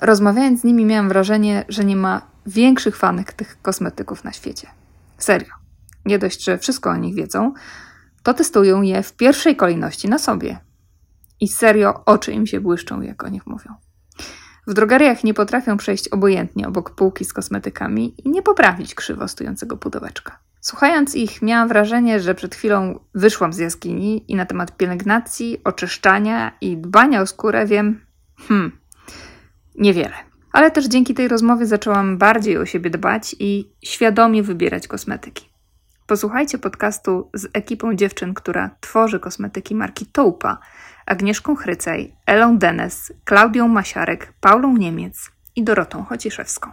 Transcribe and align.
Rozmawiając 0.00 0.60
z 0.60 0.64
nimi, 0.64 0.84
miałam 0.84 1.08
wrażenie, 1.08 1.64
że 1.68 1.84
nie 1.84 1.96
ma 1.96 2.22
większych 2.46 2.96
fanek 2.96 3.32
tych 3.32 3.62
kosmetyków 3.62 4.24
na 4.24 4.32
świecie. 4.32 4.68
Serio. 5.18 5.54
Nie 6.04 6.18
dość, 6.18 6.44
że 6.44 6.58
wszystko 6.58 6.90
o 6.90 6.96
nich 6.96 7.14
wiedzą, 7.14 7.52
to 8.22 8.34
testują 8.34 8.82
je 8.82 9.02
w 9.02 9.12
pierwszej 9.12 9.56
kolejności 9.56 10.08
na 10.08 10.18
sobie. 10.18 10.58
I 11.40 11.48
serio 11.48 12.02
oczy 12.04 12.32
im 12.32 12.46
się 12.46 12.60
błyszczą, 12.60 13.00
jak 13.00 13.24
o 13.24 13.28
nich 13.28 13.46
mówią. 13.46 13.74
W 14.66 14.74
drogeriach 14.74 15.24
nie 15.24 15.34
potrafią 15.34 15.76
przejść 15.76 16.08
obojętnie 16.08 16.68
obok 16.68 16.90
półki 16.90 17.24
z 17.24 17.32
kosmetykami 17.32 18.14
i 18.24 18.30
nie 18.30 18.42
poprawić 18.42 18.94
krzywo 18.94 19.28
stojącego 19.28 19.76
pudełeczka. 19.76 20.38
Słuchając 20.60 21.14
ich, 21.14 21.42
miałam 21.42 21.68
wrażenie, 21.68 22.20
że 22.20 22.34
przed 22.34 22.54
chwilą 22.54 23.00
wyszłam 23.14 23.52
z 23.52 23.58
jaskini 23.58 24.32
i 24.32 24.36
na 24.36 24.46
temat 24.46 24.76
pielęgnacji, 24.76 25.60
oczyszczania 25.64 26.52
i 26.60 26.76
dbania 26.76 27.20
o 27.20 27.26
skórę 27.26 27.66
wiem, 27.66 28.00
hmm, 28.38 28.72
niewiele. 29.80 30.14
Ale 30.52 30.70
też 30.70 30.86
dzięki 30.86 31.14
tej 31.14 31.28
rozmowie 31.28 31.66
zaczęłam 31.66 32.18
bardziej 32.18 32.58
o 32.58 32.66
siebie 32.66 32.90
dbać 32.90 33.36
i 33.38 33.72
świadomie 33.84 34.42
wybierać 34.42 34.88
kosmetyki. 34.88 35.50
Posłuchajcie 36.06 36.58
podcastu 36.58 37.30
z 37.34 37.48
ekipą 37.52 37.94
dziewczyn, 37.94 38.34
która 38.34 38.70
tworzy 38.80 39.20
kosmetyki 39.20 39.74
marki 39.74 40.06
Toupa, 40.06 40.58
Agnieszką 41.06 41.56
Chrycej, 41.56 42.14
Elą 42.26 42.58
Denes, 42.58 43.12
Klaudią 43.24 43.68
Masiarek, 43.68 44.32
Paulą 44.40 44.76
Niemiec 44.76 45.30
i 45.56 45.64
Dorotą 45.64 46.04
Chociszewską. 46.04 46.70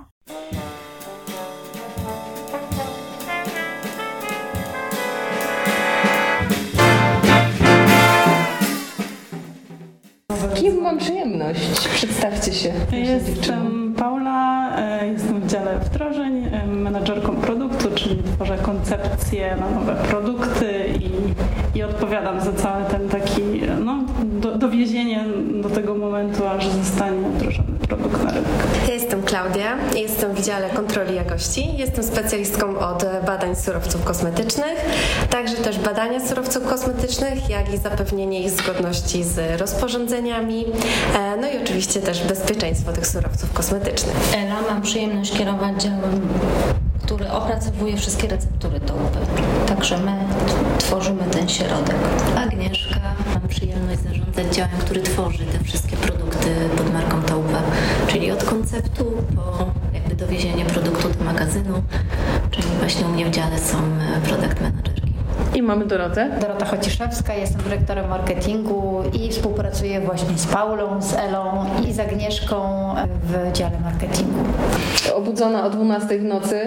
Kim 10.57 10.81
mam 10.81 10.97
przyjemność? 10.97 11.87
Przedstawcie 11.87 12.53
się. 12.53 12.73
Jestem 12.91 13.93
Paula, 13.97 14.69
e, 14.77 15.07
jestem 15.07 15.41
w 15.41 15.47
dziale 15.47 15.79
wdrożeń, 15.79 16.49
menadżerką 16.67 17.35
produktu, 17.35 17.89
czyli 17.95 18.23
tworzę 18.35 18.57
koncepcje 18.57 19.55
na 19.59 19.69
nowe 19.69 19.95
produkty 19.95 20.85
i, 20.99 21.77
i 21.77 21.83
odpowiadam 21.83 22.41
za 22.41 22.53
cały 22.53 22.85
ten 22.85 23.09
taki 23.09 23.41
no, 23.85 23.96
dowiezienie 24.57 25.25
do 25.61 25.69
tego 25.69 25.95
momentu, 25.95 26.47
aż 26.47 26.67
zostanie 26.67 27.29
wdrożony 27.29 27.79
produkt 27.87 28.23
na 28.23 28.31
rynek. 28.31 28.47
Ja 28.87 28.93
jestem 28.93 29.21
Klaudia, 29.21 29.77
jestem 29.95 30.33
w 30.33 30.45
dziale 30.45 30.69
kontroli 30.69 31.15
jakości, 31.15 31.77
jestem 31.77 32.03
specjalistką 32.03 32.79
od 32.79 33.05
badań 33.25 33.55
surowców 33.55 34.03
kosmetycznych, 34.03 34.75
także 35.29 35.55
też 35.55 35.79
badania 35.79 36.27
surowców 36.27 36.67
kosmetycznych, 36.67 37.49
jak 37.49 37.73
i 37.73 37.77
zapewnienie 37.77 38.43
ich 38.43 38.49
zgodności 38.49 39.23
z 39.23 39.61
rozporządzeniami, 39.61 40.65
e, 41.15 41.37
no 41.37 41.47
i 41.47 41.63
oczywiście 41.63 42.01
też 42.01 42.23
bezpieczeństwo 42.23 42.93
tych 42.93 43.07
surowców 43.07 43.53
kosmetycznych. 43.53 44.15
Ela, 44.35 44.61
mam 44.69 44.81
przyjemność 44.81 45.37
kierować 45.37 45.83
działem, 45.83 46.21
który 47.07 47.31
opracowuje 47.31 47.97
wszystkie 47.97 48.27
receptury 48.27 48.79
tołpy. 48.79 49.19
Także 49.67 49.97
my 49.97 50.17
tworzymy 50.77 51.23
ten 51.23 51.49
środek. 51.49 51.95
Agnieszka, 52.35 52.99
mam 53.33 53.47
przyjemność 53.47 53.99
zarządzać 54.01 54.55
działem, 54.55 54.77
który 54.79 55.01
tworzy 55.01 55.45
te 55.45 55.63
wszystkie 55.63 55.97
produkty 55.97 56.49
pod 56.77 56.93
marką 56.93 57.21
Toupa, 57.21 57.61
czyli 58.07 58.31
od 58.31 58.43
konceptu 58.43 59.05
po 59.35 59.65
jakby 59.93 60.15
dowiezienie 60.15 60.65
produktu 60.65 61.09
do 61.09 61.23
magazynu, 61.23 61.83
czyli 62.51 62.67
właśnie 62.79 63.05
u 63.05 63.09
mnie 63.09 63.25
w 63.25 63.29
dziale 63.29 63.59
są 63.59 63.77
e, 63.77 64.21
product 64.21 64.61
managerki. 64.61 64.96
I 65.57 65.61
mamy 65.61 65.85
Dorotę. 65.85 66.29
Dorota 66.41 66.65
Chociszewska, 66.65 67.33
jestem 67.33 67.61
dyrektorem 67.61 68.09
marketingu 68.09 69.03
i 69.13 69.31
współpracuję 69.31 70.01
właśnie 70.01 70.37
z 70.37 70.47
Paulą, 70.47 71.01
z 71.01 71.13
Elą 71.13 71.65
i 71.89 71.93
z 71.93 71.99
Agnieszką 71.99 72.55
w 73.23 73.51
dziale 73.51 73.79
marketingu. 73.79 74.39
Obudzona 75.15 75.65
o 75.65 75.69
12 75.69 76.19
w 76.19 76.23
nocy, 76.23 76.59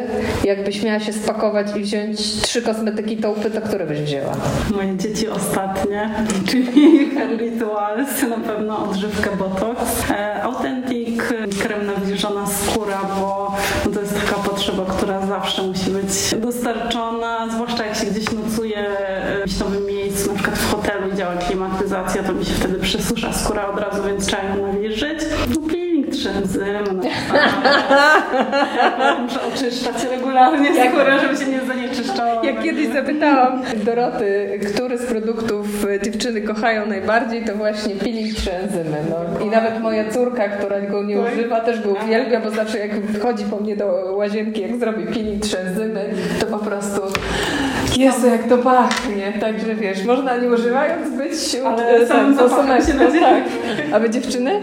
jakbyś 0.45 0.83
miała 0.83 1.01
się 1.01 1.13
spakować 1.13 1.77
i 1.77 1.81
wziąć 1.81 2.19
trzy 2.43 2.63
kosmetyki 2.63 3.17
taupy, 3.17 3.51
to 3.51 3.61
które 3.61 3.87
byś 3.87 4.01
wzięła? 4.01 4.33
Moje 4.71 4.97
dzieci 4.97 5.29
ostatnie, 5.29 6.11
czyli 6.49 7.11
Hair 7.11 7.39
Rituals, 7.39 8.23
na 8.23 8.39
pewno 8.39 8.85
odżywkę 8.85 9.37
Botox, 9.37 9.81
e, 10.11 10.43
Authentic, 10.43 11.23
krem 11.63 11.87
nawilżona 11.87 12.47
skóra, 12.47 13.01
bo 13.21 13.53
to 13.95 14.01
jest 14.01 14.15
taka 14.15 14.43
potrzeba, 14.43 14.85
która 14.85 15.27
zawsze 15.27 15.63
musi 15.63 15.91
być 15.91 16.41
dostarczona, 16.41 17.49
klimatyzacja, 22.01 22.23
to 22.23 22.33
mi 22.33 22.45
się 22.45 22.55
wtedy 22.55 22.79
przesusza 22.79 23.33
skóra 23.33 23.67
od 23.67 23.81
razu, 23.81 24.03
więc 24.03 24.27
trzeba 24.27 24.43
ją 24.43 24.67
nawilżyć. 24.67 25.21
No 25.55 25.69
peeling 25.69 26.11
trzy 26.11 26.29
no, 28.99 29.19
muszę 29.19 29.41
oczyszczać 29.55 30.05
regularnie 30.11 30.91
skórę, 30.91 31.21
żeby 31.21 31.37
się 31.37 31.47
nie 31.47 31.61
zanieczyszczała. 31.61 32.45
Jak 32.45 32.63
kiedyś 32.63 32.89
zapytałam 32.89 33.63
Doroty, 33.85 34.61
który 34.75 34.99
z 34.99 35.07
produktów 35.07 35.67
dziewczyny 36.03 36.41
kochają 36.41 36.87
najbardziej, 36.87 37.45
to 37.45 37.55
właśnie 37.55 37.95
peeling 37.95 38.35
trzy 38.35 38.53
enzymy. 38.53 38.97
No. 39.11 39.47
I 39.47 39.51
nawet 39.51 39.81
moja 39.81 40.11
córka, 40.11 40.49
która 40.49 40.81
go 40.81 41.03
nie 41.03 41.21
używa, 41.21 41.61
też 41.61 41.81
go 41.81 41.91
uwielbia, 41.91 42.41
bo 42.41 42.51
zawsze 42.51 42.79
jak 42.79 42.91
wchodzi 43.19 43.45
po 43.45 43.57
mnie 43.57 43.77
do 43.77 43.87
łazienki, 44.17 44.61
jak 44.61 44.77
zrobi 44.77 45.07
peeling 45.07 45.43
trzy 45.43 45.59
enzymy, 45.59 46.15
to 46.41 46.47
po 46.47 46.59
prostu 46.59 47.01
Jezu, 48.01 48.27
jak 48.27 48.49
to 48.49 48.59
pachnie. 48.59 49.33
Także 49.41 49.75
wiesz, 49.75 50.05
można 50.05 50.37
nie 50.37 50.49
używając 50.49 51.17
być 51.17 51.57
Ale 51.67 52.07
samym 52.07 52.37
tak, 52.37 52.49
zapachem 52.49 52.87
się 52.87 52.95
osobą, 52.95 53.21
tak. 53.21 53.45
A 53.93 53.99
wy 53.99 54.11
dziewczyny? 54.11 54.61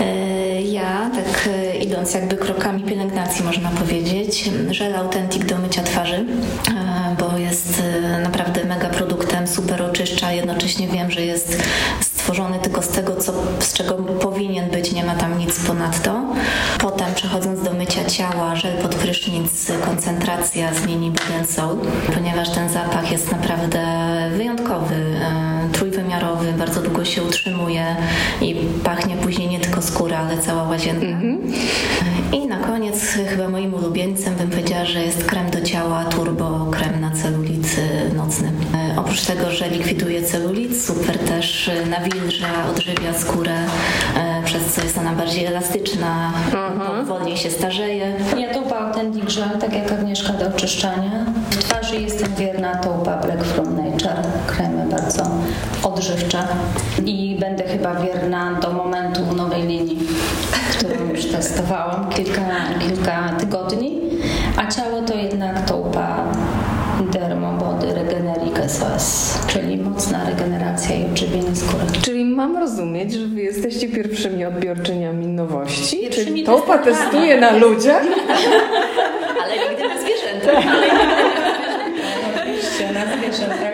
E, 0.00 0.62
Ja, 0.62 1.10
tak 1.14 1.48
e, 1.54 1.76
idąc 1.76 2.14
jakby 2.14 2.36
krokami 2.36 2.82
pielęgnacji 2.82 3.44
można 3.44 3.70
powiedzieć, 3.70 4.50
żel 4.70 4.96
Authentic 4.96 5.44
do 5.44 5.58
mycia 5.58 5.82
twarzy, 5.82 6.16
e, 6.16 7.16
bo 7.20 7.38
jest 7.38 7.82
e, 8.04 8.20
naprawdę 8.20 8.64
mega 8.64 8.88
produktem, 8.88 9.46
super 9.46 9.82
oczyszcza, 9.82 10.32
jednocześnie 10.32 10.88
wiem, 10.88 11.10
że 11.10 11.20
jest 11.20 11.62
stworzony 12.28 12.58
tylko 12.58 12.82
z 12.82 12.88
tego, 12.88 13.16
co, 13.16 13.32
z 13.60 13.72
czego 13.72 13.94
powinien 13.94 14.70
być, 14.70 14.92
nie 14.92 15.04
ma 15.04 15.14
tam 15.14 15.38
nic 15.38 15.66
ponadto. 15.66 16.22
Potem 16.78 17.14
przechodząc 17.14 17.62
do 17.62 17.72
mycia 17.72 18.04
ciała, 18.04 18.56
żel 18.56 18.76
pod 18.82 18.94
prysznic, 18.94 19.72
koncentracja 19.84 20.74
z 20.74 20.80
and 21.38 21.50
Soul, 21.50 21.78
ponieważ 22.14 22.50
ten 22.50 22.68
zapach 22.68 23.12
jest 23.12 23.32
naprawdę 23.32 23.80
wyjątkowy, 24.36 24.94
e, 24.94 25.68
trójwymiarowy, 25.72 26.52
bardzo 26.52 26.82
długo 26.82 27.04
się 27.04 27.22
utrzymuje 27.22 27.96
i 28.40 28.54
pachnie 28.84 29.16
później 29.16 29.48
nie 29.48 29.60
tylko 29.60 29.82
skóra, 29.82 30.18
ale 30.18 30.38
cała 30.38 30.62
łazienka. 30.62 31.06
I 32.32 32.46
na 32.46 32.58
koniec 32.58 33.18
chyba 33.28 33.48
moim 33.48 33.74
ulubieńcem 33.74 34.34
bym 34.34 34.50
powiedziała, 34.50 34.84
że 34.84 35.02
jest 35.02 35.24
krem 35.24 35.50
do 35.50 35.60
ciała 35.60 36.04
Turbo, 36.04 36.66
krem 36.70 37.00
na 37.00 37.10
celulit 37.10 37.78
y, 38.10 38.14
nocny. 38.14 38.52
Oprócz 38.98 39.20
tego, 39.20 39.50
że 39.50 39.68
likwiduje 39.68 40.22
celulit, 40.22 40.82
super 40.82 41.18
też 41.18 41.70
nawilża, 41.90 42.48
odżywia 42.70 43.14
skórę, 43.14 43.56
e, 44.16 44.42
przez 44.44 44.74
co 44.74 44.82
jest 44.82 44.98
ona 44.98 45.12
bardziej 45.12 45.44
elastyczna, 45.44 46.32
wolniej 47.06 47.36
się 47.36 47.50
starzeje. 47.50 48.16
Ja 48.38 48.54
toupa 48.54 48.78
Authentic 48.78 49.36
Gel, 49.36 49.58
tak 49.60 49.72
jak 49.72 49.92
Agnieszka 49.92 50.32
do 50.32 50.48
oczyszczania. 50.48 51.24
W 51.50 51.56
twarzy 51.56 52.00
jestem 52.00 52.34
wierna 52.34 52.76
toupa 52.76 53.16
Black 53.16 53.44
From 53.44 53.76
Nature. 53.76 54.22
Kremy 54.46 54.86
bardzo 54.90 55.22
odżywcze. 55.82 56.38
I 57.04 57.36
będę 57.40 57.64
chyba 57.64 57.94
wierna 57.94 58.60
do 58.60 58.72
momentu 58.72 59.20
nowej 59.36 59.62
linii, 59.62 59.98
którą 60.72 61.08
już 61.14 61.26
testowałam 61.26 62.08
kilka, 62.08 62.42
kilka 62.80 63.28
tygodni. 63.38 64.00
A 64.56 64.66
ciało 64.66 65.02
to 65.02 65.14
jednak 65.14 65.68
toupa 65.68 66.24
Czyli 69.46 69.76
mocna 69.76 70.24
regeneracja 70.30 70.96
i 70.96 71.04
odżywienie 71.04 71.56
skóry. 71.56 71.84
Czyli 72.02 72.24
mam 72.24 72.56
rozumieć, 72.56 73.12
że 73.12 73.26
wy 73.26 73.42
jesteście 73.42 73.88
pierwszymi 73.88 74.44
odbiorczyniami 74.44 75.26
nowości? 75.26 75.96
Pierwszymi 76.00 76.26
Czyli 76.26 76.44
Topa 76.44 76.78
testerkami. 76.78 77.04
testuje 77.10 77.40
na 77.40 77.56
ludziach? 77.56 78.02
Ale 79.44 79.54
nigdy 79.70 79.88
na 79.88 79.94
zwierzęta. 80.00 80.68
Oczywiście, 82.36 82.92
na 82.92 83.16
zwierzętach 83.16 83.72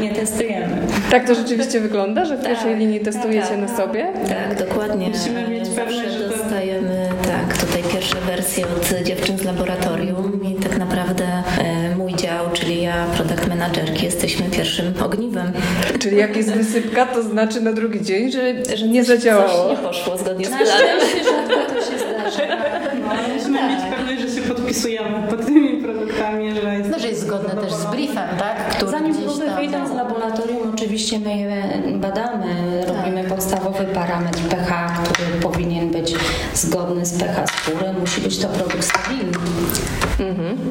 nie 0.00 0.10
testujemy. 0.14 0.76
Tak 1.10 1.26
to 1.26 1.34
rzeczywiście 1.34 1.80
wygląda, 1.80 2.24
że 2.24 2.36
w 2.36 2.44
pierwszej 2.46 2.76
linii 2.76 3.00
testujecie 3.00 3.48
tak. 3.48 3.58
na 3.58 3.76
sobie? 3.76 4.06
Tak, 4.28 4.58
dokładnie. 4.68 5.08
Musimy 5.08 5.48
mieć 5.48 5.68
pewność, 5.68 6.10
że 6.10 6.28
to- 6.28 6.36
dostajemy 6.38 7.08
tak, 7.26 7.58
tutaj 7.58 7.82
pierwsze 7.92 8.16
wersje 8.16 8.64
od 8.64 9.04
dziewczyn 9.06 9.38
z 9.38 9.44
laboratorium 9.44 10.40
i 10.44 10.54
tak 10.54 10.78
naprawdę 10.78 11.24
ja, 12.96 13.06
product 13.16 13.48
managerki, 13.48 14.04
jesteśmy 14.04 14.50
pierwszym 14.50 14.94
ogniwem. 15.04 15.52
Czyli 15.98 16.16
jak 16.16 16.36
jest 16.36 16.52
wysypka, 16.52 17.06
to 17.06 17.22
znaczy 17.22 17.60
na 17.60 17.72
drugi 17.72 18.02
dzień, 18.04 18.32
że, 18.32 18.76
że 18.76 18.88
nie 18.88 19.04
zadziałało. 19.04 19.68
Coś 19.68 19.70
nie 19.82 19.88
poszło 19.88 20.18
zgodnie 20.18 20.44
z 20.46 20.50
Na 20.50 20.56
planem. 20.58 21.00
rzadko 21.24 21.74
to 21.74 21.80
się 21.80 21.98
zdarza. 21.98 22.52
No, 23.02 23.18
musimy 23.34 23.68
mieć 23.68 23.80
pewność, 23.96 24.20
że 24.22 24.28
się 24.42 24.48
podpisujemy 24.48 25.28
pod 25.30 25.46
tymi 25.46 25.82
produktami, 25.82 26.52
że 26.62 26.74
jest, 26.74 26.90
No, 26.90 26.98
że 26.98 27.08
jest 27.08 27.20
zgodne 27.20 27.62
też 27.62 27.72
z 27.72 27.84
briefem, 27.86 28.28
tak? 28.38 28.68
Który 28.68 28.90
Zanim 28.90 29.12
gdzieś 29.12 29.24
próby 29.24 29.46
tam... 29.46 29.56
wyjdą 29.56 29.86
z 29.88 29.94
laboratorium, 29.94 30.61
oczywiście 30.92 31.20
my 31.20 31.36
je 31.36 31.62
badamy, 31.98 32.46
robimy 32.86 33.24
podstawowy 33.24 33.84
parametr 33.84 34.40
pH, 34.40 35.02
który 35.04 35.40
powinien 35.40 35.90
być 35.90 36.14
zgodny 36.54 37.06
z 37.06 37.18
pH 37.18 37.46
skóry. 37.46 37.92
Musi 38.00 38.20
być 38.20 38.38
to 38.38 38.48
produkt 38.48 38.84
stabilny. 38.84 39.32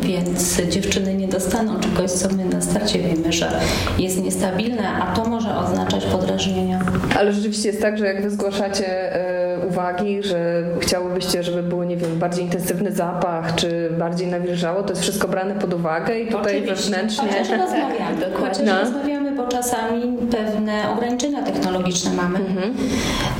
Więc 0.01 0.62
dziewczyny 0.69 1.13
nie 1.13 1.27
dostaną 1.27 1.79
czegoś, 1.79 2.12
co 2.12 2.29
my 2.29 2.45
na 2.45 2.62
starcie 2.62 3.00
wiemy, 3.00 3.33
że 3.33 3.51
jest 3.97 4.23
niestabilne, 4.23 4.89
a 4.89 5.15
to 5.15 5.29
może 5.29 5.57
oznaczać 5.57 6.06
podrażnienia. 6.06 6.79
Ale 7.19 7.33
rzeczywiście 7.33 7.69
jest 7.69 7.81
tak, 7.81 7.97
że 7.97 8.06
jak 8.06 8.21
wy 8.21 8.29
zgłaszacie 8.29 9.15
e, 9.15 9.68
uwagi, 9.68 10.23
że 10.23 10.63
chciałybyście, 10.79 11.44
żeby 11.44 11.63
był, 11.63 11.83
nie 11.83 11.97
wiem, 11.97 12.19
bardziej 12.19 12.45
intensywny 12.45 12.91
zapach, 12.91 13.56
czy 13.56 13.89
bardziej 14.00 14.27
nawilżało, 14.27 14.83
to 14.83 14.89
jest 14.89 15.01
wszystko 15.01 15.27
brane 15.27 15.56
pod 15.56 15.73
uwagę 15.73 16.19
i 16.19 16.27
tutaj 16.27 16.57
Oczywiście. 16.57 16.89
wewnętrznie... 16.91 17.27
Chociaż 17.27 17.50
rozmawiamy, 17.50 18.25
chociaż 18.41 18.65
No. 18.65 18.79
rozmawiamy, 18.79 19.20
czasami 19.51 20.18
pewne 20.31 20.92
ograniczenia 20.92 21.44
technologiczne 21.44 22.13
mamy 22.13 22.39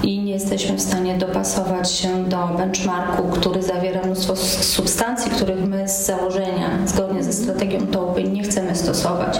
i 0.03 0.19
nie 0.19 0.33
jesteśmy 0.33 0.75
w 0.77 0.81
stanie 0.81 1.17
dopasować 1.17 1.91
się 1.91 2.23
do 2.29 2.47
benchmarku, 2.57 3.23
który 3.23 3.63
zawiera 3.63 4.01
mnóstwo 4.01 4.35
substancji, 4.35 5.31
których 5.31 5.67
my 5.67 5.87
z 5.87 6.05
założenia, 6.05 6.69
zgodnie 6.85 7.23
ze 7.23 7.33
strategią 7.33 7.87
TOPy 7.87 8.23
nie 8.23 8.43
chcemy 8.43 8.75
stosować. 8.75 9.39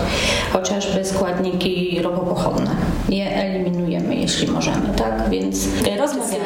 Chociażby 0.53 1.06
składniki 1.06 2.00
robopochodne. 2.01 2.71
Je 3.09 3.35
eliminujemy, 3.35 4.15
jeśli 4.15 4.47
możemy, 4.47 4.89
tak? 4.95 5.29
Więc 5.29 5.67
rozmawiamy. 6.00 6.41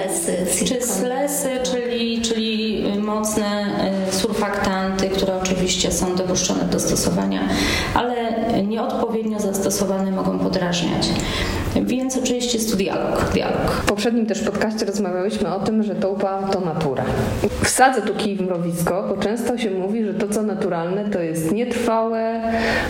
Czy 0.66 0.81
slesy, 0.81 1.50
czyli, 1.63 2.21
czyli 2.21 2.83
mocne 3.00 3.66
y, 4.10 4.13
surfaktanty, 4.13 4.75
oczywiście 5.75 5.92
są 5.92 6.16
dopuszczone 6.16 6.63
do 6.63 6.80
stosowania, 6.80 7.39
ale 7.94 8.16
nieodpowiednio 8.63 9.39
zastosowane 9.39 10.12
mogą 10.12 10.39
podrażniać. 10.39 11.10
Więc 11.83 12.18
oczywiście 12.18 12.57
jest 12.57 12.72
tu 12.72 12.77
dialog. 12.77 13.31
dialog. 13.33 13.72
W 13.72 13.86
poprzednim 13.86 14.25
też 14.25 14.42
podcaście 14.42 14.86
rozmawiałyśmy 14.86 15.56
o 15.56 15.60
tym, 15.60 15.83
że 15.83 15.95
tołpa 15.95 16.50
to 16.51 16.60
natura. 16.60 17.04
Wsadzę 17.63 18.01
tu 18.01 18.13
kij 18.13 18.36
w 18.36 18.42
mrowisko, 18.42 19.06
bo 19.10 19.18
często 19.22 19.57
się 19.57 19.72
mówi, 19.72 20.06
że 20.06 20.13
to 20.13 20.27
co 20.27 20.44
naturalne 20.44 21.10
to 21.10 21.19
jest 21.19 21.51
nietrwałe, 21.51 22.42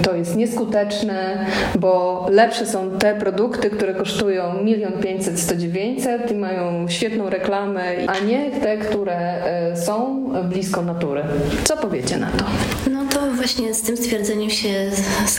to 0.03 0.15
jest 0.15 0.35
nieskuteczne, 0.35 1.45
bo 1.79 2.25
lepsze 2.31 2.65
są 2.65 2.91
te 2.91 3.15
produkty, 3.15 3.69
które 3.69 3.93
kosztują 3.93 4.65
1 4.65 4.93
500 4.93 5.39
100 5.39 5.55
900 5.55 6.31
i 6.31 6.35
mają 6.35 6.87
świetną 6.87 7.29
reklamę, 7.29 7.83
a 8.07 8.19
nie 8.19 8.51
te, 8.51 8.77
które 8.77 9.15
e, 9.15 9.77
są 9.77 10.25
blisko 10.49 10.81
natury. 10.81 11.21
Co 11.63 11.77
powiecie 11.77 12.17
na 12.17 12.27
to? 12.27 12.45
No 12.91 13.05
to 13.13 13.34
właśnie 13.45 13.73
z 13.73 13.81
tym 13.81 13.97
stwierdzeniem 13.97 14.49
się 14.49 14.91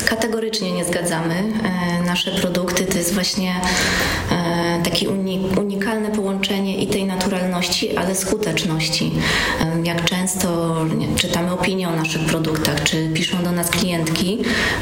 kategorycznie 0.05 0.73
nie 0.73 0.85
zgadzamy. 0.85 1.35
E, 1.35 2.03
Nasze 2.03 2.31
produkty 2.31 2.85
to 2.85 2.99
jest 2.99 3.15
właśnie 3.15 3.55
e, 4.33 4.83
takie 4.85 5.09
uni- 5.09 5.59
unikalne 5.61 6.11
połączenie 6.11 6.77
i 6.83 6.87
tej 6.87 7.05
naturalności, 7.05 7.97
ale 7.97 8.15
skuteczności. 8.15 9.13
E, 9.61 9.81
Jak 9.85 10.05
często 10.05 10.77
czytamy 11.17 11.53
opinie 11.53 11.89
o 11.89 11.97
naszych 11.97 12.23
produktach, 12.27 12.83
czy 12.85 13.09
piszą 13.15 13.43
do 13.45 13.53
nas 13.53 13.71
klientki, 13.71 14.39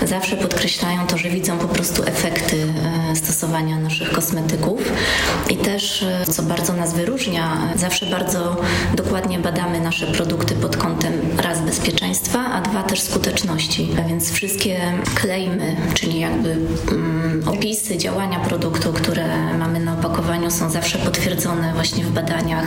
zawsze 0.06 0.36
podkreślają 0.36 1.06
to, 1.06 1.18
że 1.18 1.30
widzą 1.30 1.58
po 1.58 1.68
prostu 1.68 2.02
efekty 2.02 2.66
stosowania 3.14 3.78
naszych 3.78 4.12
kosmetyków 4.12 4.80
i 5.50 5.56
też, 5.56 6.04
co 6.32 6.42
bardzo 6.42 6.72
nas 6.72 6.94
wyróżnia, 6.94 7.68
zawsze 7.76 8.06
bardzo 8.06 8.56
dokładnie 8.94 9.38
badamy 9.38 9.80
nasze 9.80 10.06
produkty 10.06 10.54
pod 10.54 10.76
kątem 10.76 11.12
raz 11.38 11.60
bezpieczeństwa, 11.60 12.38
a 12.52 12.60
dwa 12.60 12.82
też 12.82 13.00
skuteczności. 13.14 13.88
A 13.98 14.08
więc 14.08 14.32
wszystkie 14.32 14.80
claimy, 15.20 15.76
czyli 15.94 16.20
jakby 16.20 16.56
mm, 16.92 17.48
opisy 17.48 17.98
działania 17.98 18.40
produktu, 18.40 18.92
które 18.92 19.56
mamy 19.58 19.80
na 19.80 19.94
opakowaniu 19.94 20.50
są 20.50 20.70
zawsze 20.70 20.98
potwierdzone 20.98 21.72
właśnie 21.74 22.04
w 22.04 22.10
badaniach 22.10 22.66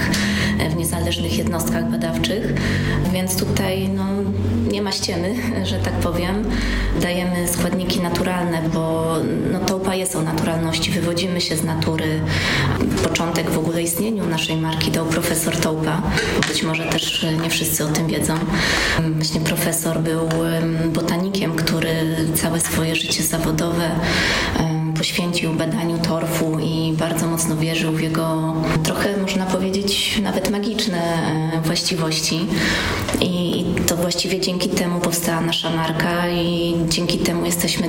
w 0.70 0.76
niezależnych 0.76 1.38
jednostkach 1.38 1.92
badawczych, 1.92 2.54
więc 3.14 3.38
tutaj 3.38 3.90
no, 3.90 4.06
nie 4.72 4.82
ma 4.82 4.92
ściemy, 4.92 5.36
że 5.70 5.80
tak 5.80 5.94
powiem. 5.94 6.46
Dajemy 7.02 7.48
składniki 7.48 8.02
naturalne, 8.02 8.62
bo 8.74 9.16
no, 9.52 9.60
tołpa 9.60 9.96
jest 9.96 10.16
o 10.16 10.22
naturalności, 10.22 10.92
wywodzimy 10.92 11.42
się 11.42 11.58
z 11.58 11.64
natury. 11.64 12.22
Początek 13.04 13.50
w 13.50 13.58
ogóle 13.58 13.84
istnieniu 13.84 14.26
naszej 14.26 14.58
marki 14.58 14.92
dał 14.92 15.06
profesor 15.06 15.58
Tołpa. 15.58 16.02
Być 16.48 16.64
może 16.64 16.84
też 16.86 17.24
e, 17.24 17.34
nie 17.34 17.50
wszyscy 17.50 17.86
o 17.86 17.88
tym 17.88 18.08
wiedzą. 18.08 18.34
Właśnie 19.16 19.42
profesor 19.42 20.00
był 20.00 20.46
em, 20.46 20.92
botanikiem, 20.94 21.56
który 21.56 22.16
całe 22.36 22.60
swoje 22.60 22.96
życie 22.96 23.24
zawodowe 23.24 23.92
poświęcił 24.98 25.54
badaniu 25.54 25.98
torfu 25.98 26.60
i 26.60 26.94
bardzo 27.00 27.28
mocno 27.28 27.56
wierzył 27.56 27.92
w 27.92 28.02
jego 28.02 28.54
trochę 28.84 29.18
można 29.18 29.46
powiedzieć 29.46 30.22
nawet 30.24 30.50
magiczne 30.50 30.98
e, 30.98 31.62
właściwości. 31.62 32.40
I 33.22 33.66
to 33.88 33.96
właściwie 33.96 34.40
dzięki 34.40 34.70
temu 34.70 35.00
powstała 35.00 35.42
nasza 35.42 35.70
marka 35.70 36.30
i 36.30 36.76
dzięki 36.90 37.18
temu 37.18 37.46
jesteśmy 37.46 37.88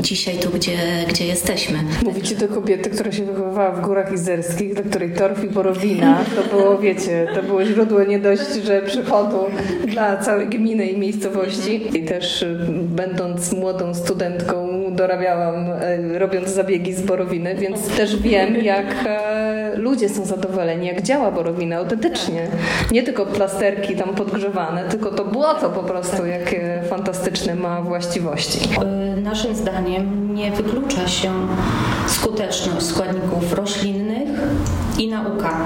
dzisiaj 0.00 0.38
tu, 0.38 0.50
gdzie, 0.50 0.78
gdzie 1.08 1.26
jesteśmy. 1.26 1.78
Mówicie 2.04 2.36
do 2.36 2.48
kobiety, 2.48 2.90
która 2.90 3.12
się 3.12 3.24
wychowywała 3.24 3.70
w 3.70 3.80
górach 3.80 4.12
izerskich, 4.12 4.74
dla 4.74 4.82
której 4.82 5.12
torf 5.12 5.44
i 5.44 5.48
borowina 5.48 6.24
to 6.36 6.56
było, 6.56 6.78
wiecie, 6.78 7.28
to 7.34 7.42
było 7.42 7.64
źródło 7.64 8.04
nie 8.04 8.18
dość, 8.18 8.54
że 8.64 8.82
przychodu 8.82 9.38
dla 9.86 10.16
całej 10.16 10.48
gminy 10.48 10.86
i 10.86 10.98
miejscowości. 10.98 11.98
I 11.98 12.04
też 12.04 12.42
y, 12.42 12.56
będąc 12.82 13.52
młodą 13.52 13.94
studentką 13.94 14.65
dorabiałam, 14.96 15.54
e, 15.80 16.18
robiąc 16.18 16.48
zabiegi 16.48 16.94
z 16.94 17.02
borowiny, 17.02 17.54
więc 17.54 17.88
też 17.96 18.16
wiem, 18.16 18.56
jak 18.56 18.86
e, 19.06 19.72
ludzie 19.76 20.08
są 20.08 20.24
zadowoleni, 20.24 20.86
jak 20.86 21.02
działa 21.02 21.30
borowina 21.30 21.76
autentycznie. 21.76 22.46
Nie 22.92 23.02
tylko 23.02 23.26
plasterki 23.26 23.96
tam 23.96 24.14
podgrzewane, 24.14 24.84
tylko 24.84 25.10
to 25.10 25.24
błoto 25.24 25.70
po 25.70 25.82
prostu, 25.82 26.26
jakie 26.26 26.82
fantastyczne 26.90 27.54
ma 27.54 27.82
właściwości. 27.82 28.58
Y, 29.18 29.20
Naszym 29.20 29.54
zdaniem 29.54 30.34
nie 30.34 30.50
wyklucza 30.50 31.08
się 31.08 31.32
skuteczność 32.06 32.86
składników 32.86 33.52
roślinnych 33.52 34.28
i 34.98 35.08
nauka. 35.08 35.56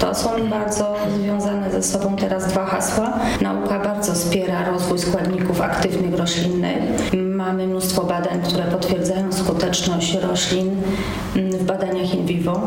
To 0.00 0.14
są 0.14 0.28
bardzo 0.50 0.96
związane 1.18 1.70
ze 1.70 1.82
sobą 1.82 2.16
teraz 2.16 2.46
dwa 2.48 2.64
hasła. 2.64 3.18
Nauka 3.40 3.78
bardzo 3.78 4.12
wspiera 4.12 4.70
rozwój 4.70 4.98
składników 4.98 5.60
aktywnych 5.60 6.18
roślinnych. 6.18 7.14
Mamy 7.34 7.66
mnóstwo 7.66 8.02
badań, 8.02 8.42
które 8.42 8.64
potwierdzają 8.64 9.32
skuteczność 9.32 10.14
roślin 10.14 10.70
mm, 11.36 11.52
w 11.52 11.62
badaniach 11.64 12.14
in 12.14 12.26
vivo. 12.26 12.60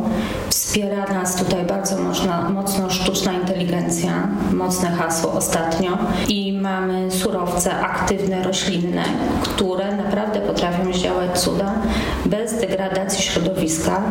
Wspiera 0.50 1.06
nas 1.14 1.36
tutaj 1.36 1.66
bardzo 1.66 1.98
mocno, 1.98 2.50
mocno 2.50 2.90
sztuczna 2.90 3.34
inteligencja, 3.34 4.28
mocne 4.54 4.90
hasło 4.90 5.34
ostatnio. 5.34 5.98
I 6.28 6.54
mamy 6.62 7.12
surowce 7.12 7.80
aktywne 7.80 8.44
roślinne, 8.44 9.04
które 9.44 9.96
naprawdę 9.96 10.42
potrafią 10.42 10.94
zdziałać 10.94 11.40
cuda 11.40 11.74
bez 12.26 12.62
degradacji 12.62 13.24
środowiska, 13.24 14.02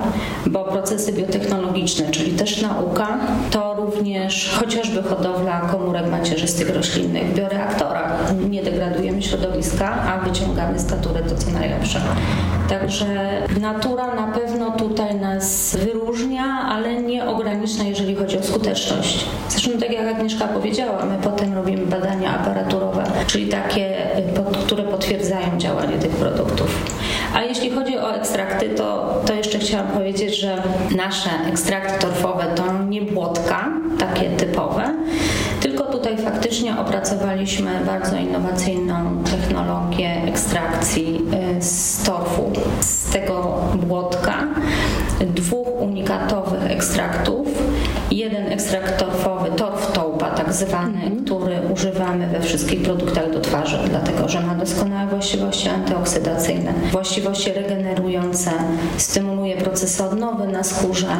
bo 0.46 0.64
procesy 0.64 1.12
biotechnologiczne, 1.12 2.10
czyli 2.10 2.32
też 2.32 2.62
nauka, 2.62 3.18
to 3.50 3.74
również 3.74 4.56
chociażby 4.60 5.02
hodowla 5.02 5.60
komórek 5.60 6.10
macierzystych 6.10 6.76
roślinnych 6.76 7.26
w 7.26 7.34
bioreaktorach. 7.34 8.32
Nie 8.50 8.62
degradujemy 8.62 9.22
środowiska, 9.22 10.02
a 10.02 10.18
wyciągamy 10.18 10.45
z 10.76 10.90
natury 10.90 11.22
to, 11.22 11.36
co 11.36 11.50
najlepsze. 11.50 12.00
Także 12.68 13.06
natura 13.60 14.14
na 14.14 14.26
pewno 14.26 14.70
tutaj 14.70 15.14
nas 15.14 15.76
wyróżnia, 15.76 16.44
ale 16.44 17.02
nie 17.02 17.26
ogranicza, 17.26 17.82
jeżeli 17.82 18.16
chodzi 18.16 18.38
o 18.38 18.42
skuteczność. 18.42 19.26
Zresztą 19.48 19.70
tak 19.78 19.92
jak 19.92 20.06
Agnieszka 20.06 20.46
powiedziała, 20.46 21.04
my 21.04 21.18
potem 21.22 21.54
robimy 21.54 21.86
badania 21.86 22.40
aparaturowe, 22.40 23.04
czyli 23.26 23.48
takie, 23.48 23.96
które 24.66 24.82
potwierdzają 24.82 25.58
działanie 25.58 25.98
tych 25.98 26.10
produktów. 26.10 26.96
A 27.34 27.42
jeśli 27.42 27.70
chodzi 27.70 27.98
o 27.98 28.14
ekstrakty, 28.14 28.68
to, 28.68 29.20
to 29.26 29.34
jeszcze 29.34 29.58
chciałam 29.58 29.86
powiedzieć, 29.86 30.40
że 30.40 30.62
nasze 30.96 31.30
ekstrakty 31.48 31.98
torfowe 31.98 32.44
to 32.54 32.62
nie 32.88 33.02
błotka, 33.02 33.70
takie 33.98 34.30
typowe, 34.30 34.94
tutaj 35.96 36.18
faktycznie 36.18 36.78
opracowaliśmy 36.78 37.70
bardzo 37.86 38.16
innowacyjną 38.16 39.24
technologię 39.24 40.22
ekstrakcji 40.28 41.20
y, 41.58 41.62
z 41.62 42.02
torfu, 42.02 42.52
z 42.80 43.12
tego 43.12 43.58
błotka, 43.74 44.44
dwóch 45.20 45.68
unikatowych 45.80 46.70
ekstraktów. 46.70 47.46
Jeden 48.10 48.52
ekstrakt 48.52 49.04
torf 49.56 49.92
tołpa 49.92 50.26
tak 50.30 50.36
tak 50.36 50.36
zwany, 50.56 51.02
mm. 51.02 51.24
który 51.24 51.56
używamy 51.74 52.26
we 52.26 52.40
wszystkich 52.40 52.82
produktach 52.82 53.32
do 53.32 53.40
twarzy, 53.40 53.78
dlatego 53.90 54.28
że 54.28 54.40
ma 54.40 54.54
doskonałe 54.54 55.10
właściwości 55.10 55.68
antyoksydacyjne, 55.68 56.72
właściwości 56.92 57.52
regenerujące, 57.52 58.50
stymuluje 58.96 59.56
procesy 59.56 60.04
odnowy 60.04 60.48
na 60.48 60.64
skórze 60.64 61.16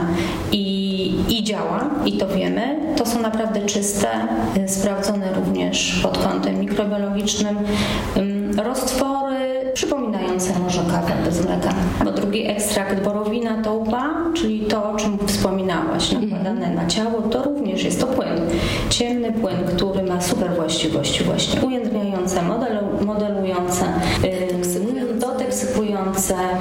i, 0.52 1.14
i 1.28 1.44
działa, 1.44 1.90
i 2.06 2.12
to 2.12 2.28
wiemy. 2.28 2.76
To 2.96 3.06
są 3.06 3.20
naprawdę 3.20 3.66
czyste, 3.66 4.08
sprawdzone 4.66 5.34
również 5.34 6.00
pod 6.02 6.18
kątem 6.18 6.60
mikrobiologicznym 6.60 7.58
roztwory 8.64 9.55
przypominające 9.76 10.58
może 10.58 10.80
kawę 10.90 11.12
bez 11.24 11.46
mleka. 11.46 11.74
Bo 12.04 12.12
drugi 12.12 12.46
ekstrakt 12.46 13.04
borowina 13.04 13.62
to 13.62 13.74
łba, 13.74 14.14
czyli 14.34 14.60
to, 14.60 14.90
o 14.90 14.96
czym 14.96 15.18
wspominałaś, 15.26 16.12
nakładane 16.12 16.70
na 16.70 16.86
ciało, 16.86 17.22
to 17.22 17.42
również 17.42 17.84
jest 17.84 18.00
to 18.00 18.06
płyn. 18.06 18.28
Ciemny 18.90 19.32
płyn, 19.32 19.56
który 19.76 20.02
ma 20.02 20.20
super 20.20 20.54
właściwości 20.54 21.24
właśnie 21.24 21.60
ujędrniające, 21.60 22.42
modelujące, 23.04 23.84
yy, 24.22 24.64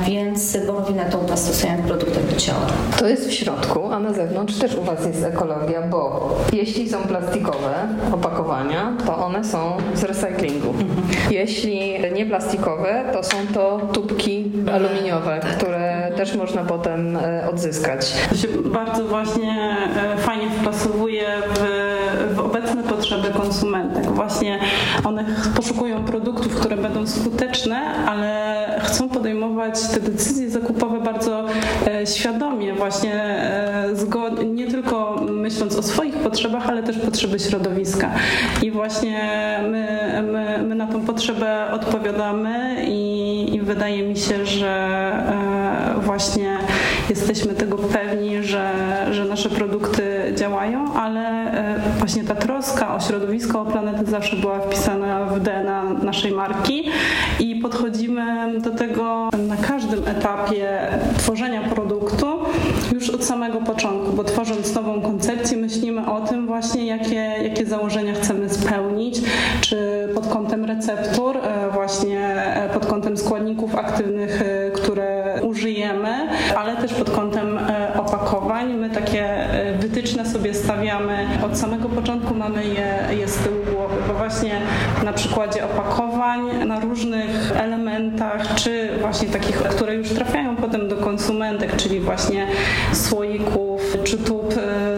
więc 0.08 0.58
borowinę 0.68 1.06
tą 1.06 1.38
stosujemy 1.38 1.84
w 1.84 1.88
produktach 1.88 2.34
do 2.34 2.36
ciała. 2.36 2.68
To 3.00 3.08
jest 3.08 3.28
w 3.28 3.34
środku, 3.34 3.92
a 3.92 4.00
na 4.00 4.14
zewnątrz 4.14 4.58
też 4.58 4.76
u 4.76 4.84
Was 4.84 5.06
jest 5.06 5.24
ekologia, 5.24 5.82
bo 5.82 6.30
jeśli 6.54 6.90
są 6.90 6.98
plastikowe 6.98 7.74
opakowania, 8.12 8.94
to 9.06 9.18
one 9.18 9.44
są 9.44 9.78
z 9.94 10.04
recyklingu. 10.04 10.70
Mhm. 10.70 10.90
Jeśli 11.32 11.96
nie 12.14 12.26
plastikowe, 12.26 13.04
to 13.14 13.24
są 13.24 13.38
to 13.54 13.80
tubki 13.94 14.52
aluminiowe, 14.74 15.40
tak. 15.42 15.58
które 15.58 16.12
też 16.18 16.36
można 16.36 16.64
potem 16.64 17.18
e, 17.18 17.50
odzyskać. 17.50 18.14
To 18.30 18.36
się 18.36 18.48
bardzo 18.66 19.04
właśnie 19.04 19.78
e, 20.14 20.18
fajnie 20.18 20.50
wpasowuje 20.62 21.26
w, 21.56 22.36
w 22.36 22.40
obecne 22.40 22.84
potrzeby 22.84 23.30
konsumentek. 23.30 24.06
Właśnie 24.06 24.60
one 25.04 25.26
poszukują 25.56 26.06
produktów, 26.06 26.56
które 26.56 26.78
będą 26.78 27.08
skuteczne, 27.08 27.78
ale 28.08 28.56
chcą 28.84 29.05
podejmować 29.10 29.88
te 29.88 30.00
decyzje 30.00 30.50
zakupowe 30.50 31.00
bardzo 31.00 31.46
e, 31.88 32.08
świadomie, 32.08 32.74
właśnie 32.74 33.36
nie 34.46 34.68
tylko 34.68 35.26
myśląc 35.32 35.76
o 35.76 35.84
swoich 35.84 36.14
potrzebach, 36.14 36.70
ale 36.70 36.84
też 36.84 36.98
potrzeby 36.98 37.40
środowiska. 37.40 38.12
I 38.64 38.72
właśnie 38.72 39.20
my, 39.72 40.24
my, 40.32 40.64
my 40.64 40.76
na 40.76 40.88
tą 40.88 41.02
potrzebę 41.02 41.72
odpowiadamy 41.72 42.86
i, 42.88 43.56
i 43.56 43.62
wydaje 43.62 44.04
mi 44.04 44.18
się, 44.18 44.46
że 44.46 44.68
e, 45.98 46.02
właśnie 46.02 46.58
jesteśmy 47.10 47.54
tego 47.54 47.78
pewni, 47.78 48.44
że, 48.44 48.72
że 49.12 49.26
nasze 49.26 49.50
produkty 49.50 50.34
działają, 50.36 50.94
ale 50.94 51.22
e, 51.22 51.80
właśnie 52.00 52.24
ta 52.24 52.36
troska 52.36 52.96
o 52.96 53.00
środowisko, 53.00 53.62
o 53.62 53.66
planetę 53.66 54.06
zawsze 54.06 54.36
była 54.36 54.60
wpisana 54.60 55.26
w 55.26 55.40
DNA 55.40 55.84
naszej 55.84 56.32
marki 56.32 56.90
i 57.40 57.56
podchodzimy 57.56 58.60
do 58.60 58.72
tego 58.72 59.30
na 59.48 59.58
każdym 59.58 60.08
etapie 60.08 60.88
tworzenia 61.18 61.62
produktu 61.62 62.28
już 62.94 63.10
od 63.10 63.24
samego 63.24 63.62
początku, 63.62 64.14
bo 64.14 64.24
tworząc 64.24 64.76
nową 64.76 65.02
koncepcję 65.02 65.58
myślimy 65.58 66.12
o 66.12 66.22
tym 66.22 66.48
właśnie, 66.48 66.86
jakie, 66.86 67.36
jakie 67.44 67.66
założenia 67.66 68.14
chcemy 68.14 68.50
spełnić, 68.50 69.22
czy 69.62 70.10
pod 70.16 70.28
kątem 70.28 70.66
receptur, 70.66 71.38
e, 71.38 71.70
właśnie 71.74 72.20
e, 72.36 72.70
pod 72.74 72.86
kątem 72.86 73.18
składników 73.18 73.76
aktywnych, 73.76 74.44
które 74.74 75.40
użyjemy, 75.44 76.28
ale 76.56 76.76
też 76.76 76.94
pod 77.00 77.10
kątem 77.10 77.60
opakowań. 77.98 78.74
My 78.74 78.90
takie 78.90 79.48
wytyczne 79.80 80.26
sobie 80.26 80.54
stawiamy 80.54 81.28
od 81.46 81.58
samego 81.58 81.90
początku, 81.90 82.36
mamy 82.36 82.66
je, 82.66 83.18
je 83.18 83.28
z 83.28 83.38
tyłu 83.38 83.56
głowy, 83.74 83.96
bo 84.08 84.14
właśnie 84.14 84.62
na 85.04 85.14
przykładzie 85.14 85.66
opakowań, 85.66 86.68
na 86.68 86.80
różnych 86.80 87.52
elementach, 87.56 88.56
czy 88.56 88.90
właśnie 89.02 89.28
takich, 89.28 89.56
które 89.56 89.96
już 89.96 90.10
trafiają 90.10 90.56
potem 90.56 90.88
do 90.88 90.96
konsumentek, 90.96 91.76
czyli 91.76 92.00
właśnie 92.00 92.48
słoików 92.94 93.82
czy 94.04 94.18
tub, 94.18 94.54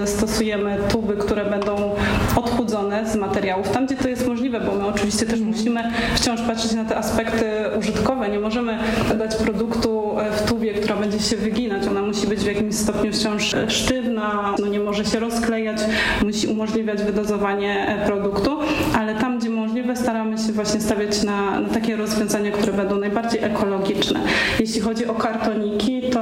stosujemy 0.06 0.78
tuby, 0.90 1.14
które 1.14 1.46
będą 1.46 1.96
odchudzone 2.36 3.10
z 3.10 3.16
materiałów, 3.16 3.70
tam 3.70 3.86
gdzie 3.86 3.96
to 3.96 4.08
jest 4.08 4.27
możliwe, 4.58 4.72
bo 4.72 4.84
my 4.84 4.88
oczywiście 4.88 5.26
też 5.26 5.40
musimy 5.40 5.84
wciąż 6.16 6.42
patrzeć 6.42 6.74
na 6.74 6.86
te 6.86 6.98
aspekty 6.98 7.46
użytkowe. 7.80 8.30
Nie 8.30 8.40
możemy 8.40 8.78
dać 9.18 9.36
produktu 9.36 10.16
w 10.32 10.50
tubie, 10.50 10.74
która 10.74 10.96
będzie 10.96 11.20
się 11.20 11.38
wyginać. 11.38 11.88
Ona 11.88 12.02
musi 12.02 12.28
być 12.28 12.40
w 12.40 12.46
jakimś 12.46 12.76
stopniu 12.76 13.14
wciąż 13.14 13.56
sztywna, 13.68 14.56
no 14.60 14.68
nie 14.68 14.80
może 14.80 15.06
się 15.06 15.20
rozklejać, 15.20 15.78
musi 16.24 16.48
umożliwiać 16.48 17.04
wydozowanie 17.04 17.98
produktu, 18.06 18.58
ale 18.98 19.16
tam, 19.16 19.40
gdzie 19.40 19.50
możliwe, 19.50 19.96
staramy 19.96 20.38
się 20.38 20.54
właśnie 20.54 20.82
stawiać 20.82 21.24
na, 21.24 21.60
na 21.60 21.70
takie 21.70 21.96
rozwiązania, 21.96 22.52
które 22.52 22.74
będą 22.74 22.98
najbardziej 22.98 23.44
ekologiczne. 23.44 24.20
Jeśli 24.60 24.82
chodzi 24.82 25.08
o 25.08 25.14
kartoniki, 25.14 26.02
to, 26.02 26.20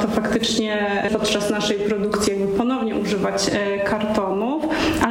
to 0.00 0.08
faktycznie 0.08 1.02
podczas 1.12 1.50
naszej 1.50 1.78
produkcji 1.78 2.32
jakby 2.32 2.58
ponownie 2.58 2.96
używać 2.96 3.50
e, 3.52 3.78
kartonów, 3.84 4.64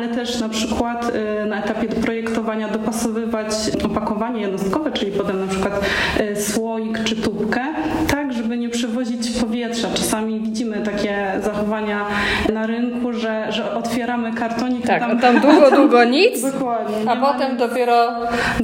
ale 0.04 0.16
też 0.16 0.40
na 0.40 0.50
przykład 0.50 1.12
e, 1.16 1.46
na 1.46 1.64
etapie 1.64 1.88
projektowania 1.88 2.68
dopasowywać 2.68 3.50
opakowanie 3.86 4.42
jednostkowe, 4.42 4.92
czyli 4.92 5.12
potem 5.12 5.40
na 5.40 5.48
przykład 5.48 5.82
e, 6.18 6.36
słoik 6.36 7.04
czy 7.04 7.16
tubkę, 7.16 7.62
tak 8.08 8.34
żeby 8.34 8.58
nie 8.58 8.70
przewozić 8.70 9.32
powietrza. 9.32 9.88
Czasami 9.94 10.40
widzimy 10.40 10.82
takie 10.82 11.32
zachowania 11.44 12.06
na 12.64 12.68
rynku, 12.68 13.14
że, 13.14 13.52
że 13.52 13.76
otwieramy 13.76 14.34
kartonik. 14.34 14.88
Tak, 14.88 15.00
tam, 15.00 15.20
tam 15.20 15.40
długo, 15.40 15.72
długo 15.72 16.04
nic, 16.20 16.52
dokładnie, 16.52 17.12
a 17.12 17.16
potem 17.16 17.52
nic. 17.52 17.60
dopiero 17.60 18.10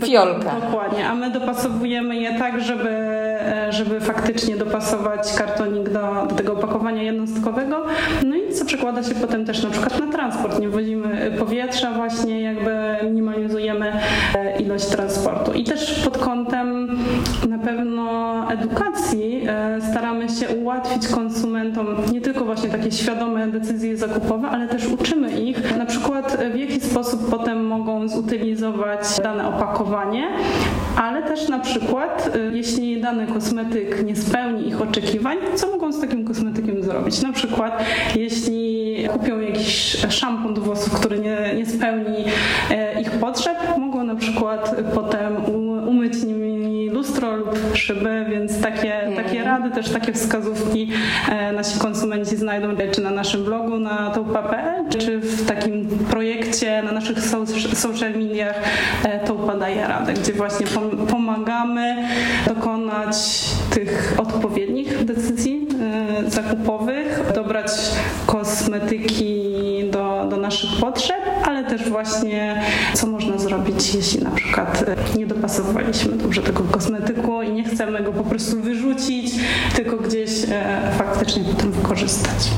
fiolka. 0.05 0.51
Dokładnie, 0.61 1.07
a 1.07 1.15
my 1.15 1.29
dopasowujemy 1.29 2.15
je 2.15 2.39
tak, 2.39 2.61
żeby, 2.61 2.89
żeby 3.69 3.99
faktycznie 3.99 4.57
dopasować 4.57 5.33
kartonik 5.37 5.89
do, 5.89 6.25
do 6.29 6.35
tego 6.35 6.53
opakowania 6.53 7.03
jednostkowego, 7.03 7.85
no 8.25 8.35
i 8.35 8.53
co 8.53 8.65
przekłada 8.65 9.03
się 9.03 9.15
potem 9.15 9.45
też 9.45 9.63
na 9.63 9.69
przykład 9.69 9.99
na 9.99 10.11
transport. 10.11 10.59
Nie 10.59 10.69
wozimy 10.69 11.31
powietrza 11.39 11.91
właśnie, 11.91 12.41
jakby 12.41 12.71
minimalizujemy 13.03 13.93
e, 14.35 14.59
ilość 14.59 14.85
transportu. 14.85 15.53
I 15.53 15.63
też 15.63 15.99
pod 15.99 16.17
kątem 16.17 16.97
na 17.49 17.57
pewno 17.57 18.09
edukacji 18.51 19.43
e, 19.47 19.81
staramy 19.91 20.29
się 20.29 20.49
ułatwić 20.49 21.07
konsumentom 21.07 21.87
nie 22.11 22.21
tylko 22.21 22.45
właśnie 22.45 22.69
takie 22.69 22.91
świadome 22.91 23.47
decyzje 23.47 23.88
zakupowe, 23.97 24.47
ale 24.47 24.67
też 24.67 24.87
uczymy 24.87 25.41
ich 25.41 25.77
na 25.77 25.85
przykład 25.85 26.37
w 26.53 26.57
jaki 26.57 26.81
sposób 26.81 27.29
potem 27.29 27.65
mogą 27.65 28.07
zutylizować 28.07 29.01
dane 29.23 29.47
opakowanie, 29.47 30.27
ale 30.95 31.23
też 31.23 31.49
na 31.49 31.59
przykład 31.59 32.31
e, 32.35 32.55
jeśli 32.55 33.01
dany 33.01 33.27
kosmetyk 33.27 34.05
nie 34.05 34.15
spełni 34.15 34.67
ich 34.67 34.81
oczekiwań, 34.81 35.37
co 35.55 35.67
mogą 35.67 35.91
z 35.91 36.01
takim 36.01 36.25
kosmetykiem 36.25 36.83
zrobić. 36.83 37.21
Na 37.21 37.33
przykład 37.33 37.83
jeśli 38.15 39.07
kupią 39.13 39.39
jakiś 39.39 39.97
szampon 40.09 40.53
do 40.53 40.61
włosów, 40.61 40.93
który 40.93 41.19
nie, 41.19 41.53
nie 41.57 41.65
spełni 41.65 42.25
e, 42.71 43.01
ich 43.01 43.11
potrzeb, 43.11 43.57
mogą 43.77 44.03
na 44.03 44.15
przykład 44.15 44.75
potem 44.95 45.35
umyć 45.87 46.23
nimi 46.23 46.89
szyby, 47.73 48.25
więc 48.29 48.61
takie, 48.61 49.03
mm. 49.03 49.23
takie 49.23 49.43
rady, 49.43 49.71
też 49.71 49.89
takie 49.89 50.13
wskazówki 50.13 50.91
e, 51.29 51.51
nasi 51.51 51.79
konsumenci 51.79 52.37
znajdą 52.37 52.67
czy 52.91 53.01
na 53.01 53.11
naszym 53.11 53.43
blogu 53.43 53.79
na 53.79 54.09
toupa.pl, 54.09 54.89
czy 54.99 55.19
w 55.19 55.45
takim 55.45 55.87
projekcie 56.09 56.83
na 56.83 56.91
naszych 56.91 57.19
social 57.73 58.11
mediach 58.13 58.55
e, 59.03 59.19
Toupa 59.19 59.55
daje 59.55 59.87
radę, 59.87 60.13
gdzie 60.13 60.33
właśnie 60.33 60.65
pomagamy 61.09 62.07
dokonać 62.47 63.17
tych 63.73 64.15
odpowiednich 64.17 65.05
decyzji 65.05 65.67
zakupowych, 66.27 67.21
dobrać 67.35 67.71
kosmetyki 68.25 69.49
do, 69.91 70.27
do 70.29 70.37
naszych 70.37 70.69
potrzeb, 70.79 71.21
ale 71.45 71.63
też 71.63 71.89
właśnie 71.89 72.61
co 72.93 73.07
można 73.07 73.37
zrobić, 73.37 73.95
jeśli 73.95 74.23
na 74.23 74.31
przykład 74.31 74.85
nie 75.17 75.27
dopasowaliśmy 75.27 76.11
dobrze 76.11 76.41
tego 76.41 76.63
kosmetyku 76.63 77.41
i 77.41 77.51
nie 77.51 77.63
chcemy 77.63 78.03
go 78.03 78.11
po 78.11 78.23
prostu 78.23 78.61
wyrzucić, 78.61 79.31
tylko 79.75 79.97
gdzieś 79.97 80.29
e, 80.51 80.81
faktycznie 80.97 81.43
potem 81.43 81.71
wykorzystać. 81.71 82.49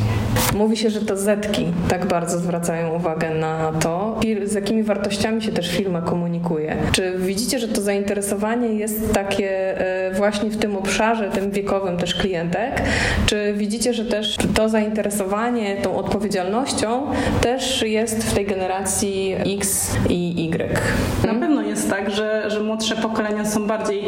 Mówi 0.55 0.77
się, 0.77 0.89
że 0.89 1.01
to 1.01 1.17
zetki 1.17 1.65
tak 1.89 2.05
bardzo 2.05 2.39
zwracają 2.39 2.95
uwagę 2.95 3.29
na 3.29 3.71
to, 3.71 4.19
z 4.43 4.53
jakimi 4.53 4.83
wartościami 4.83 5.41
się 5.41 5.51
też 5.51 5.71
firma 5.71 6.01
komunikuje. 6.01 6.77
Czy 6.91 7.13
widzicie, 7.17 7.59
że 7.59 7.67
to 7.67 7.81
zainteresowanie 7.81 8.67
jest 8.67 9.13
takie 9.13 9.79
e, 10.07 10.13
właśnie 10.13 10.50
w 10.50 10.57
tym 10.57 10.75
obszarze, 10.77 11.29
tym 11.29 11.51
wiekowym 11.51 11.97
też 11.97 12.15
klientek? 12.15 12.81
Czy 13.25 13.53
widzicie, 13.53 13.93
że 13.93 14.05
też 14.05 14.38
to 14.53 14.69
zainteresowanie 14.69 15.75
tą 15.75 15.95
odpowiedzialnością 15.95 17.03
też 17.41 17.81
jest 17.81 18.23
w 18.23 18.33
tej 18.33 18.45
generacji 18.45 19.35
X 19.59 19.95
i 20.09 20.50
Y? 20.53 20.79
Na 21.27 21.33
pewno 21.33 21.61
jest 21.61 21.89
tak, 21.89 22.11
że, 22.11 22.43
że 22.47 22.59
młodsze 22.59 22.95
pokolenia 22.95 23.45
są 23.45 23.67
bardziej 23.67 24.03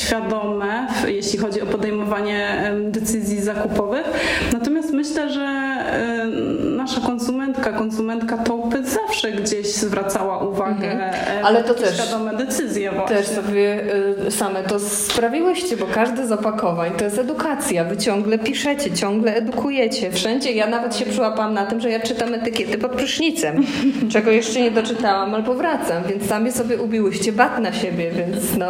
świadome, 0.00 0.86
jeśli 1.08 1.38
chodzi 1.38 1.62
o 1.62 1.66
podejmowanie 1.66 2.72
decyzji 2.84 3.42
zakupowych. 3.42 4.04
Natomiast 4.52 4.92
myślę, 4.92 5.32
że 5.32 5.53
nasz 5.54 6.73
nasza 6.94 7.06
konsumentka, 7.06 7.72
konsumentka 7.72 8.38
Taupy 8.38 8.84
zawsze 8.84 9.32
gdzieś 9.32 9.74
zwracała 9.74 10.38
uwagę 10.38 10.90
mhm. 10.92 11.46
Ale 11.46 11.64
to 11.64 11.74
też 11.74 11.94
świadome 11.94 12.36
decyzje 12.36 12.92
właśnie. 12.92 13.16
Też 13.16 13.26
sobie 13.26 13.84
y, 14.26 14.30
same 14.30 14.62
to 14.62 14.80
sprawiłyście, 14.80 15.76
bo 15.76 15.86
każde 15.86 16.26
z 16.26 16.32
opakowań 16.32 16.92
to 16.98 17.04
jest 17.04 17.18
edukacja. 17.18 17.84
Wy 17.84 17.96
ciągle 17.96 18.38
piszecie, 18.38 18.92
ciągle 18.92 19.34
edukujecie. 19.34 20.10
Wszędzie 20.12 20.52
ja 20.52 20.66
nawet 20.66 20.96
się 20.96 21.06
przyłapałam 21.06 21.54
na 21.54 21.66
tym, 21.66 21.80
że 21.80 21.90
ja 21.90 22.00
czytam 22.00 22.34
etykiety 22.34 22.78
pod 22.78 22.92
prysznicem, 22.92 23.64
czego 24.12 24.30
jeszcze 24.30 24.60
nie 24.60 24.70
doczytałam 24.70 25.34
albo 25.34 25.54
wracam, 25.54 26.02
więc 26.08 26.26
sami 26.26 26.52
sobie 26.52 26.78
ubiłyście 26.78 27.32
bat 27.32 27.58
na 27.58 27.72
siebie, 27.72 28.10
więc 28.10 28.56
no... 28.58 28.66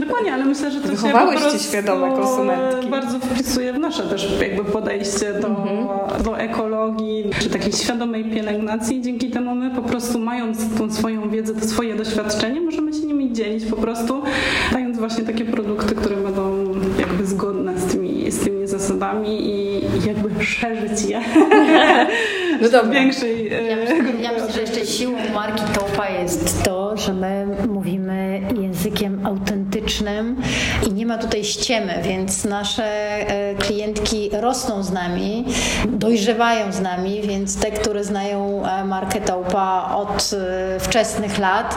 Dokładnie, 0.00 0.32
ale 0.32 0.44
myślę, 0.44 0.70
że 0.70 0.80
to 0.80 0.88
się 0.88 1.58
świadome 1.58 2.16
konsumentki. 2.16 2.90
bardzo 2.90 3.18
wpisuje 3.18 3.72
w 3.72 3.78
nasze 3.78 4.02
też 4.02 4.28
jakby 4.40 4.64
podejście 4.64 5.32
do, 5.32 5.48
mhm. 5.48 5.88
do 6.24 6.38
ekologii, 6.38 7.30
czy 7.40 7.50
takiej 7.60 7.72
świadomej 7.72 8.24
pielęgnacji. 8.24 9.02
Dzięki 9.02 9.30
temu 9.30 9.54
my 9.54 9.70
po 9.70 9.82
prostu 9.82 10.18
mając 10.18 10.78
tą 10.78 10.92
swoją 10.92 11.30
wiedzę, 11.30 11.54
to 11.54 11.68
swoje 11.68 11.94
doświadczenie, 11.94 12.60
możemy 12.60 12.92
się 12.92 13.00
nimi 13.00 13.32
dzielić 13.32 13.64
po 13.64 13.76
prostu, 13.76 14.22
dając 14.72 14.98
właśnie 14.98 15.24
takie 15.24 15.44
produkty, 15.44 15.94
które 15.94 16.16
będą 16.16 16.66
jakby 16.98 17.26
zgodne 17.26 17.80
z 17.80 17.84
tymi, 17.92 18.30
z 18.30 18.38
tymi 18.38 18.66
zasadami 18.66 19.46
i 19.46 19.80
jakby 20.06 20.44
szerzyć 20.44 21.02
je 21.08 21.20
no 22.60 22.68
dobra. 22.78 22.92
większej 22.92 23.50
ja 23.50 23.76
myślę, 23.76 23.96
ja 24.22 24.32
myślę, 24.32 24.52
że 24.52 24.60
jeszcze 24.60 24.86
siłą 24.86 25.18
marki 25.34 25.62
Topa 25.74 26.08
jest 26.08 26.62
to, 26.62 26.96
że 26.96 27.14
my 27.14 27.46
językiem 28.58 29.26
autentycznym 29.26 30.36
i 30.86 30.92
nie 30.92 31.06
ma 31.06 31.18
tutaj 31.18 31.44
ściemy, 31.44 31.94
więc 32.02 32.44
nasze 32.44 32.84
e, 32.84 33.54
klientki 33.54 34.30
rosną 34.32 34.82
z 34.82 34.92
nami, 34.92 35.44
dojrzewają 35.88 36.72
z 36.72 36.80
nami, 36.80 37.22
więc 37.22 37.56
te, 37.56 37.70
które 37.70 38.04
znają 38.04 38.66
e, 38.66 38.84
markę 38.84 39.20
Taupa 39.20 39.94
od 39.96 40.30
e, 40.32 40.80
wczesnych 40.80 41.38
lat, 41.38 41.74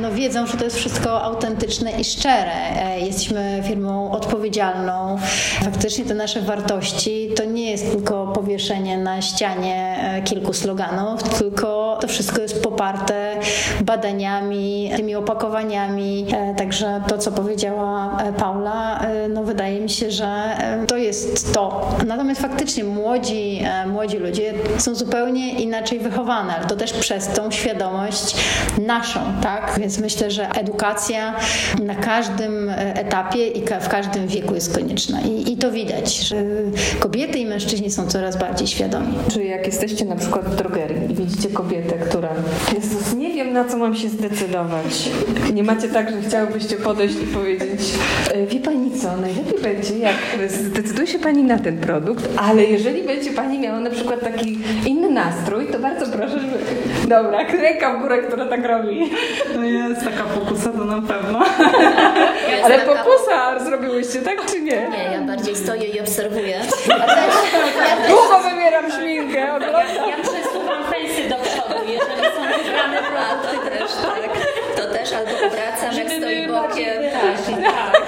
no 0.00 0.12
wiedzą, 0.12 0.46
że 0.46 0.56
to 0.58 0.64
jest 0.64 0.76
wszystko 0.76 1.22
autentyczne 1.22 1.90
i 1.90 2.04
szczere. 2.04 2.52
Jesteśmy 3.00 3.62
firmą 3.66 4.10
odpowiedzialną. 4.10 5.18
Faktycznie 5.64 6.04
te 6.04 6.14
nasze 6.14 6.40
wartości 6.40 7.28
to 7.36 7.44
nie 7.44 7.70
jest 7.70 7.92
tylko 7.92 8.26
powieszenie 8.26 8.98
na 8.98 9.22
ścianie 9.22 9.96
kilku 10.24 10.52
sloganów, 10.52 11.22
tylko 11.22 11.98
to 12.00 12.08
wszystko 12.08 12.42
jest 12.42 12.62
poparte 12.62 13.36
badaniami, 13.80 14.90
tymi 14.96 15.14
opakowaniami. 15.14 16.11
Także 16.56 17.00
to, 17.08 17.18
co 17.18 17.32
powiedziała 17.32 18.18
Paula, 18.36 19.00
no 19.28 19.44
wydaje 19.44 19.80
mi 19.80 19.90
się, 19.90 20.10
że 20.10 20.56
to 20.86 20.96
jest 20.96 21.54
to. 21.54 21.88
Natomiast 22.06 22.40
faktycznie 22.40 22.84
młodzi, 22.84 23.62
młodzi 23.86 24.18
ludzie 24.18 24.54
są 24.78 24.94
zupełnie 24.94 25.50
inaczej 25.60 25.98
wychowane, 25.98 26.56
ale 26.56 26.66
to 26.66 26.76
też 26.76 26.92
przez 26.92 27.28
tą 27.28 27.50
świadomość 27.50 28.36
naszą, 28.86 29.20
tak? 29.42 29.74
Więc 29.80 29.98
myślę, 29.98 30.30
że 30.30 30.50
edukacja 30.50 31.34
na 31.82 31.94
każdym 31.94 32.70
etapie 32.94 33.48
i 33.48 33.62
w 33.80 33.88
każdym 33.88 34.26
wieku 34.26 34.54
jest 34.54 34.74
konieczna. 34.74 35.20
I, 35.20 35.52
i 35.52 35.56
to 35.56 35.70
widać, 35.70 36.16
że 36.16 36.36
kobiety 37.00 37.38
i 37.38 37.46
mężczyźni 37.46 37.90
są 37.90 38.06
coraz 38.06 38.36
bardziej 38.36 38.66
świadomi. 38.66 39.14
Czy 39.32 39.44
jak 39.44 39.66
jesteście 39.66 40.04
na 40.04 40.16
przykład 40.16 40.44
w 40.44 40.56
drogerii 40.56 41.10
i 41.10 41.14
widzicie 41.14 41.48
kobietę, 41.48 41.94
która 41.94 42.28
Jezus, 42.74 43.14
nie 43.14 43.21
wiem 43.52 43.64
na 43.64 43.70
co 43.70 43.76
mam 43.76 43.94
się 43.94 44.08
zdecydować. 44.08 45.10
Nie 45.52 45.62
macie 45.62 45.88
tak, 45.88 46.10
że 46.10 46.28
chciałybyście 46.28 46.76
podejść 46.76 47.14
i 47.22 47.26
powiedzieć 47.26 47.80
e, 48.34 48.46
wie 48.46 48.60
Pani 48.60 48.90
co, 48.90 49.16
najlepiej 49.16 49.62
będzie 49.62 49.98
jak 49.98 50.16
zdecyduje 50.48 51.06
się 51.06 51.18
Pani 51.18 51.42
na 51.42 51.58
ten 51.58 51.78
produkt, 51.78 52.28
ale 52.36 52.64
jeżeli 52.64 53.02
będzie 53.02 53.30
Pani 53.30 53.58
miała 53.58 53.80
na 53.80 53.90
przykład 53.90 54.20
taki 54.20 54.58
inny 54.86 55.10
nastrój, 55.10 55.66
to 55.66 55.78
bardzo 55.78 56.06
proszę, 56.06 56.38
żeby... 56.40 56.58
Dobra, 57.08 57.38
ręka 57.62 57.98
w 57.98 58.02
górę, 58.02 58.18
która 58.18 58.46
tak 58.46 58.66
robi. 58.66 59.10
No 59.56 59.64
jest 59.64 60.04
taka 60.04 60.24
pokusa, 60.24 60.72
to 60.72 60.84
na 60.84 61.02
pewno. 61.02 61.40
ale 62.64 62.78
pokusa 62.78 63.64
zrobiłyście, 63.64 64.18
tak 64.18 64.46
czy 64.46 64.60
nie? 64.60 64.88
Nie, 64.90 65.10
ja 65.12 65.20
bardziej 65.26 65.56
stoję 65.56 65.84
i 65.84 66.00
obserwuję. 66.00 66.60
Długo 68.08 68.40
wybieram 68.50 68.90
śminkę, 68.90 69.54
oglądam. 69.54 70.08
Ja 70.08 70.16
przesuwam 70.22 70.84
fejsy 70.84 71.28
do 71.28 71.36
przodu, 71.36 71.80
jeżeli 71.86 72.36
są 72.36 72.41
wybrane 72.72 73.42
produkty 73.42 73.70
też, 73.78 73.90
tak. 73.92 74.30
To 74.76 74.92
też 74.92 75.12
albo 75.12 75.30
obracam, 75.46 75.96
jak 75.96 76.08
stoi 76.08 76.46
bokiem. 76.46 77.02
Tak, 77.12 77.64
tak. 77.64 78.02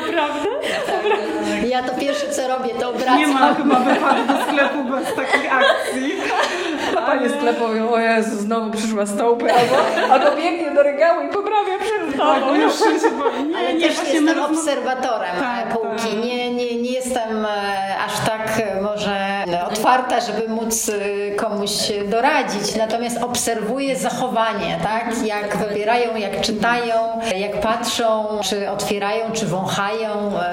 Naprawdę? 0.00 0.48
Tak. 0.86 1.04
Ja 1.68 1.82
to 1.82 1.94
pierwsze 1.94 2.30
co 2.30 2.48
robię, 2.48 2.70
to 2.80 2.90
obracam. 2.90 3.18
Nie 3.18 3.26
ma 3.26 3.54
chyba 3.54 3.74
wypadu 3.74 4.26
do 4.26 4.44
sklepu 4.44 4.84
bez 4.84 5.14
takich 5.14 5.52
akcji. 5.52 6.12
A 6.98 7.02
panie 7.02 7.30
sklepu 7.30 7.68
mówią, 7.68 7.90
o 7.90 7.98
Jezu, 7.98 8.36
znowu 8.36 8.70
przyszła 8.70 9.06
stołpy, 9.06 9.52
albo, 9.52 9.76
albo 10.12 10.36
biegnie 10.36 10.70
do 10.70 10.82
regału 10.82 11.20
i 11.22 11.28
poprawia 11.28 11.78
przed 11.78 12.18
Tak, 12.18 12.42
już 12.56 12.78
się 13.02 13.10
boi. 13.10 13.54
Ale 13.58 13.74
nie, 13.74 13.88
też 13.88 13.98
jestem 14.12 14.42
obserwatorem 14.44 15.36
tak, 15.40 15.68
półki. 15.68 16.16
Tak. 16.16 16.24
Nie, 16.24 16.54
nie, 16.54 16.82
nie 16.82 16.90
jestem 16.90 17.46
e, 17.46 17.48
aż 18.06 18.12
tak 18.26 18.60
e, 18.60 18.80
może 18.80 19.44
otwarta, 19.70 20.20
żeby 20.20 20.48
móc 20.48 20.88
e, 20.88 21.34
komuś 21.34 21.70
doradzić. 22.06 22.76
Natomiast 22.76 23.22
obserwuję 23.22 23.96
zachowanie, 23.96 24.78
tak? 24.82 25.26
Jak 25.26 25.56
wybierają, 25.56 26.16
jak 26.16 26.40
czytają, 26.40 27.20
jak 27.36 27.60
patrzą, 27.60 28.26
czy 28.42 28.70
otwierają, 28.70 29.32
czy 29.32 29.46
wąchają. 29.46 29.83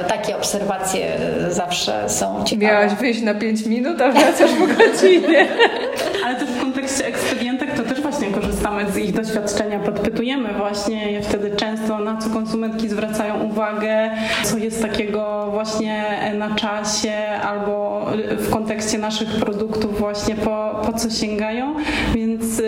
Takie 0.08 0.38
obserwacje 0.38 1.18
zawsze 1.50 2.10
są 2.10 2.44
ciekawe. 2.44 2.74
Miałaś 2.74 2.94
wyjść 2.94 3.22
na 3.22 3.34
5 3.34 3.66
minut, 3.66 4.02
a 4.02 4.12
wracasz 4.12 4.52
po 4.52 4.68
godzinie. 4.68 5.48
Ale 6.26 6.36
też 6.36 6.50
w 6.50 6.62
kontekście 6.62 7.06
ekspedientek 7.06 7.74
to 7.74 7.84
też 7.84 8.02
właśnie 8.02 8.28
korzystamy 8.28 8.92
z 8.92 8.98
ich 8.98 9.14
doświadczenia, 9.14 9.80
podpytujemy 9.80 10.54
właśnie 10.54 11.12
je 11.12 11.22
wtedy 11.22 11.56
często, 11.56 12.00
na 12.00 12.18
co 12.18 12.30
konsumentki 12.30 12.90
zwracają 12.90 13.44
uwagę, 13.44 14.12
co 14.44 14.58
jest 14.58 14.82
takiego 14.82 15.48
właśnie 15.52 16.06
na 16.38 16.56
czasie 16.56 17.14
albo 17.44 18.06
w 18.38 18.50
kontekście 18.50 18.98
naszych 18.98 19.30
produktów 19.30 20.00
właśnie 20.00 20.36
po, 20.36 20.82
po 20.86 20.94
co 20.94 21.10
sięgają, 21.10 21.76
więc 22.16 22.62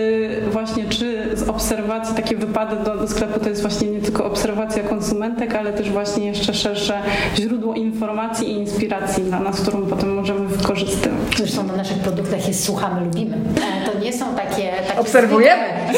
właśnie 0.53 0.85
czy 0.85 1.29
z 1.33 1.49
obserwacji 1.49 2.15
takie 2.15 2.35
wypady 2.35 2.75
do, 2.75 2.95
do 2.97 3.07
sklepu 3.07 3.39
to 3.39 3.49
jest 3.49 3.61
właśnie 3.61 3.87
nie 3.87 4.01
tylko 4.01 4.25
obserwacja 4.25 4.83
konsumentek, 4.83 5.55
ale 5.55 5.73
też 5.73 5.89
właśnie 5.89 6.25
jeszcze 6.25 6.53
szersze 6.53 7.01
źródło 7.35 7.73
informacji 7.73 8.51
i 8.51 8.53
inspiracji 8.53 9.23
dla 9.23 9.39
nas, 9.39 9.61
którą 9.61 9.85
potem 9.85 10.15
możemy 10.15 10.47
wykorzystywać. 10.47 11.37
Zresztą 11.37 11.63
na 11.63 11.75
naszych 11.75 11.97
produktach 11.97 12.47
jest 12.47 12.65
słuchamy, 12.65 13.05
lubimy. 13.05 13.35
E, 13.35 13.91
to 13.91 13.99
nie 13.99 14.13
są 14.13 14.35
takie... 14.35 14.71
takie 14.87 14.99
Obserwujemy. 14.99 15.63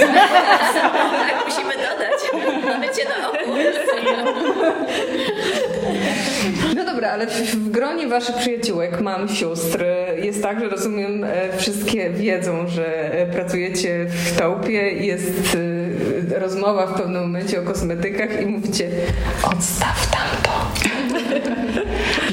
tak, 1.28 1.46
musimy 1.46 1.74
dodać. 1.74 2.46
Mamy 2.66 2.86
cię 2.86 3.04
na 3.10 3.30
oku. 3.30 3.52
No 6.76 6.86
dobra, 6.86 7.12
ale 7.12 7.28
w, 7.28 7.32
w, 7.32 7.70
gronie 7.70 8.08
waszych 8.08 8.36
przyjaciółek, 8.36 9.02
mam 9.02 9.30
sióstr, 9.30 9.86
jest 10.24 10.44
tak, 10.44 10.60
że 10.60 10.70
rozumiem, 10.70 11.24
e, 11.24 11.58
wszystkie 11.58 12.10
wiedzą, 12.10 12.68
że 12.68 13.14
e, 13.14 13.26
pracujecie 13.26 14.06
w 14.06 14.38
tałpie 14.38 14.92
i 14.92 15.08
jest 15.08 15.58
rozmowa 16.38 16.88
w 16.88 16.98
pewnym 16.98 17.22
momencie 17.22 17.60
o 17.60 17.64
kosmetykach 17.64 18.42
i 18.42 18.46
mówicie 18.46 18.90
odstaw 19.44 20.12
tamto. 20.12 20.72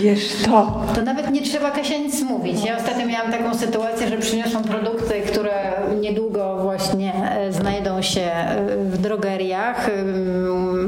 Wiesz 0.03 0.29
to. 0.45 0.83
To 0.95 1.03
nawet 1.03 1.31
nie 1.31 1.43
trzeba 1.43 1.71
Kasia 1.71 1.99
nic 1.99 2.23
mówić. 2.23 2.65
Ja 2.65 2.77
ostatnio 2.77 3.07
miałam 3.07 3.33
taką 3.33 3.55
sytuację, 3.55 4.09
że 4.09 4.19
przyniosłam 4.19 4.65
produkty, 4.65 5.21
które 5.21 5.73
niedługo 6.01 6.57
właśnie 6.63 7.13
e, 7.15 7.53
znajdą 7.53 8.03
się 8.03 8.21
e, 8.21 8.67
w 8.77 8.99
drogeriach. 8.99 9.91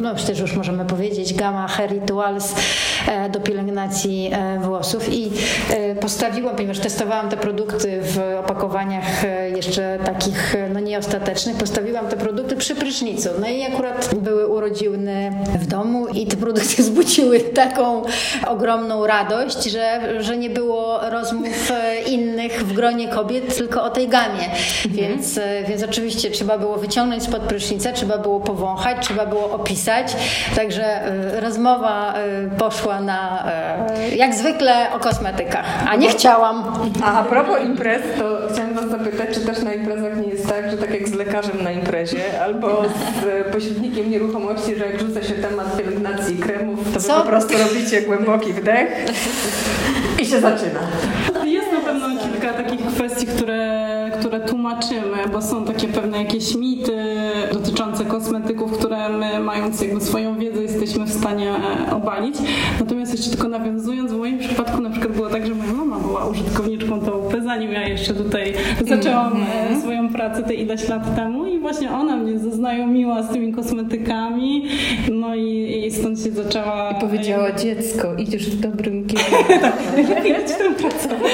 No 0.01 0.15
przecież 0.15 0.41
już 0.41 0.57
możemy 0.57 0.85
powiedzieć 0.85 1.35
Gamma 1.35 1.69
Hair 1.69 1.91
Rituals 1.91 2.55
e, 3.09 3.29
do 3.31 3.41
pielęgnacji 3.41 4.31
włosów 4.61 5.13
i 5.13 5.31
postawiłam, 6.01 6.57
ponieważ 6.57 6.79
testowałam 6.79 7.29
te 7.29 7.37
produkty 7.37 8.01
w 8.03 8.39
opakowaniach 8.41 9.23
jeszcze 9.57 9.99
takich 10.05 10.57
no 10.73 10.81
nieostatecznych, 10.81 11.57
postawiłam 11.57 12.07
te 12.07 12.17
produkty 12.17 12.57
przy 12.57 12.75
prysznicu. 12.75 13.29
No 13.41 13.47
i 13.47 13.63
akurat 13.63 14.15
były 14.15 14.47
urodziny 14.47 15.33
w 15.61 15.67
domu 15.67 16.09
i 16.09 16.27
te 16.27 16.37
produkty 16.37 16.77
wzbudziły 16.83 17.41
taką 17.41 18.03
ogromną 18.47 19.04
radość, 19.07 19.65
że, 19.65 20.01
że 20.23 20.37
nie 20.37 20.51
było 20.51 21.01
rozmów 21.11 21.73
innych 22.07 22.67
w 22.67 22.73
gronie 22.73 23.09
kobiet, 23.09 23.57
tylko 23.57 23.83
o 23.83 23.91
tej 23.91 24.09
gamie. 24.09 24.45
Mhm. 24.45 24.95
Więc, 24.95 25.41
więc 25.69 25.83
oczywiście 25.83 26.31
trzeba 26.31 26.59
było 26.59 26.77
wyciągnąć 26.77 27.23
spod 27.23 27.43
prysznica, 27.43 27.93
trzeba 27.93 28.19
było 28.19 28.41
powąchać, 28.41 28.97
trzeba 29.01 29.27
było 29.27 29.51
opisać. 29.51 30.17
Także 30.57 30.85
e, 30.85 31.41
rozmowa 31.41 32.15
e, 32.15 32.51
poszła 32.59 33.01
na, 33.01 33.45
e, 33.93 34.17
jak 34.17 34.35
zwykle, 34.35 34.87
o 34.93 34.99
kosmetykach. 34.99 35.67
A 35.89 35.97
nie 35.97 36.09
chciałam. 36.09 36.65
A 37.05 37.15
a 37.15 37.25
propos 37.25 37.61
imprez, 37.65 38.03
to 38.19 38.39
chciałam 38.53 38.75
Was 38.75 38.91
zapytać, 38.91 39.29
czy 39.35 39.41
też 39.41 39.63
na 39.63 39.75
imprezach 39.75 40.17
nie 40.17 40.29
jest 40.29 40.49
tak, 40.49 40.71
że 40.71 40.77
tak 40.77 40.91
jak 40.91 41.09
z 41.09 41.15
lekarzem 41.15 41.63
na 41.63 41.73
imprezie, 41.73 42.41
albo 42.43 42.85
z 43.23 43.53
pośrednikiem 43.53 44.11
nieruchomości, 44.11 44.77
że 44.77 44.87
jak 44.87 45.01
rzuca 45.01 45.23
się 45.23 45.35
temat 45.35 45.77
pielęgnacji 45.77 46.37
kremów, 46.37 46.79
to 46.95 47.01
Wy 47.01 47.09
po 47.09 47.23
prostu 47.23 47.55
robicie 47.59 48.03
głęboki 48.03 48.53
wdech 48.53 48.89
i 50.23 50.27
się 50.27 50.41
zaczyna. 50.41 50.81
Jest 51.45 51.73
na 51.73 51.81
pewno 51.81 52.09
kilka 52.23 52.53
takich 52.53 52.87
kwestii, 52.87 53.27
które 53.27 53.44
tłumaczymy, 54.49 55.17
bo 55.33 55.43
są 55.43 55.65
takie 55.65 55.89
pewne 55.89 56.19
jakieś 56.19 56.55
mity 56.55 57.05
dotyczące 57.53 58.05
kosmetyków, 58.05 58.79
które 58.79 59.09
my 59.09 59.41
mając 59.41 59.81
jakby 59.81 60.01
swoją 60.01 60.39
wiedzę 60.39 60.63
jesteśmy 60.63 61.05
w 61.05 61.13
stanie 61.13 61.51
e, 61.51 61.95
obalić. 61.95 62.37
Natomiast 62.81 63.13
jeszcze 63.13 63.31
tylko 63.31 63.49
nawiązując, 63.49 64.13
w 64.13 64.19
moim 64.19 64.39
przypadku 64.39 64.81
na 64.81 64.91
przykład 64.91 65.13
było 65.13 65.29
tak, 65.29 65.47
że 65.47 65.55
moja 65.55 65.73
mama 65.73 65.99
była 65.99 66.27
użytkowniczką 66.27 67.01
TOP, 67.01 67.35
zanim 67.45 67.73
ja 67.73 67.89
jeszcze 67.89 68.15
tutaj 68.15 68.55
zaczęłam 68.89 69.33
mm-hmm. 69.33 69.81
swoją 69.81 70.09
pracę 70.09 70.43
te 70.43 70.55
ileś 70.55 70.89
lat 70.89 71.17
temu 71.17 71.47
i 71.47 71.59
właśnie 71.59 71.91
ona 71.91 72.17
mnie 72.17 72.39
zaznajomiła 72.39 73.23
z 73.23 73.33
tymi 73.33 73.53
kosmetykami, 73.53 74.69
no 75.13 75.35
i, 75.35 75.83
i 75.87 75.91
stąd 75.91 76.21
się 76.21 76.31
zaczęła... 76.31 76.91
I 76.91 77.01
powiedziała, 77.01 77.53
dziecko, 77.53 78.15
idziesz 78.15 78.51
w 78.51 78.61
dobrym 78.61 79.05
kierunku. 79.09 79.61
tak, 79.61 80.27
ja 80.27 80.39
tam 80.59 80.75
pracować. 80.75 81.33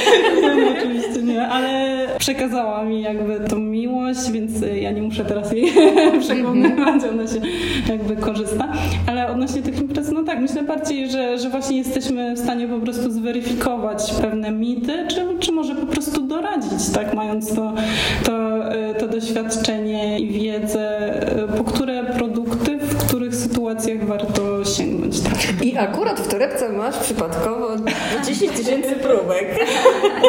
Oczywiście 0.79 1.23
nie, 1.23 1.49
ale 1.49 2.07
przekazała 2.19 2.85
mi 2.85 3.00
jakby 3.01 3.41
tą 3.49 3.59
miłość, 3.59 4.31
więc 4.31 4.53
ja 4.81 4.91
nie 4.91 5.03
muszę 5.03 5.25
teraz 5.25 5.53
jej 5.53 5.73
przekonywać, 6.21 7.03
ona 7.13 7.27
się 7.27 7.41
jakby 7.89 8.17
korzysta. 8.17 8.73
Ale 9.07 9.29
odnośnie 9.29 9.63
tych 9.63 9.81
imprez, 9.81 10.13
no 10.13 10.23
tak, 10.23 10.41
myślę 10.41 10.63
bardziej, 10.63 11.11
że, 11.11 11.39
że 11.39 11.51
właśnie 11.51 11.79
jesteśmy 11.79 12.35
w 12.35 12.39
stanie 12.39 12.69
po 12.69 12.79
prostu 12.79 13.11
zweryfikować 13.11 14.15
pewne 14.21 14.51
mity, 14.51 15.07
czy, 15.09 15.27
czy 15.41 15.53
może 15.53 15.75
po 15.75 15.87
prostu 15.87 16.21
doradzić, 16.21 16.91
tak, 16.95 17.15
mając 17.15 17.55
to, 17.55 17.73
to, 18.25 18.61
to 18.99 19.09
doświadczenie 19.09 20.19
i 20.19 20.29
wiedzę, 20.29 21.13
po 21.59 21.65
które 21.65 22.05
produkty, 22.05 22.79
w 22.79 22.97
których 22.97 23.35
sytuacjach 23.35 24.07
warto 24.07 24.30
Tak. 25.19 25.63
I 25.67 25.79
akurat 25.79 26.21
w 26.21 26.29
torebce 26.29 26.69
masz 26.69 26.99
przypadkowo 26.99 27.69
10 28.27 28.53
tysięcy 28.53 28.93
próbek. 28.97 29.67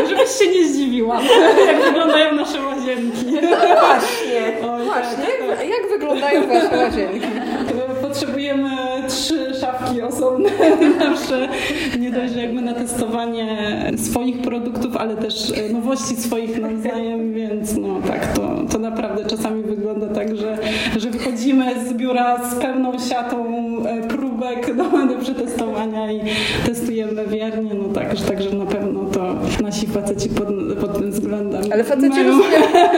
Żebyś 0.10 0.32
się 0.32 0.48
nie 0.48 0.68
zdziwiła, 0.68 1.22
jak 1.68 1.82
wyglądają 1.84 2.36
nasze 2.36 2.62
łazienki. 2.62 3.26
No 3.26 3.58
właśnie, 3.58 4.68
o, 4.68 4.78
właśnie. 4.78 5.26
Jak, 5.50 5.70
jak 5.70 5.90
wyglądają 5.90 6.48
wasze 6.48 6.78
łazienki? 6.78 7.28
Potrzebujemy 8.02 8.70
trzy 9.12 9.54
szafki 9.62 10.02
osobne 10.02 10.50
nasze. 11.00 11.48
Nie 12.00 12.12
dość, 12.12 12.34
że 12.34 12.42
jakby 12.42 12.62
na 12.62 12.74
testowanie 12.74 13.58
swoich 13.98 14.42
produktów, 14.42 14.98
ale 14.98 15.16
też 15.16 15.54
nowości 15.74 16.16
swoich 16.16 16.62
nawzajem, 16.62 17.34
więc 17.34 17.78
no 17.78 18.02
tak, 18.08 18.34
to, 18.34 18.42
to 18.72 18.80
naprawdę 18.80 19.26
czasami 19.26 19.64
wygląda 19.64 20.08
tak, 20.08 20.38
że, 20.38 20.58
że 20.98 21.10
wychodzimy 21.10 21.66
z 21.88 21.94
biura 21.94 22.50
z 22.52 22.56
pełną 22.56 23.00
siatą 23.00 23.46
e, 23.86 24.08
próbek 24.08 24.76
do, 24.76 24.84
do 24.84 25.22
przetestowania 25.22 26.12
i 26.12 26.22
testujemy 26.66 27.26
wiernie, 27.28 27.72
no 27.74 27.94
tak, 27.94 28.18
że, 28.18 28.24
także 28.24 28.50
na 28.50 28.66
pewno 28.66 29.06
to 29.06 29.36
nasi 29.64 29.88
faceci 29.88 30.30
pod, 30.30 30.48
pod 30.82 30.98
tym 31.00 31.12
względem 31.12 31.64
Ale 31.74 31.84
faceci 31.84 32.10
mają... 32.10 32.40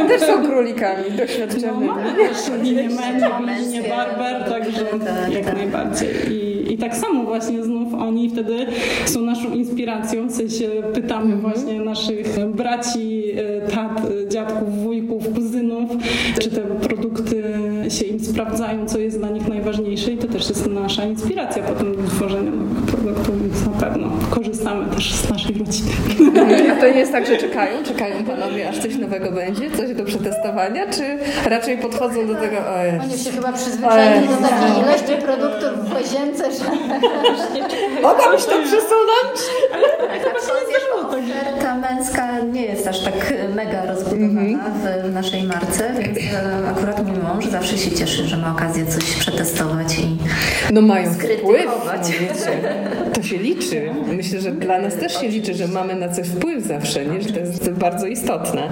też 0.08 0.22
są 0.22 0.46
królikami 0.46 1.12
doświadczonymi. 1.18 1.86
No, 1.86 1.96
mamy 1.96 2.14
też 2.16 2.38
linię 2.64 2.90
menu, 2.90 3.26
linię 3.60 3.90
barber, 3.90 4.44
także 4.50 4.86
tak, 4.86 5.34
jak 5.34 5.46
tak. 5.46 5.56
najbardziej. 5.56 6.03
I, 6.32 6.74
I 6.74 6.78
tak 6.78 6.96
samo 6.98 7.24
właśnie 7.24 7.64
znów 7.64 7.94
oni 7.94 8.30
wtedy 8.30 8.66
są 9.06 9.22
naszą 9.22 9.54
inspiracją, 9.54 10.28
w 10.28 10.32
sensie 10.32 10.70
pytamy 10.94 11.34
mhm. 11.34 11.42
właśnie 11.42 11.80
naszych 11.80 12.38
braci, 12.56 13.24
e, 13.36 13.68
tat, 13.68 14.02
dziadków, 14.30 14.84
wujków, 14.84 15.34
kuzynów, 15.34 15.90
czy 16.42 16.50
te 16.50 16.62
produkty 16.62 17.44
się 17.90 18.06
im 18.06 18.20
sprawdzają, 18.20 18.86
co 18.86 19.00
jest 19.00 19.20
dla 19.20 19.30
nich 19.30 19.48
najważniejsze. 19.48 20.12
I 20.12 20.18
to 20.18 20.28
też 20.28 20.50
jest 20.50 20.70
nasza 20.70 21.06
inspiracja 21.06 21.64
potem 21.64 21.96
do 21.96 22.04
tworzenia 22.04 22.52
nowych 22.52 22.84
produktów, 22.84 23.42
więc 23.42 23.66
na 23.66 23.72
pewno 23.72 24.08
korzystamy 24.64 24.96
też 24.96 25.14
z 25.14 25.30
naszej 25.30 25.58
rodziny. 25.58 25.92
A 26.72 26.76
to 26.82 26.88
nie 26.88 27.00
jest 27.00 27.12
tak, 27.12 27.28
że 27.28 27.38
czekają, 27.38 27.84
czekają 27.84 28.26
panowie, 28.26 28.70
aż 28.70 28.80
coś 28.80 28.96
nowego 28.96 29.32
będzie, 29.32 29.72
coś 29.72 29.94
do 29.94 30.04
przetestowania, 30.04 30.90
czy 30.92 31.18
raczej 31.50 31.78
podchodzą 31.78 32.28
do 32.28 32.36
tego, 32.36 32.58
o 32.58 33.04
Oni 33.04 33.18
się 33.18 33.32
chyba 33.32 33.54
przyzwyczaili 33.54 34.28
do 34.28 34.36
takiej 34.36 34.84
ilości 34.84 35.26
produktów 35.26 35.90
w 35.90 35.94
łazience, 35.94 36.44
że... 36.52 36.66
Mogłabyś 38.02 38.46
to 38.46 38.52
przesunąć? 38.52 39.40
Oferta 41.64 41.76
męska 41.76 42.40
nie 42.40 42.62
jest 42.62 42.88
aż 42.88 43.04
tak 43.04 43.34
mega 43.56 43.86
rozbudowana 43.86 44.42
-hmm. 44.42 45.08
w 45.08 45.14
naszej 45.14 45.44
marce, 45.44 45.94
więc 46.00 46.18
e, 46.34 46.70
akurat 46.70 47.08
mój 47.08 47.18
mąż 47.18 47.46
zawsze 47.46 47.78
się 47.78 47.92
cieszy, 47.92 48.28
że 48.28 48.38
ma 48.38 48.52
okazję 48.52 48.86
coś 48.86 49.16
przetestować 49.16 50.00
i 50.00 50.18
No 50.72 50.82
mają 50.82 51.14
wpływ, 51.14 51.66
no 51.86 51.92
wiecie, 51.92 52.34
to 53.14 53.24
się 53.24 53.38
liczy. 53.38 53.90
Myślę, 54.08 54.40
że 54.40 54.52
dla 54.60 54.82
nas 54.82 54.96
też 54.96 55.22
się 55.22 55.28
liczy, 55.28 55.54
że 55.54 55.68
mamy 55.68 55.96
na 55.96 56.10
coś 56.10 56.28
wpływ 56.28 56.64
zawsze, 56.64 57.06
nie? 57.06 57.22
że 57.22 57.30
to 57.30 57.40
jest 57.40 57.72
bardzo 57.72 58.08
istotne. 58.08 58.70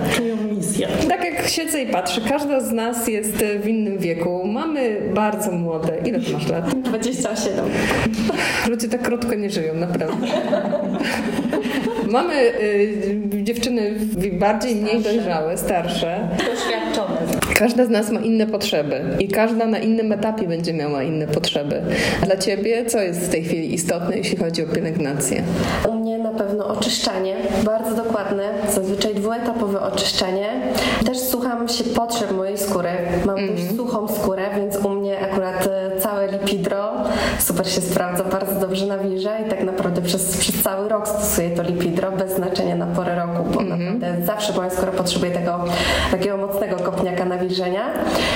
Tak 1.10 1.24
jak 1.26 1.48
siedzę 1.48 1.82
i 1.82 1.88
patrzę, 1.88 2.22
każda 2.30 2.60
z 2.60 2.72
nas 2.72 3.08
jest 3.08 3.36
w 3.62 3.68
innym 3.68 3.98
wieku. 3.98 4.48
Mamy 4.48 5.02
bardzo 5.14 5.52
młode. 5.52 5.98
Ile 6.06 6.20
ty 6.20 6.34
masz 6.34 6.48
lat? 6.48 6.76
27. 6.76 7.66
Ludzie 8.70 8.88
tak 8.90 9.02
krótko 9.02 9.36
nie 9.36 9.50
żyją, 9.50 9.76
naprawdę. 9.76 10.28
Mamy 12.08 12.34
y, 12.34 13.44
dziewczyny 13.44 13.96
bardziej 14.32 14.76
mniej 14.76 15.02
dojrzałe, 15.02 15.58
starsze. 15.58 16.30
Doświadczone. 16.38 16.81
Każda 17.62 17.86
z 17.86 17.90
nas 17.90 18.12
ma 18.12 18.20
inne 18.20 18.48
potrzeby 18.48 19.02
i 19.20 19.28
każda 19.28 19.66
na 19.68 19.80
innym 19.80 20.12
etapie 20.12 20.48
będzie 20.48 20.74
miała 20.74 21.04
inne 21.04 21.28
potrzeby. 21.28 21.82
Dla 22.26 22.38
ciebie 22.38 22.86
co 22.86 23.00
jest 23.00 23.22
w 23.22 23.30
tej 23.30 23.44
chwili 23.44 23.74
istotne, 23.74 24.18
jeśli 24.18 24.38
chodzi 24.38 24.64
o 24.64 24.68
pielęgnację? 24.68 25.44
U 25.90 25.94
mnie 25.94 26.18
na 26.18 26.32
pewno 26.32 26.68
oczyszczanie, 26.68 27.36
bardzo 27.64 28.04
dokładne, 28.04 28.44
zazwyczaj 28.70 29.16
dwuetapowe 29.16 29.82
oczyszczanie. 29.82 30.50
Też 31.06 31.20
słucham 31.20 31.68
się 31.68 31.84
potrzeb 31.84 32.32
mojej 32.32 32.58
skóry. 32.58 32.90
Mam 33.26 33.38
mm 33.38 33.50
-hmm. 33.50 33.56
dość 33.56 33.78
suchą 33.78 34.08
skórę, 34.08 34.44
więc 34.56 34.78
u 34.78 34.90
mnie 34.90 35.20
akurat 35.20 35.68
e, 35.68 36.00
całe 36.00 36.32
lipidro 36.32 36.92
super 37.40 37.70
się 37.70 37.82
sprawdza, 37.82 38.24
bardzo 38.24 38.60
dobrze 38.60 38.86
nawilża 38.86 39.40
i 39.40 39.50
tak 39.50 39.64
naprawdę 39.64 40.02
przez, 40.02 40.38
przez 40.38 40.64
cały 40.64 40.90
rok 40.90 41.08
stosuję 41.08 41.50
to 41.50 41.64
lipidro 41.64 42.12
bez 42.12 42.36
znaczenia 42.36 42.76
na 42.76 42.86
porę 42.86 43.16
roku, 43.16 43.50
bo 43.54 43.62
mm 43.62 43.80
-hmm. 43.80 43.94
naprawdę 43.94 44.26
zawsze 44.26 44.54
moja 44.54 44.70
skóra 44.70 44.92
potrzebuje 44.92 45.32
tego 45.32 45.66
takiego 46.12 46.38
mocnego 46.38 46.76
kopniaka 46.76 47.26
nawilżenia. 47.26 47.51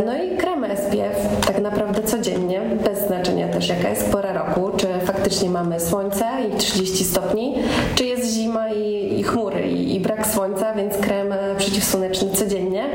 No 0.05 0.23
i 0.23 0.37
kremy 0.37 0.77
SPF 0.77 1.45
tak 1.47 1.61
naprawdę 1.61 2.03
codziennie, 2.03 2.61
bez 2.83 3.07
znaczenia 3.07 3.47
też 3.47 3.69
jaka 3.69 3.89
jest 3.89 4.11
pora 4.11 4.33
roku, 4.33 4.71
czy 4.77 4.87
faktycznie 5.05 5.49
mamy 5.49 5.79
słońce 5.79 6.25
i 6.53 6.57
30 6.57 7.03
stopni, 7.03 7.55
czy 7.95 8.05
jest 8.05 8.33
zima 8.33 8.69
i, 8.69 9.19
i 9.19 9.23
chmury 9.23 9.61
i, 9.61 9.95
i, 9.95 9.99
brak 9.99 10.27
słońca, 10.27 10.73
więc 10.73 10.97
krem 10.97 11.33
przeciwsłoneczny 11.57 12.29
codziennie. 12.31 12.85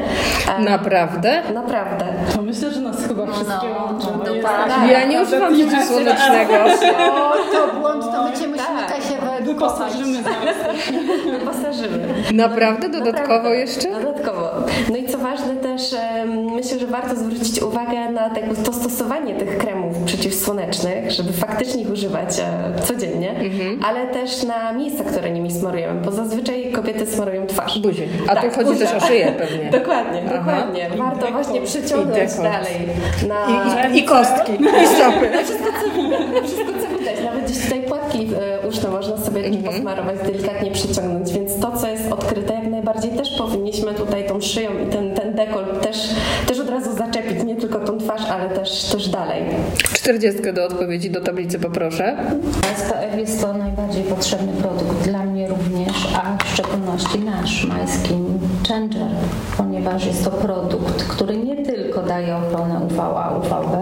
Naprawdę? 0.58 1.42
Naprawdę. 1.54 2.04
To 2.34 2.42
myślę, 2.42 2.70
że 2.70 2.80
nas 2.80 3.06
chyba 3.06 3.26
no, 3.26 3.32
wszystkie 3.32 3.68
no, 3.74 3.84
łączy. 3.84 4.06
No, 4.06 4.34
no, 4.34 4.42
tak. 4.42 4.90
Ja 4.90 5.06
nie 5.06 5.22
używam 5.22 5.54
przeciwsłonecznego. 5.54 6.54
O, 7.14 7.36
to 7.52 7.80
błąd, 7.80 8.04
to 8.04 8.24
my 8.24 8.32
cię 8.32 8.48
musimy 8.48 8.56
tak. 8.56 8.99
Wyposażymy. 9.54 10.18
Wyposażymy. 11.38 12.14
Naprawdę? 12.32 12.88
Dodatkowo 12.88 13.34
Naprawdę. 13.34 13.56
jeszcze? 13.56 13.90
Dodatkowo. 13.90 14.50
No 14.90 14.96
i 14.96 15.06
co 15.08 15.18
ważne 15.18 15.56
też, 15.56 15.82
myślę, 16.54 16.78
że 16.78 16.86
warto 16.86 17.16
zwrócić 17.16 17.62
uwagę 17.62 18.10
na 18.10 18.30
to 18.64 18.72
stosowanie 18.72 19.34
tych 19.34 19.58
kremów 19.58 19.96
przeciwsłonecznych, 20.04 21.10
żeby 21.10 21.32
faktycznie 21.32 21.82
ich 21.82 21.90
używać 21.90 22.40
e, 22.40 22.82
codziennie, 22.82 23.30
mhm. 23.30 23.80
ale 23.84 24.06
też 24.06 24.42
na 24.42 24.72
miejsca, 24.72 25.04
które 25.04 25.30
nimi 25.30 25.52
smarujemy, 25.52 26.00
bo 26.00 26.12
zazwyczaj 26.12 26.72
kobiety 26.72 27.06
smarują 27.06 27.46
twarz. 27.46 27.78
Buzię. 27.78 28.06
A 28.28 28.34
tak, 28.34 28.44
tu 28.44 28.56
chodzi 28.56 28.70
buzia. 28.70 28.86
też 28.86 29.02
o 29.02 29.06
szyję 29.06 29.34
pewnie. 29.38 29.70
dokładnie, 29.80 30.22
Aha. 30.26 30.38
dokładnie. 30.38 30.90
Warto 30.98 31.28
I 31.28 31.32
właśnie 31.32 31.60
przyciągnąć 31.60 32.34
dalej. 32.34 32.88
Na... 33.28 33.90
I, 33.92 33.96
i, 33.96 33.98
I 33.98 34.04
kostki. 34.04 34.52
I 34.52 34.86
stopy. 34.86 35.30
wszystko, 35.44 35.70
co 35.82 36.02
widać. 36.02 36.44
Wszystko, 36.44 36.72
co 36.72 36.98
widać. 36.98 37.24
Nawet 37.24 37.44
gdzieś 37.44 37.64
tutaj 37.64 37.82
płatki 37.82 38.28
e, 38.70 38.76
uszne 38.78 38.90
można 38.90 39.16
sobie 39.16 39.44
mm 39.44 39.62
-hmm. 39.62 39.64
posmarować, 39.64 40.16
delikatnie 40.26 40.70
przyciągnąć, 40.70 41.32
więc 41.32 41.58
to, 41.60 41.76
co 41.76 41.88
jest 41.88 42.12
odkryte, 42.12 42.54
jak 42.54 42.66
najbardziej 42.70 43.10
też 43.10 43.38
powinniśmy 43.38 43.94
tutaj 43.94 44.26
tą 44.26 44.40
szyją 44.40 44.70
i 44.70 44.92
ten, 44.92 45.14
ten 45.14 45.34
dekolt 45.34 45.80
też, 45.80 45.96
też 46.46 46.60
od 46.60 46.70
razu 46.70 46.96
zaczepić, 46.96 47.42
nie 47.44 47.56
tylko 47.56 47.78
tą 47.78 47.98
twarz, 47.98 48.30
ale 48.30 48.50
też, 48.50 48.84
też 48.84 49.08
dalej. 49.08 49.42
40 49.94 50.52
do 50.52 50.64
odpowiedzi 50.64 51.10
do 51.10 51.20
tablicy 51.20 51.58
poproszę. 51.58 52.16
SPF 52.76 53.18
jest 53.18 53.40
to 53.40 53.52
najbardziej 53.52 54.04
potrzebny 54.04 54.52
produkt 54.52 55.08
dla 55.08 55.24
mnie 55.24 55.48
również, 55.48 56.08
a 56.14 56.44
w 56.44 56.48
szczególności 56.48 57.18
nasz 57.18 57.66
majski 57.66 58.14
Changer, 58.68 59.08
ponieważ 59.56 60.06
jest 60.06 60.24
to 60.24 60.30
produkt, 60.30 61.04
który 61.04 61.36
nie 61.36 61.56
tylko 61.56 62.02
daje 62.02 62.36
ochronę 62.36 62.80
UVA, 62.90 63.38
UVB, 63.38 63.76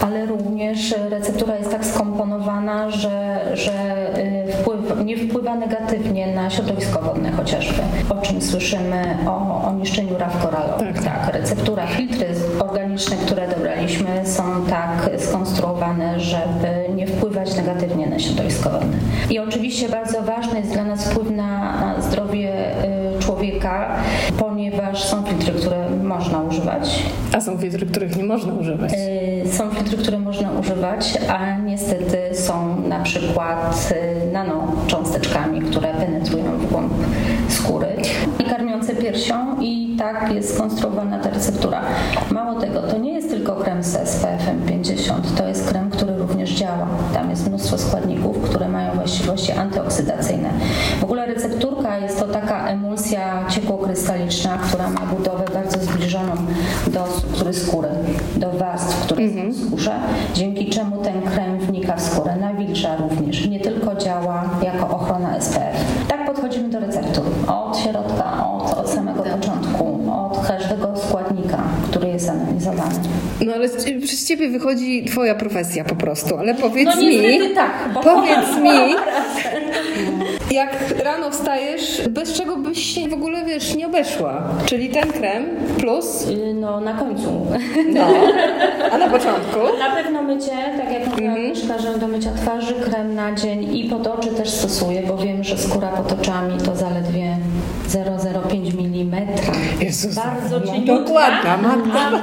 ale 0.00 0.26
również 0.26 0.94
receptura 1.10 1.56
jest 1.56 1.70
tak 1.70 1.84
skomponowana, 1.84 2.90
że, 2.90 3.40
że 3.54 4.06
y, 4.48 4.52
wpływa, 4.52 5.02
nie 5.02 5.16
wpływa 5.16 5.54
negatywnie 5.54 6.34
na 6.34 6.50
środowisko 6.50 7.00
wodne 7.00 7.32
chociażby. 7.32 7.82
O 8.10 8.22
czym 8.22 8.42
słyszymy 8.42 9.16
o, 9.26 9.64
o 9.64 9.72
niszczeniu 9.72 10.18
raw 10.18 10.42
koralowych. 10.42 10.94
Tak. 10.94 11.04
tak, 11.04 11.34
receptura, 11.34 11.86
filtry 11.86 12.26
organiczne, 12.58 13.16
które 13.16 13.48
dobraliśmy 13.48 14.26
są 14.26 14.42
tak 14.70 15.10
skonstruowane, 15.18 16.20
żeby 16.20 16.68
nie 16.96 17.06
wpływać 17.06 17.56
negatywnie 17.56 18.06
na 18.06 18.18
środowisko 18.18 18.70
wodne. 18.70 18.96
I 19.30 19.38
oczywiście 19.38 19.88
bardzo 19.88 20.22
ważny 20.22 20.58
jest 20.60 20.72
dla 20.72 20.84
nas 20.84 21.10
wpływ 21.10 21.30
na 21.30 21.94
zdrowie 22.00 22.52
y, 24.74 25.08
człowieka 25.08 25.22
filtry, 25.22 25.52
które 25.52 25.90
można 26.02 26.42
używać. 26.42 27.02
A 27.32 27.40
są 27.40 27.58
filtry, 27.58 27.86
których 27.86 28.16
nie 28.16 28.24
można 28.24 28.52
używać. 28.54 28.92
Y, 28.92 29.52
Są 29.52 29.70
filtry, 29.70 29.98
które 29.98 30.18
można 30.18 30.50
używać, 30.50 31.18
a 31.28 31.58
niestety 31.58 32.18
są 32.32 32.80
na 32.88 33.00
przykład 33.00 33.92
y, 33.92 34.32
nanocząsteczkami, 34.32 35.60
które 35.60 35.94
penetrują 35.94 36.58
w 36.58 36.70
głąb 36.70 36.92
skóry 37.48 37.88
i 38.38 38.44
karmiące 38.44 38.69
piersią 39.10 39.60
i 39.60 39.96
tak 39.98 40.32
jest 40.32 40.54
skonstruowana 40.54 41.18
ta 41.18 41.30
receptura. 41.30 41.80
Mało 42.30 42.60
tego, 42.60 42.82
to 42.82 42.98
nie 42.98 43.12
jest 43.14 43.30
tylko 43.30 43.52
krem 43.52 43.82
z 43.82 44.08
SPF-em 44.08 44.62
50, 44.66 45.36
to 45.36 45.48
jest 45.48 45.68
krem, 45.68 45.90
który 45.90 46.16
również 46.16 46.50
działa. 46.50 46.86
Tam 47.14 47.30
jest 47.30 47.48
mnóstwo 47.48 47.78
składników, 47.78 48.40
które 48.40 48.68
mają 48.68 48.94
właściwości 48.94 49.52
antyoksydacyjne. 49.52 50.50
W 51.00 51.04
ogóle 51.04 51.26
recepturka 51.26 51.98
jest 51.98 52.20
to 52.20 52.26
taka 52.26 52.68
emulsja 52.68 53.48
ciepłokrystaliczna, 53.48 54.58
która 54.58 54.90
ma 54.90 55.00
budowę 55.00 55.44
bardzo 55.54 55.78
zbliżoną 55.78 56.32
do 56.86 57.06
struktury 57.06 57.54
skóry, 57.54 57.88
do 58.36 58.50
warstw, 58.52 59.02
które 59.02 59.22
są 59.28 59.52
w 59.52 59.66
skórze, 59.66 59.92
dzięki 60.34 60.70
czemu 60.70 60.96
ten 60.96 61.22
krem 61.22 61.58
wnika 61.58 61.96
w 61.96 62.02
skórę, 62.02 62.36
nawilża 62.36 62.96
również. 62.96 63.46
Nie 63.46 63.60
tylko 63.60 63.94
działa 63.94 64.44
jako 64.62 64.88
ochrona 64.88 65.40
SPF. 65.40 65.76
Tak 66.08 66.26
podchodzimy 66.26 66.68
do 66.68 66.80
receptur. 66.80 67.24
Od 67.46 67.78
środka, 67.78 68.39
19. 72.80 73.10
No 73.46 73.52
ale 73.54 73.68
przez 74.00 74.28
ciebie 74.28 74.48
wychodzi 74.48 75.04
twoja 75.04 75.34
profesja 75.34 75.84
po 75.84 75.94
prostu, 75.94 76.36
ale 76.36 76.54
powiedz 76.54 76.88
no, 76.96 77.02
mi. 77.02 77.54
tak, 77.54 77.72
bo 77.94 78.00
powiedz 78.00 78.56
mi. 78.62 78.94
Jak 80.50 80.94
rano 81.04 81.30
wstajesz, 81.30 82.02
bez 82.08 82.32
czego 82.32 82.56
byś 82.56 82.94
się 82.94 83.08
w 83.08 83.12
ogóle, 83.12 83.44
wiesz, 83.44 83.76
nie 83.76 83.86
obeszła? 83.86 84.42
Czyli 84.66 84.88
ten 84.88 85.12
krem 85.12 85.46
plus... 85.78 86.26
Y, 86.28 86.54
no, 86.54 86.80
na 86.80 86.94
końcu. 86.94 87.46
No. 87.94 88.06
A 88.92 88.98
na 88.98 89.08
początku? 89.08 89.58
Na 89.78 89.90
pewno 89.90 90.22
mycie, 90.22 90.52
tak 90.76 90.92
jak 90.92 91.06
mówiłam, 91.08 91.36
mm 91.36 91.52
-hmm. 91.52 91.98
do 91.98 92.08
mycia 92.08 92.30
twarzy, 92.32 92.74
krem 92.74 93.14
na 93.14 93.34
dzień 93.34 93.76
i 93.76 93.90
potoczy 93.90 94.28
też 94.28 94.50
stosuję, 94.50 95.02
bo 95.08 95.16
wiem, 95.16 95.44
że 95.44 95.58
skóra 95.58 95.88
potoczami 95.88 96.58
to 96.64 96.76
zaledwie 96.76 97.36
0,05 97.90 99.00
mm. 99.00 99.28
Jezus, 99.80 100.14
Bardzo 100.14 100.58
no, 100.58 100.66
cieniutka. 100.66 100.94
dokładna, 100.94 101.56
matka. 101.56 102.20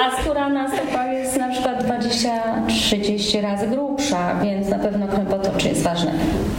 A, 0.00 0.06
a 0.06 0.22
skóra 0.22 0.48
na 0.48 0.68
stopach 0.68 1.12
jest 1.12 1.36
na 1.36 1.48
przykład 1.48 1.84
20-30 2.68 3.42
razy 3.42 3.66
grubsza, 3.66 4.34
więc 4.42 4.68
na 4.68 4.78
pewno 4.78 5.06
oczy 5.62 5.68
jest 5.68 5.82
ważny. 5.82 6.12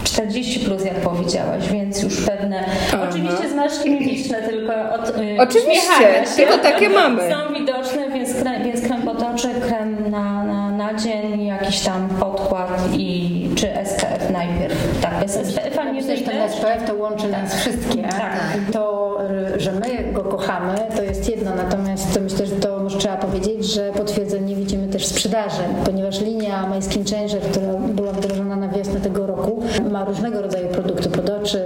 40 0.04 0.60
plus 0.60 0.86
jak 0.86 0.96
powiedziałaś, 0.96 1.70
więc 1.72 2.04
już 2.04 2.22
pewne. 2.22 2.64
Oczywiście 3.10 3.50
zmarszczki 3.50 3.90
mimiczne, 3.90 4.42
tylko 4.42 4.74
od 4.94 5.10
y, 5.10 5.38
Oczywiście, 5.40 6.26
się 6.38 6.44
tylko 6.44 6.58
takie 6.58 6.90
mamy. 6.90 7.22
Są 7.30 7.54
widoczne, 7.54 8.10
więc 8.10 8.34
krem, 8.34 8.64
więc 8.64 8.82
krem 8.82 9.02
pod 9.02 9.24
oczy, 9.24 9.48
krem 9.68 10.12
na, 10.12 10.44
na, 10.44 10.72
na 10.72 10.94
dzień, 10.94 11.46
jakiś 11.46 11.80
tam 11.80 12.10
podkład 12.10 12.90
i 12.94 13.43
czy 13.56 13.68
SPF 13.86 14.30
najpierw. 14.32 15.02
Tak, 15.02 15.20
bez 15.20 15.32
SPF-a 15.32 15.92
nie 15.92 16.02
że 16.02 16.24
ten. 16.24 16.50
SPF 16.50 16.88
to 16.88 16.96
łączy 16.96 17.28
nas 17.28 17.56
wszystkie. 17.56 18.02
Tak. 18.04 18.40
To, 18.74 19.18
y, 19.56 19.60
że 19.60 19.72
my 19.72 20.12
go 20.14 20.24
kochamy, 20.24 20.78
to 20.96 21.04
jest 21.04 21.30
jedno, 21.30 21.56
natomiast 21.56 22.20
myślę, 22.22 22.46
że 22.46 22.56
to 22.56 22.80
może 22.84 22.98
trzeba 22.98 23.18
powiedzieć, 23.18 23.66
że 23.66 23.92
potwierdzenie 23.92 24.56
widzimy 24.56 24.88
też 24.88 25.04
w 25.04 25.08
sprzedaży, 25.08 25.62
ponieważ 25.86 26.22
linia 26.22 26.68
My 26.68 26.82
Skin 26.82 27.06
Changer, 27.06 27.42
która 27.42 27.74
była 27.74 28.12
wdrożona 28.12 28.56
na 28.56 28.68
wiosnę 28.68 29.00
tego 29.00 29.28
roku, 29.28 29.64
ma 29.92 30.06
różnego 30.06 30.42
rodzaju 30.42 30.68
produkty 30.68 31.10
pod 31.10 31.30
oczy, 31.30 31.64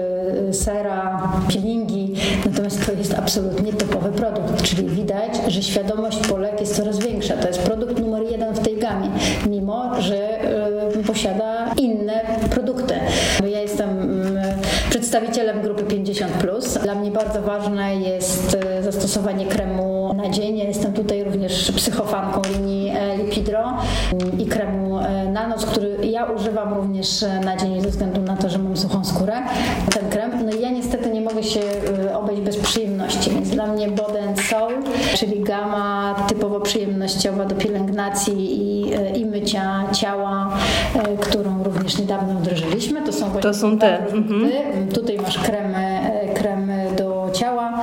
y, 0.50 0.54
sera, 0.54 1.21
peelingi, 1.54 2.13
natomiast 2.45 2.86
to 2.86 2.91
jest 2.91 3.13
absolutnie 3.13 3.73
topowy 3.73 4.12
produkt, 4.12 4.63
czyli 4.63 4.88
widać, 4.88 5.32
że 5.47 5.63
świadomość 5.63 6.28
Polek 6.28 6.60
jest 6.60 6.76
coraz 6.76 7.00
większa. 7.00 7.38
To 7.38 7.47
jest 7.47 7.60
produkt 7.60 8.00
numer 8.00 8.23
jeden 8.23 8.54
w 8.54 8.60
tej 8.60 8.78
gamie, 8.78 9.10
mimo 9.50 10.02
że 10.02 10.41
y, 11.00 11.04
posiada 11.04 11.73
inne 11.78 12.21
produkty. 12.50 12.93
Ja 13.47 13.62
jestem 13.62 13.89
mm, 13.89 14.38
przedstawicielem 15.08 15.62
grupy 15.62 15.84
50+. 15.84 16.84
Dla 16.84 16.96
mnie 16.96 17.12
bardzo 17.12 17.41
ważne 17.41 17.96
jest 17.96 18.58
y, 18.80 18.84
zastosowanie 18.84 19.46
kremu 19.46 20.13
na 20.13 20.30
dzień. 20.30 20.58
Ja 20.58 20.63
jestem 20.63 20.93
tutaj 20.93 21.24
również 21.24 21.72
psychofanką 21.72 22.41
linii 22.54 22.89
e, 22.89 23.17
Lipidro 23.17 23.74
mm, 24.13 24.39
i 24.39 24.46
kremu 24.46 25.00
e, 25.00 25.26
na 25.26 25.48
noc, 25.48 25.65
który 25.65 25.98
ja 26.04 26.26
używam 26.26 26.74
również 26.74 27.24
e, 27.24 27.39
na 27.39 27.58
dzień 27.58 27.82
ze 27.82 27.89
względu 27.89 28.22
na 28.22 28.38
to, 28.38 28.50
że 28.50 28.58
mam 28.58 28.78
suchą 28.78 29.06
skórę. 29.06 29.34
Ten 29.93 30.10
krem. 30.10 30.46
No 30.46 30.52
i 30.52 30.62
ja 30.62 30.70
niestety 30.70 31.12
nie 31.12 31.16
mogę 31.38 31.50
się 31.50 31.62
y, 32.10 32.15
obejść 32.15 32.41
bez 32.41 32.58
przyjemności, 32.58 33.30
więc 33.30 33.50
dla 33.50 33.67
mnie 33.67 33.88
Body 33.88 34.21
and 34.21 34.41
Soul, 34.41 34.73
czyli 35.15 35.43
gama 35.43 36.15
typowo 36.28 36.60
przyjemnościowa 36.60 37.45
do 37.45 37.56
pielęgnacji 37.56 38.36
i, 38.62 38.93
e, 38.93 39.17
i 39.17 39.26
mycia 39.26 39.84
ciała, 39.93 40.58
e, 40.95 41.17
którą 41.17 41.63
również 41.63 41.97
niedawno 41.97 42.34
wdrożyliśmy. 42.34 43.02
To 43.02 43.13
są 43.13 43.32
To 43.32 43.54
są 43.54 43.80
te, 43.80 43.97
produkty. 43.97 44.52
Tutaj 44.93 45.17
masz 45.17 45.38
kremy, 45.38 46.00
kremy 46.36 46.88
do 46.97 47.30
ciała. 47.34 47.77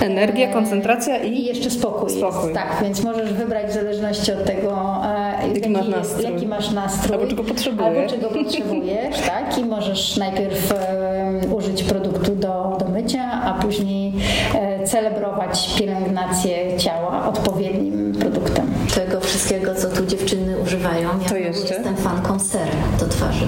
Energia, 0.00 0.52
koncentracja 0.52 1.16
I 1.16 1.32
i... 1.32 1.44
jeszcze 1.44 1.70
spokój, 1.70 2.10
Spokój. 2.10 2.42
Jest. 2.42 2.54
Tak, 2.54 2.76
więc 2.82 3.04
możesz 3.04 3.32
wybrać 3.32 3.66
w 3.66 3.72
zależności 3.74 4.32
od 4.32 4.44
tego, 4.44 4.96
e, 5.04 5.48
jaki, 5.54 5.70
masz 5.70 5.86
jest- 5.86 5.96
nastrój. 5.98 6.32
jaki 6.32 6.46
masz 6.46 6.70
nastrój. 6.70 7.14
Albo 7.16 7.26
czego 7.30 7.44
potrzebujesz. 7.44 7.96
Albo 7.96 8.10
czego 8.10 8.28
potrzebujesz, 8.44 9.16
tak. 9.26 9.58
I 9.58 9.64
możesz 9.64 10.16
najpierw 10.16 10.72
e, 10.72 11.30
użyć 11.54 11.82
produktu 11.82 12.36
do, 12.36 12.76
do 12.80 12.88
mycia, 12.88 13.30
a 13.44 13.52
później 13.62 14.12
e, 14.54 14.86
celebrować 14.86 15.74
pielęgnację 15.78 16.76
ciała 16.78 17.28
odpowiednim 17.28 18.12
produktem. 18.20 18.70
Tego 18.94 19.20
wszystkiego, 19.20 19.74
co 19.74 19.88
tu 19.88 20.06
dziewczyny 20.06 20.58
używają. 20.58 21.08
Ja 21.22 21.28
To 21.28 21.36
jeszcze? 21.36 21.74
jestem 21.74 21.96
fanką 21.96 22.38
ser 22.38 22.68
do 23.00 23.06
twarzy, 23.08 23.46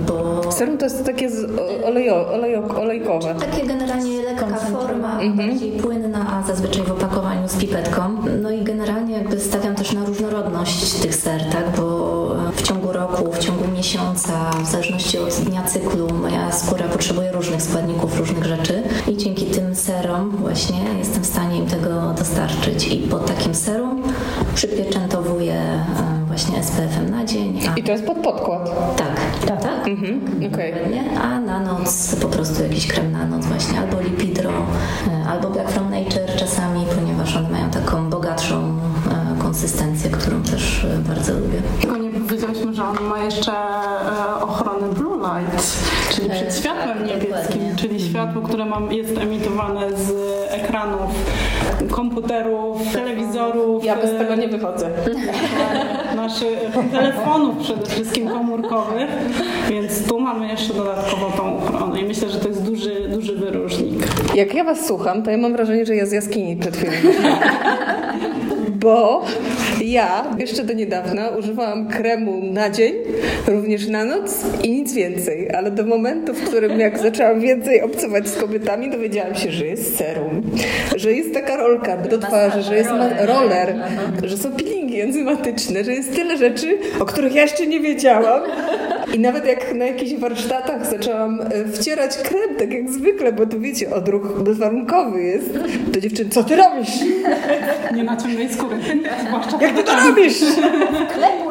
bo 0.00 0.52
Serum 0.52 0.78
to 0.78 0.84
jest 0.84 1.04
takie 1.04 1.28
olejo, 1.84 2.32
olejo, 2.32 2.68
olejkowe. 2.80 3.34
takie 3.34 3.66
generalnie 3.66 4.22
lekka 4.22 4.46
forma, 4.56 5.20
bardziej 5.36 5.72
płynna, 5.72 6.26
a 6.30 6.46
zazwyczaj 6.46 6.82
w 6.82 6.90
opakowaniu 6.90 7.48
z 7.48 7.56
pipetką. 7.56 8.16
No 8.42 8.50
i 8.50 8.62
generalnie 8.62 9.14
jakby 9.18 9.40
stawiam 9.40 9.74
też 9.74 9.92
na 9.92 10.04
różnorodność 10.04 10.94
tych 10.94 11.14
ser, 11.14 11.40
tak, 11.52 11.64
bo 11.76 12.23
ciągu 12.64 12.92
roku, 12.92 13.32
w 13.32 13.38
ciągu 13.38 13.68
miesiąca, 13.76 14.50
w 14.64 14.70
zależności 14.70 15.18
od 15.18 15.34
dnia 15.34 15.62
cyklu, 15.62 16.08
moja 16.14 16.52
skóra 16.52 16.88
potrzebuje 16.88 17.32
różnych 17.32 17.62
składników, 17.62 18.18
różnych 18.18 18.44
rzeczy 18.44 18.82
i 19.08 19.16
dzięki 19.16 19.46
tym 19.46 19.74
serom 19.74 20.30
właśnie 20.30 20.76
jestem 20.98 21.22
w 21.22 21.26
stanie 21.26 21.58
im 21.58 21.66
tego 21.66 22.14
dostarczyć. 22.18 22.88
I 22.88 22.98
po 22.98 23.18
takim 23.18 23.54
serum 23.54 24.02
przypieczętowuję 24.54 25.84
właśnie 26.26 26.62
SPF-em 26.62 27.10
na 27.10 27.24
dzień. 27.24 27.60
A, 27.68 27.74
I 27.78 27.82
to 27.82 27.92
jest 27.92 28.04
pod 28.06 28.18
podkład. 28.18 28.96
tak, 28.96 29.16
tak, 29.46 29.62
tak. 29.62 29.88
Mhm, 29.88 30.20
okej. 30.36 30.72
Dokładnie. 30.72 31.20
A 31.20 31.40
na 31.40 31.60
noc 31.60 32.16
po 32.20 32.28
prostu 32.28 32.62
jakiś 32.62 32.86
krem 32.86 33.12
na 33.12 33.26
noc 33.26 33.46
właśnie, 33.46 33.78
albo 33.78 34.00
Lipidro, 34.00 34.50
e, 34.50 35.28
albo 35.28 35.50
Black 35.50 35.70
from 35.70 35.90
Nature 35.90 36.36
czasami, 36.36 36.86
ponieważ 36.94 37.36
one 37.36 37.50
mają 37.50 37.70
taką 37.70 38.10
bogatszą 38.10 38.76
e, 39.10 39.42
konsystencję, 39.42 40.10
którą 40.10 40.42
też 40.42 40.84
e, 40.84 40.98
bardzo 40.98 41.32
lubię. 41.34 41.62
Powiedzieliśmy, 42.46 42.74
że 42.74 42.84
on 42.84 43.08
ma 43.08 43.24
jeszcze 43.24 43.52
e, 43.52 44.42
ochronę 44.42 44.88
blue 44.88 45.16
light, 45.16 45.84
czyli 46.10 46.30
przed 46.30 46.48
tak, 46.48 46.58
światłem 46.58 47.06
niebieskim, 47.06 47.30
dokładnie. 47.30 47.74
czyli 47.76 48.00
światło, 48.00 48.42
które 48.42 48.64
mam, 48.64 48.92
jest 48.92 49.18
emitowane 49.18 49.96
z 49.96 50.12
ekranów 50.50 51.10
komputerów, 51.90 52.92
telewizorów, 52.92 53.84
Ja 53.84 53.96
bez 53.96 54.10
e, 54.10 54.18
tego 54.18 54.34
nie 54.34 54.48
wychodzę. 54.48 54.90
naszych 56.16 56.58
telefonów 56.92 57.56
przede 57.56 57.86
wszystkim 57.86 58.28
komórkowych, 58.28 59.10
więc 59.70 60.06
tu 60.08 60.20
mamy 60.20 60.48
jeszcze 60.48 60.74
dodatkowo 60.74 61.30
tą 61.36 61.58
ochronę 61.58 62.00
i 62.00 62.04
myślę, 62.04 62.30
że 62.30 62.38
to 62.38 62.48
jest 62.48 62.62
duży, 62.62 63.08
duży 63.08 63.36
wyróżnik. 63.36 64.06
Jak 64.34 64.54
ja 64.54 64.64
was 64.64 64.86
słucham, 64.86 65.22
to 65.22 65.30
ja 65.30 65.36
mam 65.36 65.52
wrażenie, 65.52 65.86
że 65.86 65.96
ja 65.96 66.06
z 66.06 66.12
jaskini 66.12 66.56
przed 66.56 66.76
chwilą. 66.76 66.92
Bo 68.84 69.22
ja 69.92 70.24
jeszcze 70.38 70.64
do 70.64 70.72
niedawna 70.72 71.28
używałam 71.28 71.88
kremu 71.88 72.40
na 72.52 72.70
dzień, 72.70 72.94
również 73.46 73.88
na 73.88 74.04
noc 74.04 74.44
i 74.62 74.70
nic 74.70 74.92
więcej. 74.92 75.50
Ale 75.50 75.70
do 75.70 75.86
momentu, 75.86 76.34
w 76.34 76.42
którym 76.42 76.80
jak 76.80 76.98
zaczęłam 76.98 77.40
więcej 77.40 77.82
obcować 77.82 78.28
z 78.28 78.36
kobietami, 78.36 78.90
dowiedziałam 78.90 79.34
się, 79.34 79.50
że 79.50 79.66
jest 79.66 79.96
serum, 79.96 80.42
że 80.96 81.12
jest 81.12 81.34
taka 81.34 81.56
rolka 81.56 81.96
do 81.96 82.18
twarzy, 82.18 82.62
że 82.62 82.76
jest 82.76 82.90
roller, 83.20 83.74
że 84.22 84.36
są 84.36 84.52
peelingi 84.52 85.00
enzymatyczne, 85.00 85.84
że 85.84 85.92
jest 85.92 86.14
tyle 86.14 86.36
rzeczy, 86.36 86.78
o 87.00 87.04
których 87.04 87.34
ja 87.34 87.42
jeszcze 87.42 87.66
nie 87.66 87.80
wiedziałam. 87.80 88.40
I 89.14 89.18
nawet 89.18 89.46
jak 89.46 89.74
na 89.74 89.84
jakichś 89.84 90.14
warsztatach 90.14 90.86
zaczęłam 90.86 91.40
e, 91.40 91.64
wcierać 91.64 92.16
krem, 92.16 92.56
tak 92.58 92.72
jak 92.72 92.90
zwykle, 92.90 93.32
bo 93.32 93.46
to 93.46 93.60
wiecie, 93.60 93.94
odruch 93.94 94.42
bezwarunkowy 94.42 95.22
jest, 95.22 95.50
to 95.92 96.00
dziewczyny, 96.00 96.30
co 96.30 96.44
ty 96.44 96.56
robisz? 96.56 96.90
Nie 97.94 98.04
naciągaj 98.04 98.48
skóry, 98.48 98.76
zwłaszcza 99.26 99.58
Jak 99.60 99.73
ty 99.74 99.84
to 99.84 99.92
robisz? 99.96 100.40
Klepuj 101.14 101.43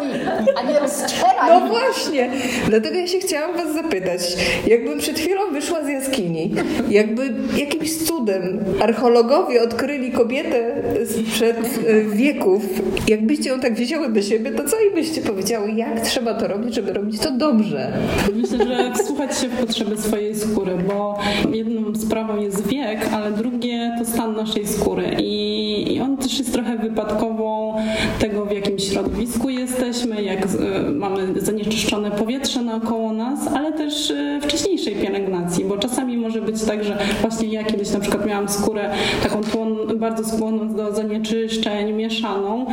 a 0.56 0.64
nie 0.72 0.80
rozczeraj. 0.80 1.50
No 1.50 1.68
właśnie, 1.68 2.30
dlatego 2.68 2.96
ja 2.96 3.08
się 3.08 3.20
chciałam 3.20 3.58
was 3.58 3.74
zapytać, 3.74 4.22
jakbym 4.68 5.00
przed 5.00 5.20
chwilą 5.20 5.42
wyszła 5.52 5.84
z 5.84 5.90
jaskini, 5.90 6.52
jakby 6.90 7.34
jakimś 7.58 7.98
cudem 7.98 8.60
archeologowie 8.82 9.62
odkryli 9.64 10.12
kobietę 10.12 10.76
sprzed 11.06 11.58
e, 11.88 12.02
wieków, 12.02 12.64
jakbyście 13.08 13.50
ją 13.50 13.60
tak 13.60 13.74
wzięły 13.74 14.10
do 14.10 14.22
siebie, 14.22 14.52
to 14.52 14.64
co 14.64 14.80
im 14.80 14.94
byście 14.96 15.22
powiedziały, 15.22 15.72
jak 15.72 16.00
trzeba 16.02 16.34
to 16.34 16.48
robić, 16.48 16.76
żeby 16.76 16.94
robić 16.94 17.20
to 17.20 17.32
dobrze? 17.32 17.94
Myślę, 18.36 18.58
że 18.58 18.94
wsłuchać 19.04 19.40
się 19.40 19.48
w 19.48 19.58
potrzeby 19.58 19.98
swojej 19.98 20.36
skóry, 20.36 20.78
bo 20.88 21.20
jedną 21.54 21.96
sprawą 21.96 22.42
jest 22.42 22.68
wiek, 22.68 23.00
ale 23.14 23.32
drugie 23.32 23.96
to 24.00 24.06
stan 24.06 24.36
naszej 24.36 24.68
skóry 24.68 25.16
i, 25.20 25.94
i 25.96 26.02
on 26.02 26.18
też 26.18 26.40
jest 26.40 26.54
trochę 26.54 26.78
wypadkową 26.78 27.76
tego, 28.20 28.46
w 28.46 28.52
jakim 28.52 28.80
środowisku 28.80 29.50
jesteśmy, 29.50 30.24
jak 30.24 30.33
z, 30.46 30.56
y, 30.56 30.92
mamy 30.92 31.42
zanieczyszczone 31.42 32.12
powietrze 32.12 32.62
naokoło 32.62 33.14
nas, 33.14 33.48
ale 33.48 33.74
też 33.74 34.10
y, 34.10 34.40
wcześniejszej 34.42 34.96
pielęgnacji, 34.96 35.66
bo 35.66 35.78
czasami 35.78 36.18
może 36.18 36.42
być 36.42 36.64
tak, 36.64 36.84
że 36.84 36.98
właśnie 37.22 37.48
ja 37.48 37.64
kiedyś 37.64 37.92
na 37.92 38.00
przykład 38.00 38.26
miałam 38.26 38.50
skórę 38.50 38.90
taką 39.24 39.42
tłon, 39.42 39.78
bardzo 39.96 40.26
skłonną 40.26 40.76
do 40.76 40.96
zanieczyszczeń, 40.96 41.94
mieszaną, 41.94 42.66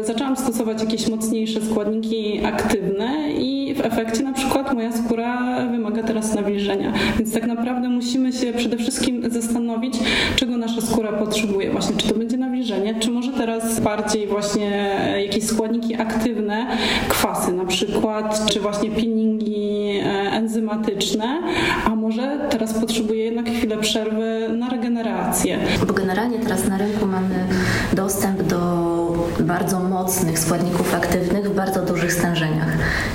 y, 0.00 0.04
zaczęłam 0.04 0.36
stosować 0.36 0.80
jakieś 0.80 1.08
mocniejsze 1.08 1.60
składniki 1.60 2.40
aktywne 2.44 3.32
i 3.32 3.59
w 3.74 3.80
efekcie 3.80 4.22
na 4.22 4.32
przykład 4.32 4.74
moja 4.74 4.92
skóra 4.92 5.66
wymaga 5.66 6.02
teraz 6.02 6.34
nawilżenia. 6.34 6.92
Więc 7.18 7.32
tak 7.32 7.46
naprawdę 7.46 7.88
musimy 7.88 8.32
się 8.32 8.52
przede 8.52 8.76
wszystkim 8.76 9.30
zastanowić, 9.30 9.94
czego 10.36 10.56
nasza 10.56 10.80
skóra 10.80 11.12
potrzebuje. 11.12 11.70
Właśnie, 11.70 11.96
czy 11.96 12.08
to 12.08 12.14
będzie 12.14 12.36
nawilżenie, 12.36 12.94
czy 12.94 13.10
może 13.10 13.32
teraz 13.32 13.80
bardziej 13.80 14.26
właśnie 14.26 14.96
jakieś 15.26 15.44
składniki 15.44 15.94
aktywne, 15.94 16.66
kwasy 17.08 17.52
na 17.52 17.64
przykład, 17.64 18.46
czy 18.52 18.60
właśnie 18.60 18.90
peelingi 18.90 20.00
e, 20.02 20.32
enzymatyczne, 20.32 21.38
a 21.84 21.94
może 21.94 22.38
teraz 22.50 22.74
potrzebuje 22.74 23.24
jednak 23.24 23.50
chwilę 23.50 23.78
przerwy 23.78 24.48
na 24.58 24.68
regenerację. 24.68 25.58
Bo 25.86 25.92
generalnie 25.92 26.38
teraz 26.38 26.68
na 26.68 26.78
rynku 26.78 27.06
mamy 27.06 27.44
dostęp 27.92 28.42
do 28.42 29.09
bardzo 29.42 29.80
mocnych 29.80 30.38
składników 30.38 30.94
aktywnych 30.94 31.50
w 31.50 31.54
bardzo 31.54 31.82
dużych 31.82 32.12
stężeniach. 32.12 32.68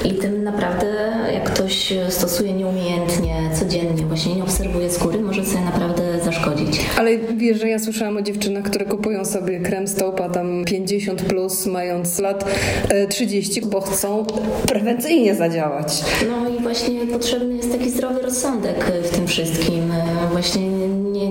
I 0.06 0.14
tym 0.14 0.44
naprawdę, 0.44 0.88
jak 1.34 1.44
ktoś 1.44 1.94
stosuje 2.10 2.54
nieumiejętnie, 2.54 3.50
codziennie, 3.60 4.06
właśnie 4.06 4.36
nie 4.36 4.44
obserwuje 4.44 4.90
skóry, 4.92 5.20
może 5.20 5.46
sobie 5.46 5.66
naprawdę 5.66 6.04
zaszkodzić. 6.26 6.82
Ale 6.98 7.18
wiesz, 7.18 7.60
że 7.60 7.70
ja 7.70 7.80
słyszałam 7.80 8.18
o 8.18 8.22
dziewczynach, 8.22 8.64
które 8.64 8.86
kupują 8.86 9.26
sobie 9.26 9.60
krem 9.60 9.88
stopa 9.88 10.30
tam 10.30 10.66
50 10.66 11.22
plus, 11.22 11.66
mając 11.66 12.20
lat 12.20 12.46
e, 12.90 13.08
30, 13.08 13.62
bo 13.62 13.82
chcą 13.82 14.26
prewencyjnie 14.68 15.36
zadziałać. 15.36 16.04
No 16.30 16.50
i 16.50 16.62
właśnie 16.64 17.08
potrzebny 17.08 17.56
jest 17.56 17.72
taki 17.72 17.90
zdrowy 17.90 18.22
rozsądek 18.22 18.86
w 19.04 19.10
tym 19.10 19.28
wszystkim. 19.28 19.92
E, 19.92 20.06
Właśnie 20.32 20.68
nie, 21.12 21.30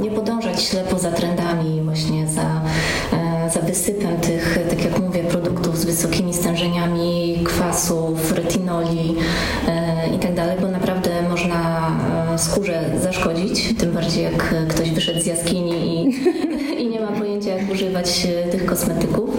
nie 0.00 0.10
podążać 0.10 0.62
ślepo 0.62 0.98
za 0.98 1.10
trendami, 1.10 1.80
właśnie 1.84 2.22
e, 2.22 2.23
wysypem 3.74 4.16
tych, 4.20 4.58
tak 4.70 4.84
jak 4.84 5.00
mówię, 5.00 5.24
produktów 5.24 5.78
z 5.78 5.84
wysokimi 5.84 6.34
stężeniami 6.34 7.38
kwasów, 7.44 8.32
retinoli 8.32 9.16
e, 9.68 10.16
i 10.16 10.18
tak 10.18 10.34
dalej, 10.34 10.56
bo 10.60 10.68
naprawdę 10.68 11.10
można 11.30 11.90
e, 12.34 12.38
skórze 12.38 12.84
zaszkodzić, 13.02 13.74
tym 13.78 13.92
bardziej 13.92 14.24
jak 14.24 14.54
ktoś 14.68 14.90
wyszedł 14.90 15.20
z 15.20 15.26
jaskini 15.26 16.02
i, 16.02 16.82
i 16.82 16.83
nie 17.04 17.10
ma 17.10 17.18
pojęcia, 17.18 17.50
jak 17.50 17.70
używać 17.72 18.26
e, 18.26 18.48
tych 18.48 18.66
kosmetyków. 18.66 19.30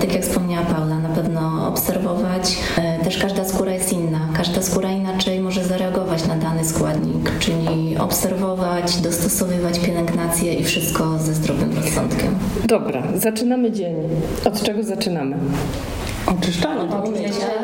Tak 0.00 0.12
jak 0.12 0.22
wspomniała 0.22 0.66
Paula, 0.66 0.98
na 0.98 1.08
pewno 1.08 1.68
obserwować. 1.68 2.56
E, 2.78 3.04
Też 3.04 3.18
każda 3.18 3.44
skóra 3.44 3.72
jest 3.72 3.92
inna. 3.92 4.28
Każda 4.36 4.62
skóra 4.62 4.90
inaczej 4.92 5.40
może 5.40 5.64
zareagować 5.64 6.26
na 6.26 6.36
dany 6.36 6.64
składnik, 6.64 7.38
czyli 7.38 7.96
obserwować, 7.98 8.96
dostosowywać 8.96 9.78
pielęgnację 9.78 10.54
i 10.54 10.64
wszystko 10.64 11.18
ze 11.18 11.34
zdrowym 11.34 11.76
rozsądkiem. 11.76 12.34
Dobra, 12.64 13.02
zaczynamy 13.14 13.72
dzień. 13.72 13.94
Od 14.44 14.62
czego 14.62 14.82
zaczynamy? 14.82 15.36
Oczyszczanie. 16.26 16.88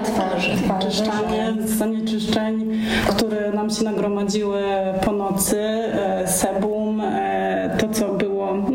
Twarzy. 0.04 0.50
Oczyszczanie 0.78 1.54
zanieczyszczeń, 1.64 2.80
które 3.08 3.52
nam 3.52 3.70
się 3.70 3.84
nagromadziły 3.84 4.62
po 5.04 5.12
nocy, 5.12 5.58
e, 5.60 6.24
sebum, 6.28 7.00
e, 7.00 7.76
to 7.80 7.88
co 7.88 8.08
było 8.08 8.54
no, 8.54 8.68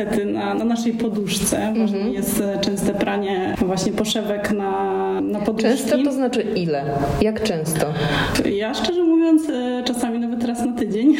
niestety 0.00 0.26
na, 0.26 0.54
na 0.54 0.64
naszej 0.64 0.92
poduszce. 0.92 1.74
Ważne 1.78 1.98
jest 1.98 2.40
e, 2.40 2.60
częste 2.60 2.94
pranie 2.94 3.54
właśnie 3.58 3.92
poszewek 3.92 4.52
na, 4.52 5.20
na 5.20 5.40
poduszki. 5.40 5.68
Często 5.68 5.98
to 6.04 6.12
znaczy 6.12 6.42
ile? 6.42 6.84
Jak 7.20 7.42
często? 7.42 7.86
Ja 8.52 8.74
szczerze 8.74 9.04
mówiąc 9.04 9.50
e, 9.50 9.82
czasami 9.84 10.18
nawet 10.18 10.44
raz 10.44 10.66
na 10.66 10.72
tydzień. 10.72 11.16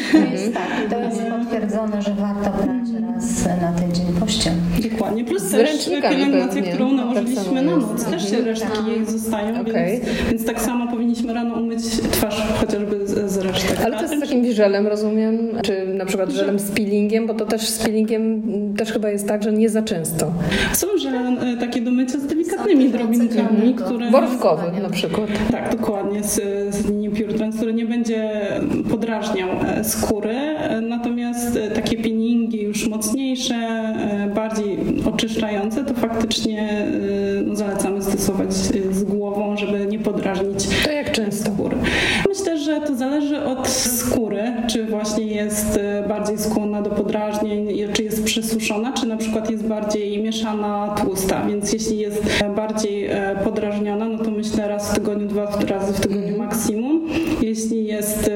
Tak, 0.53 0.89
to 0.89 0.99
jest 0.99 1.21
potwierdzone, 1.21 2.01
że 2.01 2.13
warto 2.13 2.63
brać 2.63 2.80
raz 2.99 3.45
na 3.61 3.71
tydzień 3.71 4.05
pościel. 4.19 4.53
Dokładnie. 4.91 5.25
Plus 5.25 5.53
ręcznikami 5.53 6.15
pielęgnacja, 6.15 6.55
pewnie. 6.55 6.71
którą 6.71 6.87
Tak 6.89 6.97
nałożyliśmy 6.97 7.43
samo 7.43 7.61
na 7.61 7.61
noc. 7.61 8.05
Też 8.05 8.29
się 8.29 8.41
resztki 8.41 8.87
jej 8.87 9.05
zostają, 9.05 9.61
Okej. 9.61 10.01
więc, 10.01 10.29
więc 10.29 10.45
tak 10.45 10.61
samo 10.61 10.87
powinniśmy 10.87 11.33
rano 11.33 11.55
umyć 11.55 11.83
twarz 12.11 12.41
chociażby 12.59 13.07
z, 13.07 13.31
z 13.31 13.37
resztek. 13.37 13.77
Ale 13.85 13.95
to 13.95 14.01
jest 14.01 14.17
z 14.17 14.19
takim 14.19 14.53
żelem, 14.53 14.87
rozumiem? 14.87 15.37
Czy 15.61 15.87
na 15.87 16.05
przykład 16.05 16.29
żelem 16.29 16.59
z 16.59 16.71
peelingiem, 16.71 17.27
bo 17.27 17.33
to 17.33 17.45
też 17.45 17.61
z 17.61 17.79
peelingiem 17.79 18.21
mm, 18.21 18.75
też 18.75 18.91
chyba 18.91 19.09
jest 19.09 19.27
tak, 19.27 19.43
że 19.43 19.53
nie 19.53 19.69
za 19.69 19.81
często. 19.81 20.31
Są 20.73 20.87
żele 20.97 21.19
e, 21.19 21.57
takie 21.57 21.81
do 21.81 21.91
mycia 21.91 22.19
z 22.19 22.27
delikatnymi 22.27 22.89
drobinkami, 22.89 23.73
które... 23.73 24.11
Borówkowy 24.11 24.81
na 24.81 24.89
przykład. 24.89 25.27
Tak, 25.51 25.71
dokładnie, 25.71 26.23
z, 26.23 26.35
z 26.75 26.85
linii 26.85 27.09
Pure 27.09 27.33
Trans, 27.33 27.55
który 27.55 27.73
nie 27.73 27.85
będzie 27.85 28.31
podrażniał 28.89 29.49
e, 29.67 29.83
skóry, 29.83 30.35
e, 30.35 30.81
natomiast 30.81 31.59
takie 31.75 31.97
peelingi 31.97 32.20
już 32.57 32.87
mocniejsze, 32.87 33.55
e, 33.55 34.31
bardziej 34.35 34.77
oczyszczające, 35.13 35.85
to 35.85 35.93
faktycznie 35.93 36.69
e, 36.69 37.41
no, 37.45 37.55
zalecamy 37.55 38.01
stosować 38.01 38.49
e, 38.49 38.93
z 38.93 39.03
głową, 39.03 39.57
żeby 39.57 39.85
nie 39.85 39.99
podrażnić 39.99 40.67
To 40.85 40.91
jak 40.91 41.11
często? 41.11 41.51
skóry. 41.51 41.77
Myślę, 42.29 42.57
że 42.57 42.81
to 42.81 42.95
zależy 42.95 43.43
od 43.43 43.67
skóry, 43.67 44.43
czy 44.67 44.85
właśnie 44.85 45.25
jest 45.25 45.79
bardziej 46.07 46.37
skłonna 46.37 46.81
do 46.81 46.89
podrażnień, 46.89 47.67
czy 47.93 48.03
jest 48.03 48.23
przesuszona, 48.23 48.93
czy 48.93 49.07
na 49.07 49.17
przykład 49.17 49.51
jest 49.51 49.67
bardziej 49.67 50.21
mieszana 50.23 50.95
tłusta, 51.03 51.45
więc 51.47 51.73
jeśli 51.73 51.97
jest 51.97 52.23
bardziej 52.55 53.09
podrażniona, 53.43 54.05
no 54.05 54.17
to 54.23 54.31
myślę 54.31 54.67
raz 54.67 54.91
w 54.91 54.95
tygodniu, 54.95 55.27
dwa 55.27 55.45
razy 55.69 55.93
w 55.93 55.99
tygodniu 55.99 56.37
maksimum. 56.37 57.07
Jeśli 57.41 57.85
jest 57.85 58.31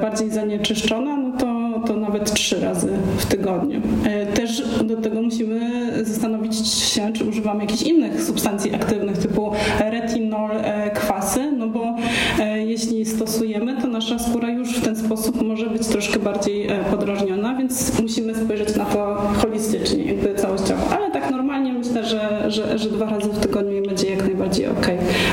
bardziej 0.00 0.30
zanieczyszczona, 0.30 1.16
no 1.16 1.38
to 1.38 1.55
to 1.80 1.96
nawet 1.96 2.32
trzy 2.32 2.60
razy 2.60 2.88
w 3.18 3.26
tygodniu. 3.26 3.80
E, 4.04 4.26
Też 4.26 4.62
do 4.84 4.96
tego 4.96 5.22
musimy 5.22 5.60
zastanowić 6.04 6.68
się, 6.68 7.12
czy 7.12 7.24
używamy 7.24 7.60
jakichś 7.60 7.82
innych 7.82 8.22
substancji 8.22 8.74
aktywnych 8.74 9.18
typu 9.18 9.52
retinol, 9.90 10.50
e, 10.54 10.90
kwasy, 10.90 11.52
no 11.52 11.66
bo 11.66 11.94
e, 12.40 12.64
jeśli 12.64 13.06
stosujemy, 13.06 13.82
to 13.82 13.88
nasza 13.88 14.18
skóra 14.18 14.50
już 14.50 14.68
w 14.76 14.84
ten 14.84 14.96
sposób 14.96 15.42
może 15.42 15.66
być 15.66 15.86
troszkę 15.86 16.18
bardziej 16.18 16.68
podrażniona, 16.90 17.54
więc 17.54 18.02
musimy 18.02 18.34
spojrzeć 18.34 18.76
na 18.76 18.84
to 18.84 19.22
holistycznie, 19.42 20.04
jakby 20.04 20.34
całościowo. 20.34 20.82
Ale 20.96 21.10
tak 21.10 21.30
normalnie 21.30 21.72
myślę, 21.72 22.04
że, 22.04 22.50
że, 22.50 22.78
że 22.78 22.90
dwa 22.90 23.06
razy 23.06 23.28
w 23.28 23.38
tygodniu 23.38 23.82
będzie 23.86 24.10
jak 24.10 24.22
najbardziej 24.22 24.66
ok. 24.66 24.86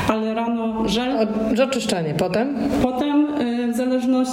Ale 0.08 0.34
rano 0.34 0.88
żel, 0.88 1.28
oczyszczanie. 1.64 2.14
Potem? 2.18 2.56
Potem 2.82 3.13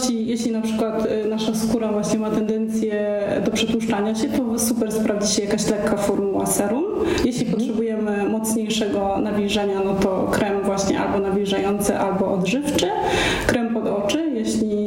jeśli 0.10 0.52
na 0.52 0.62
przykład 0.62 1.06
y, 1.06 1.30
nasza 1.30 1.56
skóra 1.56 1.92
właśnie 1.92 2.20
ma 2.20 2.30
tendencję 2.30 3.22
do 3.46 3.52
przetłuszczania 3.52 4.16
się, 4.16 4.30
to 4.30 4.60
super 4.60 4.92
sprawdzi 4.92 5.34
się 5.34 5.44
jakaś 5.44 5.70
lekka 5.70 5.98
formuła 5.98 6.46
serum. 6.46 6.84
Jeśli 7.26 7.46
potrzebujemy 7.46 8.30
mocniejszego 8.30 9.18
nawilżenia, 9.18 9.82
no 9.86 9.94
to 9.94 10.28
krem 10.32 10.62
właśnie 10.64 11.00
albo 11.00 11.20
nawilżający, 11.20 11.98
albo 11.98 12.34
odżywczy. 12.34 12.88
Krem 13.48 13.74
pod 13.74 13.88
oczy, 13.88 14.32
jeśli, 14.36 14.78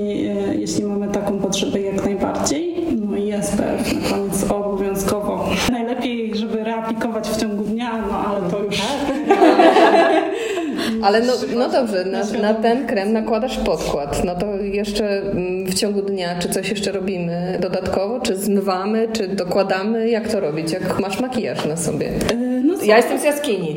y, 0.50 0.56
jeśli 0.58 0.84
mamy 0.84 1.08
taką 1.08 1.38
potrzebę 1.38 1.80
jak 1.80 2.04
najbardziej. 2.04 2.74
No 3.10 3.16
i 3.16 3.32
SPF 3.42 3.94
na 3.94 4.08
koniec 4.10 4.50
obowiązkowo. 4.50 5.48
Najlepiej, 5.72 6.36
żeby 6.36 6.64
reaplikować 6.64 7.28
w 7.28 7.40
ciągu 7.40 7.64
dnia, 7.64 8.04
no 8.10 8.18
ale 8.18 8.50
to 8.50 8.62
już... 8.62 8.82
Ale 11.04 11.20
no, 11.20 11.32
no 11.56 11.68
dobrze, 11.68 12.04
na, 12.04 12.24
na 12.42 12.54
ten 12.54 12.86
krem 12.86 13.12
nakładasz 13.12 13.56
podkład. 13.58 14.24
No 14.24 14.34
to 14.34 14.46
jeszcze 14.56 15.22
mm, 15.22 15.66
w 15.66 15.74
ciągu 15.74 16.02
dnia, 16.02 16.38
czy 16.38 16.48
coś 16.48 16.70
jeszcze 16.70 16.92
robimy 16.92 17.58
dodatkowo? 17.60 18.20
Czy 18.20 18.36
zmywamy, 18.36 19.08
czy 19.12 19.28
dokładamy? 19.28 20.08
Jak 20.10 20.28
to 20.28 20.40
robić? 20.40 20.72
Jak 20.72 21.00
masz 21.00 21.20
makijaż 21.20 21.64
na 21.66 21.76
sobie? 21.76 22.08
Y, 22.32 22.62
No, 22.64 22.74
Ja 22.84 22.96
jestem 22.96 23.18
z 23.18 23.24
jaskini. 23.24 23.76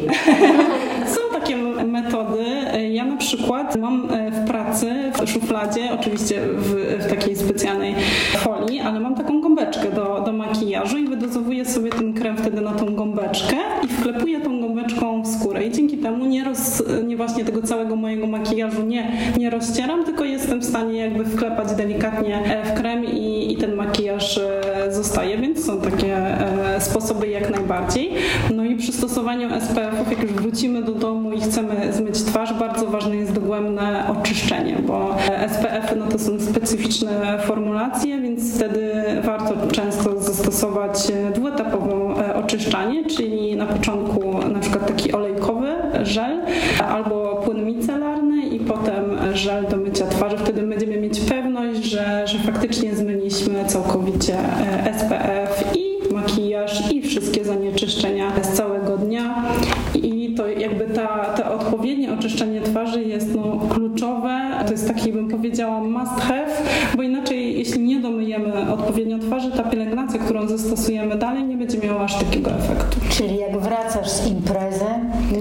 Są 1.15 1.39
takie 1.39 1.57
metody, 1.85 2.43
Ja 2.89 3.05
na 3.05 3.17
przykład 3.17 3.75
mam 3.75 4.07
w 4.31 4.47
pracy, 4.47 4.91
w 5.25 5.29
szufladzie, 5.29 5.81
oczywiście 5.99 6.35
w, 6.41 6.75
w 7.03 7.09
takiej 7.09 7.35
specjalnej 7.35 7.95
folii, 8.37 8.79
ale 8.79 8.99
mam 8.99 9.15
taką 9.15 9.41
gąbeczkę 9.57 9.91
do, 9.91 10.21
do 10.25 10.33
makijażu 10.33 10.97
i 10.97 11.07
wydozowuję 11.07 11.65
sobie 11.65 11.89
ten 11.89 12.13
krem 12.13 12.37
wtedy 12.37 12.61
na 12.61 12.71
tą 12.71 12.95
gąbeczkę 12.95 13.55
i 13.83 13.87
wklepuję 13.87 14.41
tą 14.41 14.61
gąbeczką 14.61 15.21
w 15.21 15.27
skórę 15.27 15.63
i 15.63 15.71
dzięki 15.71 15.97
temu 15.97 16.25
nie, 16.25 16.43
roz, 16.43 16.83
nie 17.05 17.17
właśnie 17.17 17.45
tego 17.45 17.61
całego 17.61 17.95
mojego 17.95 18.27
makijażu 18.27 18.83
nie, 18.83 19.11
nie 19.37 19.49
rozcieram, 19.49 20.03
tylko 20.03 20.23
jestem 20.23 20.59
w 20.59 20.65
stanie 20.65 20.97
jakby 20.97 21.25
wklepać 21.25 21.75
delikatnie 21.75 22.61
w 22.65 22.73
krem 22.73 23.05
i, 23.05 23.53
i 23.53 23.57
ten 23.57 23.75
makijaż 23.75 24.39
zostaje, 24.89 25.37
więc 25.37 25.65
są 25.65 25.81
takie 25.81 26.17
sposoby 26.79 27.27
jak 27.27 27.49
najbardziej. 27.49 28.11
No 28.55 28.65
i 28.65 28.75
przy 28.75 28.91
stosowaniu 28.91 29.49
SPF-ów, 29.61 30.11
jak 30.11 30.23
już 30.23 30.31
wrócimy 30.31 30.83
do 30.83 30.91
domu 30.91 31.31
i 31.31 31.41
chcemy 31.41 31.93
zmyć 31.93 32.23
twarz, 32.23 32.53
bardzo 32.53 32.85
ważne 32.85 33.15
jest 33.15 33.33
dogłębne 33.33 34.05
oczyszczenie, 34.21 34.75
bo 34.87 35.15
SPF-y 35.47 35.95
no 35.95 36.05
to 36.05 36.19
są 36.19 36.39
specyficzne 36.39 37.39
formulacje, 37.45 38.21
więc 38.21 38.55
wtedy 38.55 38.91
warto 39.23 39.46
często 39.71 40.21
zastosować 40.21 41.11
dwuetapowe 41.35 42.35
oczyszczanie, 42.35 43.05
czyli 43.05 43.55
na 43.55 43.65
początku 43.65 44.37
na 44.53 44.59
przykład 44.59 44.87
taki 44.87 45.13
olejkowy 45.13 45.75
żel 46.03 46.41
albo 46.87 47.41
płyn 47.45 47.65
micelarny 47.65 48.47
i 48.47 48.59
potem 48.59 49.03
żel 49.33 49.65
do 49.67 49.77
mycia 49.77 50.07
twarzy. 50.07 50.37
Wtedy 50.37 50.61
będziemy 50.61 51.01
mieć 51.01 51.19
pewność, 51.19 51.83
że, 51.83 52.27
że 52.27 52.39
faktycznie 52.39 52.95
zmyliśmy 52.95 53.65
całkowicie 53.65 54.37
SPF 54.97 55.75
i 55.75 56.13
makijaż 56.13 56.91
i 56.91 57.01
wszystkie 57.01 57.45
zanieczyszczenia 57.45 58.31
z 58.41 58.57
to 58.57 58.76
jakby 60.69 60.85
ta, 60.85 61.07
to 61.07 61.53
odpowiednie 61.53 62.13
oczyszczenie 62.13 62.61
twarzy 62.61 63.03
jest 63.03 63.35
no, 63.35 63.59
kluczowe. 63.69 64.41
To 64.65 64.71
jest 64.71 64.87
taki, 64.87 65.13
bym 65.13 65.27
powiedziała, 65.27 65.79
must 65.79 66.21
have, 66.21 66.47
bo 66.95 67.03
inaczej 67.03 67.57
jeśli 67.57 67.79
nie 67.79 67.99
domyjemy 67.99 68.73
odpowiednio 68.73 69.19
twarzy, 69.19 69.51
ta 69.51 69.63
pielęgnacja, 69.63 70.19
którą 70.19 70.47
zastosujemy 70.47 71.15
dalej, 71.15 71.43
nie 71.43 71.57
będzie 71.57 71.77
miała 71.77 72.01
aż 72.01 72.15
takiego 72.15 72.51
efektu. 72.51 72.99
Czyli 73.09 73.37
jak 73.37 73.57
wracasz 73.57 74.09
z 74.09 74.27
imprezy, 74.27 74.85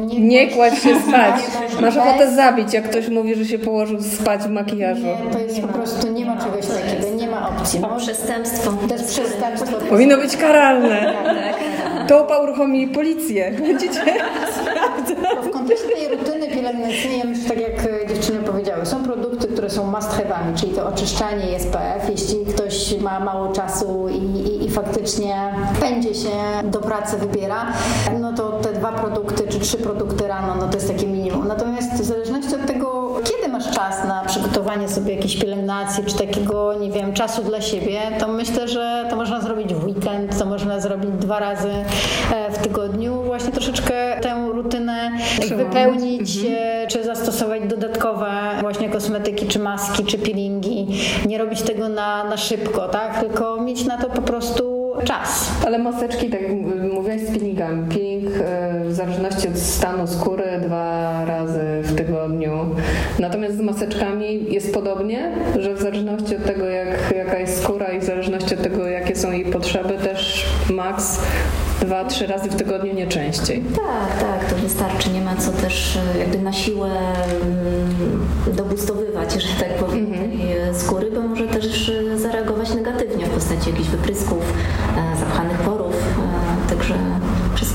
nie, 0.07 0.21
nie 0.21 0.49
kładź 0.49 0.79
się 0.79 1.01
spać. 1.01 1.35
Masz 1.81 1.97
ochotę 1.97 2.35
zabić, 2.35 2.75
jak 2.75 2.91
ktoś 2.91 3.09
mówi, 3.09 3.35
że 3.35 3.45
się 3.45 3.59
położył 3.59 4.03
spać 4.03 4.41
w 4.41 4.51
makijażu. 4.51 5.07
Nie, 5.07 5.33
to 5.33 5.39
jest 5.39 5.57
nie 5.57 5.63
po 5.63 5.69
prostu, 5.69 6.13
nie 6.13 6.25
ma 6.25 6.37
czegoś 6.37 6.67
takiego, 6.67 7.17
nie 7.17 7.27
ma 7.27 7.49
opcji. 7.49 7.81
To 7.81 7.97
przestępstwo. 7.97 8.73
To 8.89 8.95
jest 8.95 9.11
przestępstwo. 9.11 9.77
Powinno 9.89 10.17
być 10.17 10.37
karalne. 10.37 11.15
To 12.09 12.27
uruchomi 12.43 12.89
policję. 12.89 13.53
Będziecie 13.61 14.01
Bo 15.37 15.43
w 15.43 15.51
kontekście 15.51 15.89
tej 15.89 16.07
pielęgnacyjnej, 16.87 17.19
ja 17.19 17.25
myślę, 17.25 17.49
tak 17.49 17.61
jak 17.61 18.09
dziewczyny 18.09 18.39
powiedziały, 18.39 18.87
są 18.87 19.05
produkty, 19.05 19.49
które 19.49 19.71
są 19.71 19.87
must 19.87 20.11
have'ami, 20.11 20.61
czyli 20.61 20.73
to 20.73 20.89
oczyszczanie 20.89 21.57
i 21.57 21.61
SPF. 21.61 22.11
Jeśli 22.11 22.47
ktoś 22.47 22.99
ma 23.01 23.21
mało 23.21 23.53
czasu 23.53 24.09
i, 24.09 24.17
i, 24.17 24.65
i 24.65 24.71
faktycznie 24.71 25.55
będzie 25.81 26.15
się 26.15 26.31
do 26.65 26.81
pracy 26.81 27.17
wybiera, 27.17 27.67
no 28.21 28.33
to 28.33 28.51
te 28.51 28.73
dwa 28.73 28.93
produkty 28.93 29.49
czy 29.49 29.61
trzy 29.61 29.79
produkty 29.79 30.29
rano, 30.29 30.55
no 30.55 30.69
to 30.69 30.75
jest 30.75 30.89
takie 30.89 31.07
minimum. 31.07 31.49
Natomiast 31.49 31.93
w 31.93 32.05
zależności 32.05 32.55
od 32.55 32.67
tego, 32.67 32.86
masz 33.57 33.71
czas 33.71 34.05
na 34.05 34.25
przygotowanie 34.25 34.89
sobie 34.89 35.15
jakiejś 35.15 35.37
pielęgnacji, 35.37 36.05
czy 36.05 36.17
takiego, 36.19 36.75
nie 36.75 36.91
wiem, 36.91 37.13
czasu 37.13 37.43
dla 37.43 37.61
siebie, 37.61 38.01
to 38.19 38.29
myślę, 38.29 38.69
że 38.69 39.07
to 39.11 39.17
można 39.17 39.41
zrobić 39.41 39.75
w 39.75 39.85
weekend, 39.85 40.39
to 40.39 40.47
można 40.47 40.81
zrobić 40.81 41.11
dwa 41.11 41.39
razy 41.39 41.71
w 42.51 42.59
tygodniu. 42.59 43.23
Właśnie 43.23 43.53
troszeczkę 43.53 44.21
tę 44.21 44.49
rutynę 44.53 45.11
wypełnić, 45.57 46.37
mhm. 46.37 46.89
czy 46.89 47.05
zastosować 47.05 47.63
dodatkowe 47.69 48.31
właśnie 48.61 48.89
kosmetyki, 48.89 49.47
czy 49.47 49.59
maski, 49.59 50.05
czy 50.05 50.19
peelingi. 50.19 50.87
Nie 51.27 51.39
robić 51.39 51.63
tego 51.63 51.89
na, 51.89 52.25
na 52.25 52.37
szybko, 52.37 52.89
tak? 52.89 53.21
Tylko 53.21 53.61
mieć 53.61 53.85
na 53.85 53.99
to 53.99 54.11
po 54.11 54.23
prostu 54.23 54.93
czas. 55.05 55.51
Ale 55.67 55.79
maseczki, 55.79 56.31
tak 56.31 56.43
jak 56.43 56.53
mówiłaś 56.93 57.21
z 57.21 57.27
peelingami, 57.27 57.89
peeling 57.89 58.16
w 58.85 58.93
zależności 58.93 59.49
od 59.49 59.59
stanu 59.59 60.07
skóry 60.07 60.45
dwa 60.63 61.25
razy 61.25 61.61
w 61.83 61.95
tygodniu. 61.97 62.75
Natomiast 63.19 63.57
z 63.57 63.61
maseczkami 63.61 64.53
jest 64.53 64.75
podobnie, 64.75 65.33
że 65.59 65.75
w 65.75 65.83
zależności 65.83 66.37
od 66.37 66.45
tego, 66.45 66.65
jak, 66.65 67.15
jaka 67.17 67.39
jest 67.39 67.63
skóra 67.63 67.87
i 67.87 68.01
w 68.01 68.05
zależności 68.05 68.55
od 68.55 68.63
tego, 68.63 68.87
jakie 68.87 69.17
są 69.17 69.33
jej 69.33 69.45
potrzeby, 69.45 69.95
też 69.95 70.47
maks 70.71 71.21
dwa, 71.81 72.05
trzy 72.05 72.27
razy 72.27 72.51
w 72.51 72.57
tygodniu, 72.57 72.95
nie 72.95 73.07
częściej. 73.07 73.63
Tak, 73.77 74.21
tak, 74.21 74.51
to 74.51 74.57
wystarczy. 74.57 75.11
Nie 75.11 75.21
ma 75.21 75.37
co 75.37 75.51
też 75.51 75.99
jakby 76.19 76.39
na 76.39 76.53
siłę 76.53 76.91
dobustowywać, 78.57 79.33
że 79.33 79.65
tak 79.65 79.75
powiem, 79.75 80.07
mhm. 80.07 80.31
tej 80.31 80.41
skóry, 80.75 81.11
bo 81.11 81.21
może 81.21 81.47
też 81.47 81.93
zareagować 82.17 82.75
negatywnie 82.75 83.27
w 83.27 83.31
postaci 83.31 83.71
jakichś 83.71 83.89
wyprysków, 83.89 84.53
zapchanych 85.19 85.59
porów. 85.59 85.95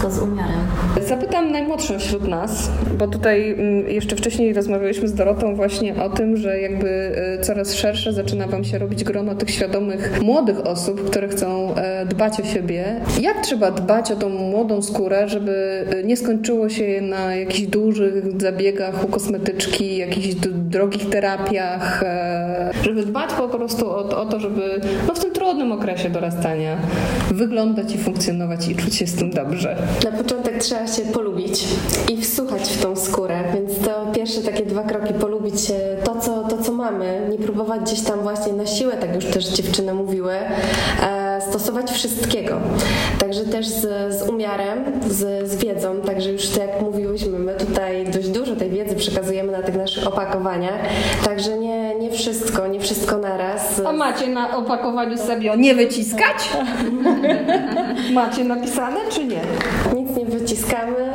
Wszystko 0.01 0.25
z 0.25 0.29
umiarem. 0.29 0.59
Zapytam 1.07 1.51
najmłodszą 1.51 1.99
wśród 1.99 2.27
nas, 2.27 2.71
bo 2.97 3.07
tutaj 3.07 3.57
jeszcze 3.87 4.15
wcześniej 4.15 4.53
rozmawialiśmy 4.53 5.07
z 5.07 5.13
Dorotą 5.13 5.55
właśnie 5.55 6.03
o 6.03 6.09
tym, 6.09 6.37
że 6.37 6.59
jakby 6.59 7.15
coraz 7.41 7.73
szersze 7.73 8.13
zaczyna 8.13 8.47
Wam 8.47 8.63
się 8.63 8.77
robić 8.77 9.03
grono 9.03 9.35
tych 9.35 9.49
świadomych 9.49 10.21
młodych 10.21 10.67
osób, 10.67 11.09
które 11.09 11.27
chcą 11.27 11.75
dbać 12.09 12.39
o 12.39 12.43
siebie. 12.43 12.85
Jak 13.21 13.41
trzeba 13.41 13.71
dbać 13.71 14.11
o 14.11 14.15
tą 14.15 14.29
młodą 14.29 14.81
skórę, 14.81 15.29
żeby 15.29 15.85
nie 16.03 16.17
skończyło 16.17 16.69
się 16.69 17.01
na 17.01 17.35
jakichś 17.35 17.61
dużych 17.61 18.41
zabiegach 18.41 19.03
u 19.03 19.07
kosmetyczki, 19.07 19.97
jakichś 19.97 20.35
drogich 20.53 21.09
terapiach, 21.09 22.03
żeby 22.83 23.05
dbać 23.05 23.33
po 23.33 23.47
prostu 23.47 23.89
o, 23.89 24.21
o 24.21 24.25
to, 24.25 24.39
żeby 24.39 24.81
no 25.07 25.13
w 25.13 25.19
tym 25.19 25.30
trudnym 25.51 25.71
okresie 25.71 26.09
dorastania 26.09 26.77
wyglądać 27.31 27.95
i 27.95 27.97
funkcjonować 27.97 28.67
i 28.67 28.75
czuć 28.75 28.95
się 28.95 29.07
z 29.07 29.15
tym 29.15 29.31
dobrze. 29.31 29.75
Na 30.03 30.11
początek 30.11 30.57
trzeba 30.57 30.87
się 30.87 31.01
polubić 31.01 31.63
i 32.09 32.21
wsłuchać 32.21 32.61
w 32.61 32.81
tą 32.81 32.95
skórę, 32.95 33.43
więc 33.53 33.79
to 33.79 34.11
pierwsze 34.15 34.41
takie 34.41 34.65
dwa 34.65 34.83
kroki, 34.83 35.13
polubić 35.13 35.55
to, 36.03 36.19
co, 36.19 36.43
to, 36.43 36.57
co 36.63 36.71
mamy, 36.71 37.27
nie 37.31 37.37
próbować 37.37 37.81
gdzieś 37.81 38.01
tam 38.01 38.19
właśnie 38.19 38.53
na 38.53 38.65
siłę, 38.65 38.97
tak 38.97 39.15
już 39.15 39.25
też 39.25 39.47
dziewczyny 39.47 39.93
mówiły, 39.93 40.33
stosować 41.51 41.91
wszystkiego. 41.91 42.57
Także 43.19 43.45
też 43.45 43.67
z, 43.67 44.13
z 44.15 44.29
umiarem, 44.29 44.83
z, 45.09 45.49
z 45.49 45.55
wiedzą, 45.55 46.01
także 46.01 46.31
już 46.31 46.49
tak 46.49 46.67
jak 46.67 46.81
mówiłyśmy, 46.81 47.39
my 47.39 47.53
tutaj 47.53 48.05
dość 48.05 48.29
dużo 48.29 48.55
tej 48.55 48.69
wiedzy 48.69 48.95
przekazujemy 48.95 49.51
na 49.51 49.61
tych 49.61 49.75
naszych 49.75 50.07
opakowaniach, 50.07 50.79
także 51.25 51.57
nie, 51.57 51.95
nie 51.95 52.11
wszystko, 52.11 52.67
nie 52.67 52.79
wszystko 52.79 53.17
naraz. 53.17 53.81
A 53.85 53.91
macie 53.91 54.27
na 54.27 54.57
opakowaniu 54.57 55.17
sobie 55.17 55.57
nie 55.57 55.75
wyciskać? 55.75 56.49
macie 58.13 58.43
napisane 58.43 58.99
czy 59.09 59.25
nie? 59.25 59.41
Nic 59.95 60.17
nie 60.17 60.25
wyciskamy, 60.25 61.13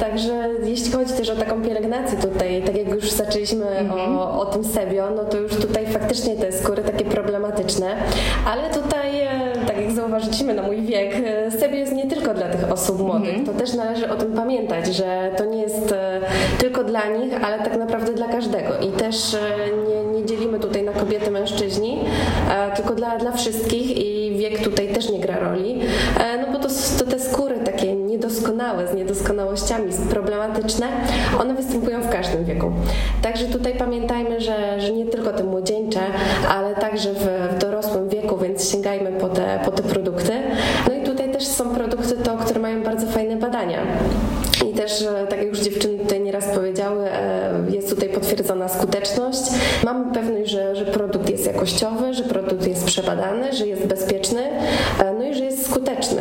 także 0.00 0.48
jeśli 0.64 0.92
chodzi 0.92 1.12
też 1.12 1.30
o 1.30 1.36
taką 1.36 1.62
pielęgnację 1.62 2.18
tutaj, 2.18 2.62
tak 2.62 2.76
jak 2.76 2.88
już 2.88 3.10
zaczęliśmy 3.10 3.66
mhm. 3.66 4.18
o, 4.18 4.40
o 4.40 4.46
tym 4.46 4.64
sebio, 4.64 5.10
no 5.16 5.24
to 5.24 5.36
już 5.36 5.52
tutaj 5.56 5.86
faktycznie 5.86 6.36
te 6.36 6.52
skóry 6.52 6.82
takie 6.82 7.04
problematyczne, 7.04 7.96
ale 8.46 8.70
tutaj 8.70 9.28
tak 9.66 9.76
jak 9.76 9.77
zauważyliśmy 9.98 10.54
na 10.54 10.62
mój 10.62 10.80
wiek, 10.82 11.14
sebio 11.60 11.76
jest 11.76 11.92
nie 11.92 12.06
tylko 12.06 12.34
dla 12.34 12.48
tych 12.48 12.72
osób 12.72 13.00
młodych. 13.00 13.34
Mhm. 13.34 13.46
To 13.46 13.52
też 13.52 13.74
należy 13.74 14.10
o 14.10 14.16
tym 14.16 14.32
pamiętać, 14.32 14.86
że 14.86 15.30
to 15.36 15.44
nie 15.44 15.62
jest 15.62 15.94
tylko 16.58 16.84
dla 16.84 17.06
nich, 17.06 17.44
ale 17.44 17.58
tak 17.58 17.76
naprawdę 17.76 18.12
dla 18.14 18.28
każdego. 18.28 18.78
I 18.88 18.88
też 18.92 19.36
nie, 19.88 20.20
nie 20.20 20.26
dzielimy 20.26 20.60
tutaj 20.60 20.82
na 20.82 20.92
kobiety, 20.92 21.30
mężczyźni, 21.30 21.98
tylko 22.76 22.94
dla, 22.94 23.18
dla 23.18 23.32
wszystkich 23.32 23.98
i 23.98 24.36
wiek 24.38 24.58
tutaj 24.58 24.88
też 24.88 25.10
nie 25.10 25.20
gra 25.20 25.38
roli. 25.38 25.80
No 26.40 26.52
bo 26.52 26.58
to, 26.58 26.68
to 26.98 27.04
te 27.04 27.18
skóry 27.18 27.58
takie 27.58 27.94
niedoskonałe, 27.94 28.88
z 28.88 28.94
niedoskonałościami, 28.94 29.92
problematyczne, 30.10 30.86
one 31.40 31.54
występują 31.54 32.02
w 32.02 32.08
każdym 32.08 32.44
wieku. 32.44 32.70
Także 33.22 33.44
tutaj 33.44 33.74
pamiętajmy, 33.78 34.40
że, 34.40 34.80
że 34.80 34.92
nie 34.92 35.06
tylko 35.06 35.32
te 35.32 35.44
młodzieńcze, 35.44 36.00
ale 36.48 36.74
także 36.74 37.12
w, 37.12 37.54
w 37.54 37.58
dorosłym 37.58 38.08
wieku, 38.08 38.38
więc 38.38 38.70
sięgajmy 38.70 39.12
po 39.12 39.28
te, 39.28 39.60
po 39.64 39.70
te 39.70 39.82
produkty. 39.88 40.32
No 40.88 40.94
i 40.94 41.06
tutaj 41.06 41.32
też 41.32 41.46
są 41.46 41.74
produkty 41.74 42.14
to, 42.16 42.36
które 42.36 42.60
mają 42.60 42.82
bardzo 42.82 43.06
fajne 43.06 43.36
badania. 43.36 43.78
I 44.78 44.80
też, 44.80 45.04
tak 45.28 45.38
jak 45.38 45.48
już 45.48 45.60
dziewczyny 45.60 45.98
tutaj 45.98 46.20
nieraz 46.20 46.44
powiedziały, 46.46 47.08
jest 47.70 47.90
tutaj 47.90 48.08
potwierdzona 48.08 48.68
skuteczność. 48.68 49.40
Mamy 49.84 50.14
pewność, 50.14 50.50
że, 50.50 50.76
że 50.76 50.84
produkt 50.84 51.30
jest 51.30 51.46
jakościowy, 51.46 52.14
że 52.14 52.24
produkt 52.24 52.66
jest 52.66 52.84
przebadany, 52.84 53.52
że 53.52 53.66
jest 53.66 53.86
bezpieczny, 53.86 54.42
no 55.18 55.24
i 55.24 55.34
że 55.34 55.44
jest 55.44 55.66
skuteczny. 55.66 56.20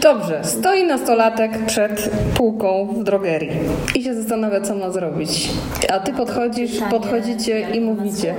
Dobrze, 0.00 0.40
stoi 0.44 0.84
nastolatek 0.84 1.66
przed 1.66 2.10
półką 2.34 2.88
w 3.00 3.04
drogerii 3.04 3.50
i 3.94 4.02
się 4.04 4.14
zastanawia, 4.14 4.60
co 4.60 4.74
ma 4.74 4.90
zrobić. 4.90 5.50
A 5.88 6.00
ty 6.00 6.12
podchodzisz, 6.12 6.70
podchodzicie 6.90 7.60
i 7.60 7.80
mówicie. 7.80 8.34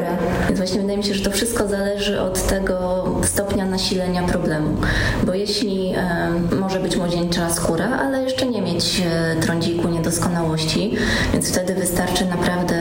Więc 0.48 0.58
właśnie 0.58 0.80
wydaje 0.82 0.98
mi 0.98 1.04
się, 1.04 1.14
że 1.14 1.24
to 1.24 1.32
wszystko 1.32 1.68
zależy 1.68 2.22
od 2.22 2.48
tego 2.48 3.06
stopnia 3.24 3.66
nasilenia 3.66 4.24
problemu. 4.24 4.78
Bo 5.24 5.34
jeśli 5.34 5.94
e, 5.98 6.56
może 6.60 6.80
być 6.80 6.98
młodzieńcza 6.98 7.50
skóra, 7.50 8.00
ale 8.00 8.24
jeszcze 8.24 8.46
nie 8.46 8.62
mieć 8.62 9.02
e, 9.06 9.36
trądziku, 9.46 9.90
nie 9.90 10.04
niedoskonałości, 10.04 10.96
więc 11.34 11.50
wtedy 11.50 11.76
wystarczy 11.76 12.26
naprawdę 12.26 12.76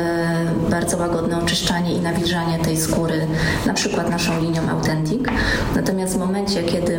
bardzo 0.71 0.97
łagodne 0.97 1.39
oczyszczanie 1.39 1.95
i 1.95 2.01
nawilżanie 2.01 2.59
tej 2.59 2.77
skóry, 2.77 3.27
na 3.67 3.75
przykład 3.75 4.11
naszą 4.11 4.41
linią 4.41 4.69
Authentic. 4.71 5.23
Natomiast 5.77 6.15
w 6.15 6.19
momencie, 6.19 6.63
kiedy 6.63 6.99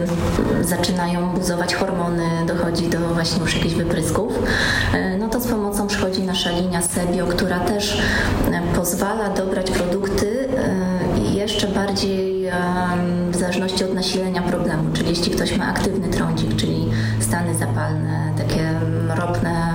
zaczynają 0.62 1.30
buzować 1.30 1.76
hormony, 1.76 2.24
dochodzi 2.48 2.90
do 2.90 3.00
właśnie 3.00 3.42
już 3.42 3.56
jakichś 3.56 3.76
wyprysków, 3.76 4.34
e, 4.94 5.18
no 5.18 5.30
to 5.30 5.40
z 5.40 5.48
pomocą 5.48 5.88
przychodzi 5.88 6.24
nasza 6.24 6.52
linia 6.52 6.82
Sebio, 6.82 7.26
która 7.26 7.60
też 7.60 8.02
e, 8.52 8.62
pozwala 8.76 9.30
dobrać 9.30 9.72
produkty 9.72 10.50
e, 10.58 11.34
jeszcze 11.34 11.68
bardziej 11.68 12.44
w 13.32 13.36
zależności 13.36 13.84
od 13.84 13.94
nasilenia 13.94 14.42
problemu, 14.42 14.84
czyli 14.94 15.10
jeśli 15.10 15.32
ktoś 15.32 15.58
ma 15.58 15.68
aktywny 15.68 16.10
trądzik, 16.10 16.56
czyli 16.56 16.90
stany 17.34 17.56
zapalne, 17.56 18.34
takie 18.38 18.80
ropne 19.16 19.74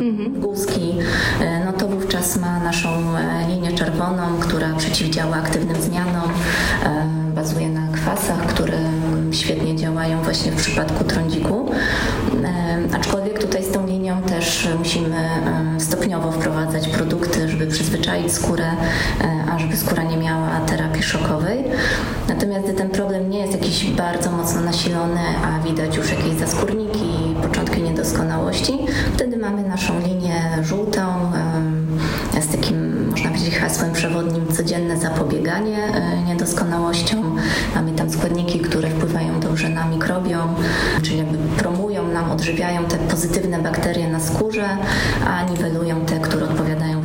mhm. 0.00 0.40
guzki, 0.40 0.94
no 1.66 1.72
to 1.72 1.88
wówczas 1.88 2.36
ma 2.36 2.60
naszą 2.60 2.88
linię 3.48 3.72
czerwoną, 3.72 4.22
która 4.40 4.74
przeciwdziała 4.74 5.36
aktywnym 5.36 5.82
zmianom, 5.82 6.30
bazuje 7.34 7.68
na 7.68 7.88
kwasach, 7.92 8.46
które 8.46 8.78
świetnie 9.32 9.76
działają 9.76 10.22
właśnie 10.22 10.52
w 10.52 10.56
przypadku 10.56 11.04
trądziku. 11.04 11.70
Aczkolwiek 12.96 13.38
tutaj 13.38 13.64
z 13.64 13.70
tą 13.70 13.86
linią 13.86 14.22
też 14.22 14.68
musimy 14.78 15.28
stopniowo 15.78 16.32
wprowadzać 16.32 16.88
produkty, 16.88 17.39
żeby 17.60 17.72
przyzwyczaić 17.72 18.32
skórę, 18.32 18.64
e, 19.20 19.44
a 19.50 19.76
skóra 19.76 20.02
nie 20.02 20.16
miała 20.16 20.60
terapii 20.60 21.02
szokowej. 21.02 21.64
Natomiast 22.28 22.64
gdy 22.64 22.74
ten 22.74 22.90
problem 22.90 23.30
nie 23.30 23.38
jest 23.38 23.52
jakiś 23.52 23.90
bardzo 23.90 24.30
mocno 24.30 24.60
nasilony, 24.60 25.20
a 25.44 25.64
widać 25.64 25.96
już 25.96 26.10
jakieś 26.10 26.34
zaskórniki, 26.34 27.34
początki 27.42 27.82
niedoskonałości, 27.82 28.78
wtedy 29.14 29.36
mamy 29.36 29.62
naszą 29.62 30.00
linię 30.00 30.42
żółtą 30.62 31.02
z 32.40 32.48
takim, 32.48 33.08
można 33.10 33.30
powiedzieć, 33.30 33.58
hasłem 33.58 33.92
przewodnim 33.92 34.46
codzienne 34.46 34.96
zapobieganie 34.96 35.78
e, 35.84 36.22
niedoskonałościom. 36.22 37.36
Mamy 37.74 37.92
tam 37.92 38.10
składniki, 38.10 38.60
które 38.60 38.90
wpływają 38.90 39.40
dobrze 39.40 39.68
na 39.68 39.88
mikrobiom, 39.88 40.54
czyli 41.02 41.18
jakby 41.18 41.38
promują 41.38 42.08
nam, 42.08 42.30
odżywiają 42.30 42.84
te 42.84 42.96
pozytywne 42.96 43.58
bakterie 43.58 44.08
na 44.08 44.20
skórze, 44.20 44.68
a 45.26 45.42
niwelują 45.42 46.00
te, 46.00 46.20
które 46.20 46.39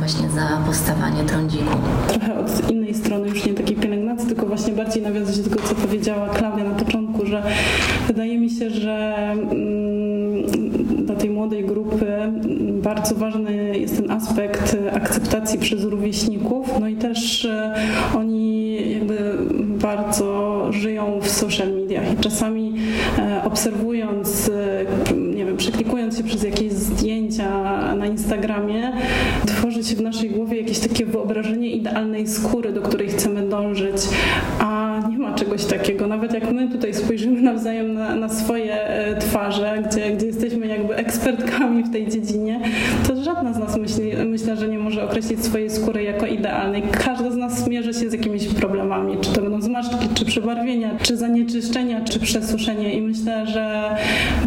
właśnie 0.06 0.30
za 0.30 0.62
powstawanie 0.66 1.24
trądziku. 1.24 1.76
Trochę 2.08 2.38
od 2.38 2.70
innej 2.70 2.94
strony, 2.94 3.28
już 3.28 3.46
nie 3.46 3.54
takiej 3.54 3.76
pielęgnacji, 3.76 4.28
tylko 4.28 4.46
właśnie 4.46 4.72
bardziej 4.72 5.02
nawiązać 5.02 5.38
do 5.38 5.50
tego, 5.50 5.68
co 5.68 5.74
powiedziała 5.74 6.28
Klaudia 6.28 6.64
na 6.64 6.74
początku, 6.74 7.26
że 7.26 7.42
wydaje 8.06 8.38
mi 8.38 8.50
się, 8.50 8.70
że 8.70 9.16
mm, 9.32 11.06
dla 11.06 11.14
tej 11.14 11.30
młodej 11.30 11.64
grupy 11.64 12.06
bardzo 12.82 13.14
ważny 13.14 13.78
jest 13.78 13.96
ten 13.96 14.10
aspekt 14.10 14.76
akceptacji 14.92 15.58
przez 15.58 15.84
rówieśników, 15.84 16.80
no 16.80 16.88
i 16.88 16.96
też 16.96 17.44
e, 17.44 17.74
oni 18.16 18.92
jakby 18.92 19.38
bardzo 19.78 20.66
żyją 20.72 21.20
w 21.20 21.28
social 21.28 21.72
mediach 21.72 22.12
i 22.12 22.16
czasami 22.16 22.74
e, 23.18 23.42
obserwując, 23.44 24.48
e, 24.48 25.14
nie 25.36 25.44
wiem, 25.44 25.56
przeklikując 25.56 26.18
się 26.18 26.24
przez 26.24 26.42
jakieś 26.42 26.72
zdjęcia 26.72 27.50
na 27.94 28.06
Instagramie, 28.06 28.92
tworzy 29.66 29.84
się 29.84 29.96
w 29.96 30.02
naszej 30.02 30.30
głowie 30.30 30.60
jakieś 30.60 30.78
takie 30.78 31.06
wyobrażenie 31.06 31.70
idealnej 31.70 32.26
skóry, 32.26 32.72
do 32.72 32.82
której 32.82 33.08
chcemy 33.08 33.48
dążyć, 33.48 33.96
a 34.58 35.00
nie 35.10 35.18
ma 35.18 35.34
czegoś 35.34 35.64
takiego. 35.64 36.06
Nawet 36.06 36.34
jak 36.34 36.52
my 36.52 36.68
tutaj 36.68 36.94
spojrzymy 36.94 37.42
nawzajem 37.42 37.94
na, 37.94 38.16
na 38.16 38.28
swoje 38.28 38.78
twarze, 39.20 39.82
gdzie, 39.90 40.10
gdzie 40.10 40.26
jesteśmy 40.26 40.66
jakby 40.66 40.94
ekspertkami 40.94 41.84
w 41.84 41.92
tej 41.92 42.08
dziedzinie, 42.08 42.60
to 43.08 43.24
żadna 43.24 43.52
z 43.52 43.58
nas 43.58 43.76
myśli, 43.76 44.12
myślę, 44.26 44.56
że 44.56 44.68
nie 44.68 44.78
może 44.78 45.04
określić 45.04 45.44
swojej 45.44 45.70
skóry 45.70 46.02
jako 46.02 46.26
idealnej. 46.26 46.82
Każda 47.04 47.30
z 47.30 47.36
nas 47.36 47.68
mierzy 47.68 47.94
się 47.94 48.10
z 48.10 48.12
jakimiś 48.12 48.48
problemami, 48.48 49.16
czy 49.20 49.32
to 49.32 49.42
będą 49.42 49.62
zmarszczki, 49.62 50.08
czy 50.14 50.24
przebarwienia, 50.24 50.90
czy 51.02 51.16
zanieczyszczenia, 51.16 52.04
czy 52.04 52.20
przesuszenie 52.20 52.94
i 52.94 53.02
myślę, 53.02 53.46
że 53.46 53.96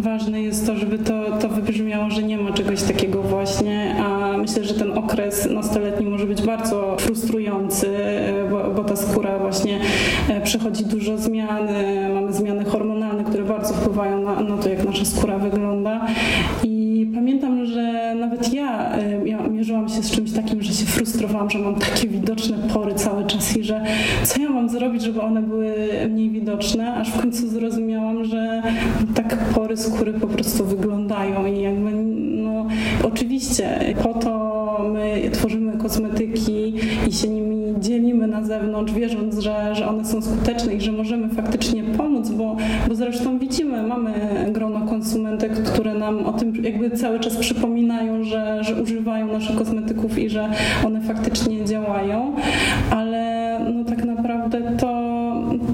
ważne 0.02 0.42
jest 0.42 0.66
to, 0.66 0.76
żeby 0.76 0.98
to, 0.98 1.38
to 1.40 1.48
wybrzmiało, 1.48 2.10
że 2.10 2.22
nie 2.22 2.38
ma 2.38 2.52
czegoś 2.52 2.82
takiego 2.82 3.22
właśnie, 3.22 3.94
a 3.98 4.36
myślę, 4.36 4.64
że 4.64 4.74
ten 4.74 4.98
okres 4.98 5.09
nastoletni 5.50 6.06
może 6.06 6.26
być 6.26 6.42
bardzo 6.42 6.96
frustrujący, 6.98 7.86
bo, 8.50 8.70
bo 8.70 8.84
ta 8.84 8.96
skóra 8.96 9.38
właśnie 9.38 9.80
e, 10.28 10.40
przechodzi 10.40 10.84
dużo 10.84 11.18
zmian, 11.18 11.68
mamy 12.14 12.32
zmiany 12.32 12.64
hormonalne, 12.64 13.24
które 13.24 13.44
bardzo 13.44 13.74
wpływają 13.74 14.22
na, 14.22 14.40
na 14.40 14.56
to, 14.56 14.68
jak 14.68 14.84
nasza 14.84 15.04
skóra 15.04 15.38
wygląda. 15.38 16.06
I 16.64 16.69
pamiętam, 17.20 17.66
że 17.66 18.14
nawet 18.14 18.54
ja, 18.54 18.96
mierzyłam 19.50 19.88
się 19.88 20.02
z 20.02 20.10
czymś 20.10 20.32
takim, 20.32 20.62
że 20.62 20.72
się 20.72 20.86
frustrowałam, 20.86 21.50
że 21.50 21.58
mam 21.58 21.74
takie 21.74 22.08
widoczne 22.08 22.58
pory 22.74 22.94
cały 22.94 23.24
czas 23.24 23.56
i 23.56 23.64
że 23.64 23.84
co 24.24 24.40
ja 24.40 24.50
mam 24.50 24.68
zrobić, 24.68 25.02
żeby 25.02 25.20
one 25.20 25.42
były 25.42 25.74
mniej 26.10 26.30
widoczne, 26.30 26.94
aż 26.94 27.10
w 27.10 27.20
końcu 27.20 27.48
zrozumiałam, 27.48 28.24
że 28.24 28.62
tak 29.14 29.36
pory 29.36 29.76
skóry 29.76 30.12
po 30.12 30.26
prostu 30.26 30.64
wyglądają 30.64 31.46
i 31.46 31.62
jakby 31.62 31.90
no 32.42 32.66
oczywiście 33.04 33.94
po 34.02 34.14
to 34.14 34.90
my 34.92 35.30
tworzymy 35.32 35.78
kosmetyki 35.78 36.74
i 37.08 37.12
się 37.12 37.28
nimi 37.28 37.60
dzielimy 37.80 38.26
na 38.26 38.44
zewnątrz, 38.44 38.92
wierząc, 38.92 39.38
że, 39.38 39.74
że 39.74 39.88
one 39.88 40.04
są 40.04 40.22
skuteczne 40.22 40.74
i 40.74 40.80
że 40.80 40.92
możemy 40.92 41.28
faktycznie 41.28 41.84
pomóc, 41.84 42.30
bo, 42.30 42.56
bo 42.88 42.94
zresztą 42.94 43.38
widzimy, 43.38 43.82
mamy 43.82 44.12
grono 44.52 44.86
konsumentek, 44.86 45.52
które 45.52 45.94
nam 45.94 46.26
o 46.26 46.32
tym 46.32 46.64
jakby 46.64 46.90
cały 46.90 47.09
czas 47.18 47.36
przypominają, 47.36 48.24
że, 48.24 48.64
że 48.64 48.82
używają 48.82 49.26
naszych 49.32 49.56
kosmetyków 49.56 50.18
i 50.18 50.30
że 50.30 50.48
one 50.86 51.00
faktycznie 51.00 51.64
działają, 51.64 52.34
ale 52.90 53.40
no 53.74 53.84
tak 53.84 54.04
naprawdę 54.04 54.60
to, 54.78 55.20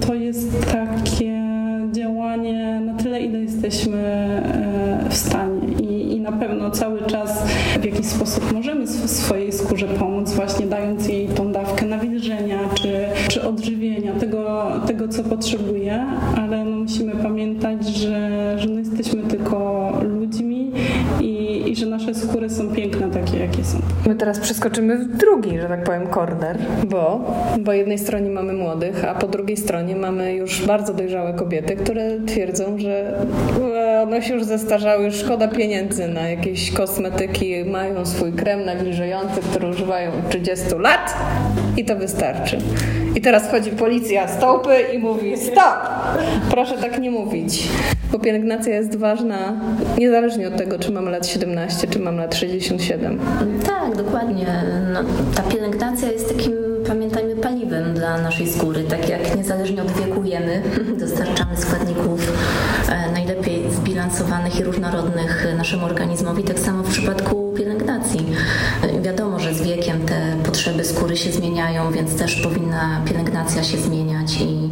to 0.06 0.14
jest 0.14 0.72
takie 0.72 1.46
działanie 1.92 2.80
na 2.80 2.94
tyle, 2.94 3.20
ile 3.20 3.38
jesteśmy 3.38 3.98
e, 3.98 5.10
w 5.10 5.14
stanie. 5.14 5.68
I, 5.82 6.16
i 6.16 6.20
na 6.20 6.32
pewno 6.32 6.70
cały 6.70 7.02
czas 7.02 7.42
w 7.80 7.84
jakiś 7.84 8.06
sposób 8.06 8.52
możemy 8.52 8.86
swojej 8.86 9.52
skórze 9.52 9.86
pomóc, 9.86 10.32
właśnie 10.32 10.66
dając 10.66 11.08
jej 11.08 11.28
tą 11.28 11.52
dawkę 11.52 11.86
nawilżenia 11.86 12.58
czy, 12.74 12.92
czy 13.28 13.48
odżywienia, 13.48 14.12
tego, 14.12 14.72
tego 14.86 15.08
co 15.08 15.24
potrzebuje, 15.24 16.06
ale 16.36 16.64
no 16.64 16.76
musimy 16.76 17.12
pamiętać, 17.12 17.86
że, 17.86 18.54
że 18.58 18.68
my 18.68 18.80
jesteśmy 18.80 19.22
tylko 19.22 19.92
ludźmi 20.02 20.72
i, 21.20 21.62
i 21.66 21.76
że 21.76 21.86
nasze 21.86 22.14
skóry 22.14 22.50
są 22.50 22.68
piękne 22.68 23.10
takie, 23.10 23.38
jakie 23.38 23.64
są. 23.64 23.78
My 24.06 24.14
teraz 24.14 24.40
przeskoczymy 24.40 24.98
w 24.98 25.16
drugi, 25.16 25.60
że 25.60 25.68
tak 25.68 25.84
powiem, 25.84 26.06
korner, 26.06 26.58
bo 26.84 27.34
po 27.64 27.72
jednej 27.72 27.98
stronie 27.98 28.30
mamy 28.30 28.52
młodych, 28.52 29.04
a 29.04 29.14
po 29.14 29.28
drugiej 29.28 29.56
stronie 29.56 29.96
mamy 29.96 30.34
już 30.34 30.66
bardzo 30.66 30.94
dojrzałe 30.94 31.34
kobiety, 31.34 31.76
które 31.76 32.20
twierdzą, 32.26 32.78
że 32.78 33.18
e, 33.74 34.02
one 34.02 34.22
się 34.22 34.34
już 34.34 34.44
zestarzały, 34.44 35.12
szkoda 35.12 35.48
pieniędzy 35.48 36.08
na 36.08 36.28
jakieś 36.28 36.72
kosmetyki, 36.72 37.64
mają 37.64 38.06
swój 38.06 38.32
krem 38.32 38.64
nawilżający, 38.64 39.40
który 39.50 39.68
używają 39.68 40.10
30 40.28 40.64
lat 40.78 41.14
i 41.76 41.84
to 41.84 41.96
wystarczy. 41.96 42.58
Teraz 43.26 43.48
wchodzi 43.48 43.70
policja 43.70 44.28
z 44.28 44.38
topy 44.38 44.80
i 44.94 44.98
mówi 44.98 45.36
stop! 45.36 45.88
Proszę 46.50 46.78
tak 46.78 46.98
nie 46.98 47.10
mówić, 47.10 47.68
bo 48.12 48.18
pielęgnacja 48.18 48.74
jest 48.74 48.96
ważna 48.96 49.52
niezależnie 49.98 50.48
od 50.48 50.56
tego, 50.56 50.78
czy 50.78 50.92
mam 50.92 51.08
lat 51.08 51.26
17, 51.26 51.86
czy 51.86 51.98
mam 51.98 52.16
lat 52.16 52.34
67. 52.34 53.20
Tak, 53.66 53.96
dokładnie. 53.96 54.46
No, 54.92 55.00
ta 55.34 55.42
pielęgnacja 55.42 56.12
jest 56.12 56.36
takim 56.36 56.52
pamiętajmy, 56.88 57.36
paliwem 57.36 57.94
dla 57.94 58.18
naszej 58.18 58.48
skóry. 58.48 58.84
Tak 58.84 59.08
jak 59.08 59.36
niezależnie 59.36 59.82
od 59.82 59.90
wieku 59.90 60.24
jemy, 60.24 60.62
dostarczamy 61.00 61.56
składników 61.56 62.32
e, 62.88 63.12
najlepiej 63.12 63.55
zbilansowanych 63.96 64.60
i 64.60 64.64
różnorodnych 64.64 65.46
naszemu 65.56 65.86
organizmowi, 65.86 66.42
tak 66.42 66.58
samo 66.58 66.82
w 66.82 66.90
przypadku 66.90 67.54
pielęgnacji. 67.56 68.26
E, 68.82 69.00
wiadomo, 69.00 69.38
że 69.40 69.54
z 69.54 69.62
wiekiem 69.62 70.00
te 70.06 70.36
potrzeby 70.44 70.84
skóry 70.84 71.16
się 71.16 71.32
zmieniają, 71.32 71.92
więc 71.92 72.16
też 72.16 72.36
powinna 72.36 73.00
pielęgnacja 73.04 73.64
się 73.64 73.78
zmieniać 73.78 74.40
i 74.40 74.70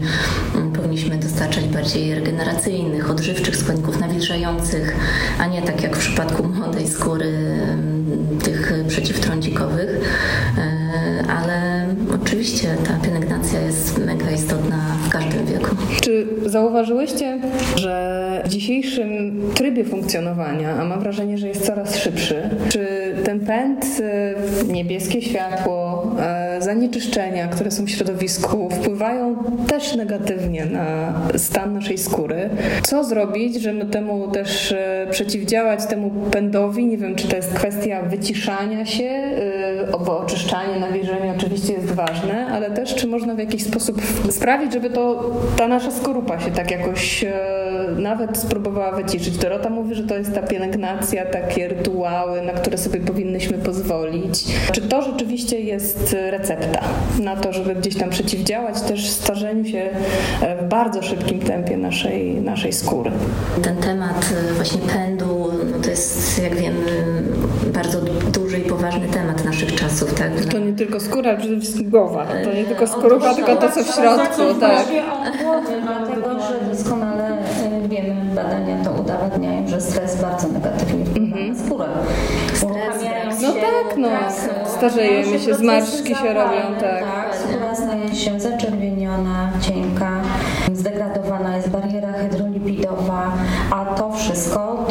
mm, 0.54 0.72
powinniśmy 0.72 1.16
dostarczać 1.16 1.64
bardziej 1.64 2.14
regeneracyjnych, 2.14 3.10
odżywczych 3.10 3.56
składników 3.56 4.00
nawilżających, 4.00 4.96
a 5.38 5.46
nie 5.46 5.62
tak 5.62 5.82
jak 5.82 5.96
w 5.96 5.98
przypadku 5.98 6.48
młodej 6.48 6.88
skóry 6.88 7.28
mm, 7.28 8.38
tych 8.44 8.72
przeciwtrądzikowych. 8.88 9.90
E, 10.58 11.30
ale 11.30 11.63
rzeczywiście 12.44 12.76
ta 12.88 13.06
pielęgnacja 13.06 13.60
jest 13.60 13.98
mega 13.98 14.30
istotna 14.30 14.76
w 15.06 15.08
każdym 15.08 15.46
wieku. 15.46 15.76
Czy 16.00 16.26
zauważyłyście, 16.46 17.38
że 17.76 18.42
w 18.44 18.48
dzisiejszym 18.48 19.40
trybie 19.54 19.84
funkcjonowania, 19.84 20.74
a 20.80 20.84
mam 20.84 21.00
wrażenie, 21.00 21.38
że 21.38 21.48
jest 21.48 21.66
coraz 21.66 21.96
szybszy, 21.96 22.50
czy 22.68 22.86
ten 23.24 23.40
pęd, 23.40 23.84
y, 24.68 24.72
niebieskie 24.72 25.22
światło, 25.22 26.10
y, 26.58 26.62
zanieczyszczenia, 26.62 27.48
które 27.48 27.70
są 27.70 27.84
w 27.84 27.90
środowisku, 27.90 28.70
wpływają 28.70 29.36
też 29.68 29.96
negatywnie 29.96 30.66
na 30.66 31.12
stan 31.36 31.74
naszej 31.74 31.98
skóry? 31.98 32.50
Co 32.82 33.04
zrobić, 33.04 33.62
żeby 33.62 33.84
temu 33.84 34.30
też 34.30 34.72
y, 34.72 34.76
przeciwdziałać, 35.10 35.86
temu 35.86 36.10
pędowi? 36.30 36.86
Nie 36.86 36.98
wiem, 36.98 37.14
czy 37.14 37.28
to 37.28 37.36
jest 37.36 37.52
kwestia 37.54 38.02
wyciszania 38.02 38.86
się, 38.86 39.30
bo 40.06 40.18
oczyszczanie, 40.18 40.80
nawilżenie 40.80 41.34
oczywiście 41.36 41.72
jest 41.72 41.92
ważne, 41.92 42.46
ale 42.46 42.70
też 42.70 42.94
czy 42.94 43.06
można 43.06 43.34
w 43.34 43.38
jakiś 43.38 43.64
sposób 43.64 44.02
sprawić, 44.30 44.72
żeby 44.72 44.90
to 44.90 45.30
ta 45.56 45.68
nasza 45.68 45.90
skorupa 45.90 46.40
się 46.40 46.50
tak 46.50 46.70
jakoś 46.70 47.24
nawet 47.96 48.38
spróbowała 48.38 48.92
wyciszyć. 48.92 49.38
Dorota 49.38 49.70
mówi, 49.70 49.94
że 49.94 50.02
to 50.04 50.16
jest 50.16 50.34
ta 50.34 50.42
pielęgnacja, 50.42 51.26
takie 51.26 51.68
rytuały, 51.68 52.42
na 52.42 52.52
które 52.52 52.78
sobie 52.78 53.00
powinnyśmy 53.00 53.58
pozwolić. 53.58 54.44
Czy 54.72 54.80
to 54.80 55.02
rzeczywiście 55.02 55.60
jest 55.60 56.16
recepta 56.30 56.80
na 57.20 57.36
to, 57.36 57.52
żeby 57.52 57.74
gdzieś 57.74 57.96
tam 57.96 58.10
przeciwdziałać 58.10 58.80
też 58.80 59.10
starzeniu 59.10 59.64
się 59.64 59.90
w 60.62 60.68
bardzo 60.68 61.02
szybkim 61.02 61.40
tempie 61.40 61.76
naszej, 61.76 62.34
naszej 62.34 62.72
skóry? 62.72 63.10
Ten 63.62 63.76
temat 63.76 64.32
e, 64.50 64.54
właśnie 64.54 64.80
pędu, 64.80 65.50
no 65.72 65.78
to 65.82 65.90
jest, 65.90 66.42
jak 66.42 66.54
wiemy, 66.54 67.22
bardzo 67.74 67.98
duży 68.32 68.58
i 68.58 68.62
poważny 68.62 69.08
temat 69.08 69.44
naszych 69.44 69.74
czasów. 69.74 70.14
Tak? 70.14 70.44
To 70.52 70.58
nie 70.58 70.72
tylko 70.72 71.00
skóra, 71.00 71.30
ale 71.30 71.38
przede 71.38 71.60
wszystkim 71.60 71.90
głowa. 71.90 72.26
To 72.44 72.52
nie 72.52 72.64
tylko 72.64 72.86
skorupa, 72.86 73.34
tylko 73.34 73.56
to, 73.56 73.70
co 73.70 73.84
w 73.84 73.94
środku. 73.94 74.60
Tak. 74.60 74.86
Dlatego, 75.82 76.40
że 76.40 76.76
doskonale 76.76 77.28
e, 77.28 77.88
wiemy, 77.88 78.34
badania 78.34 78.84
to 78.84 78.90
udowadniają, 78.90 79.68
że 79.68 79.80
stres 79.80 80.22
bardzo 80.22 80.48
negatywnie 80.48 81.04
wpływa 81.04 81.36
-hmm. 81.36 81.48
na 81.48 81.66
skórę. 81.66 81.86
Stres, 82.54 83.42
no 83.42 83.52
tak, 83.52 83.96
no. 83.96 84.08
Starzejemy 84.66 85.38
się, 85.38 85.54
zmarszczki 85.54 86.14
się 86.14 86.34
robią, 86.34 86.80
tak. 86.80 87.04
tak. 87.04 87.36
Skóra 87.36 87.74
staje 87.74 88.14
się 88.14 88.40
zaczerwieniona, 88.40 89.52
cienka, 89.60 90.20
zdegradowana 90.72 91.56
jest 91.56 91.70
bariera 91.70 92.12
hydrolipidowa, 92.12 93.32
a 93.70 93.84
to 93.84 94.12
wszystko 94.12 94.83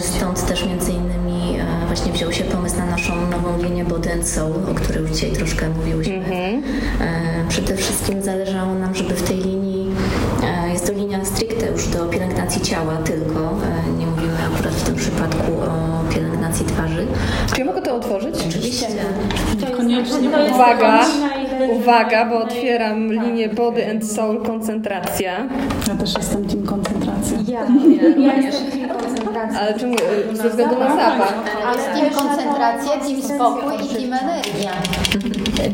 stąd 0.00 0.46
też 0.46 0.66
między 0.66 0.92
innymi 0.92 1.60
e, 1.60 1.86
właśnie 1.86 2.12
wziął 2.12 2.32
się 2.32 2.44
pomysł 2.44 2.76
na 2.78 2.86
naszą 2.86 3.30
nową 3.30 3.62
linię 3.62 3.84
Body 3.84 4.12
and 4.12 4.28
Soul, 4.28 4.52
o 4.70 4.74
której 4.74 5.02
już 5.02 5.10
dzisiaj 5.10 5.32
troszkę 5.32 5.68
mówiłyśmy. 5.68 6.14
Mm-hmm. 6.14 6.62
Przede 7.48 7.76
wszystkim 7.76 8.22
zależało 8.22 8.74
nam, 8.74 8.94
żeby 8.94 9.14
w 9.14 9.22
tej 9.22 9.36
linii, 9.36 9.90
e, 10.42 10.72
jest 10.72 10.86
to 10.86 10.92
linia 10.92 11.24
stricte 11.24 11.66
już 11.66 11.88
do 11.88 12.06
pielęgnacji 12.06 12.62
ciała 12.62 12.96
tylko, 12.96 13.40
e, 13.40 13.98
nie 13.98 14.06
mówimy 14.06 14.36
akurat 14.54 14.74
w 14.74 14.82
tym 14.82 14.94
przypadku 14.94 15.52
o 15.60 16.04
pielęgnacji 16.14 16.66
twarzy. 16.66 17.06
Czy 17.54 17.60
ja 17.60 17.64
mogę 17.64 17.82
to 17.82 17.96
otworzyć? 17.96 18.34
Oczywiście. 18.48 18.86
Koniecznie. 19.76 20.30
Uwaga, 20.54 21.04
uwaga, 21.70 22.24
bo 22.24 22.38
otwieram 22.38 23.12
linię 23.12 23.48
Body 23.48 23.90
and 23.90 24.12
Soul 24.12 24.42
koncentracja. 24.42 25.48
Ja 25.88 25.94
też 25.94 26.14
jestem 26.14 26.44
team 26.44 26.66
koncentracja. 26.66 27.38
Ja, 27.48 27.60
ja, 28.00 28.16
ja 28.26 28.36
jestem 28.36 28.70
team 28.70 28.88
koncentracja. 28.88 29.60
Ale 29.60 29.78
czemu? 29.78 29.94
Ze 30.32 30.50
względu 30.50 30.78
na 30.78 30.88
zapach. 30.88 31.34
Ale 31.66 32.00
team 32.00 32.14
koncentracja, 32.14 32.90
team 32.90 33.22
spokój 33.22 33.74
i 33.74 33.94
team 33.94 34.12
energia. 34.12 34.72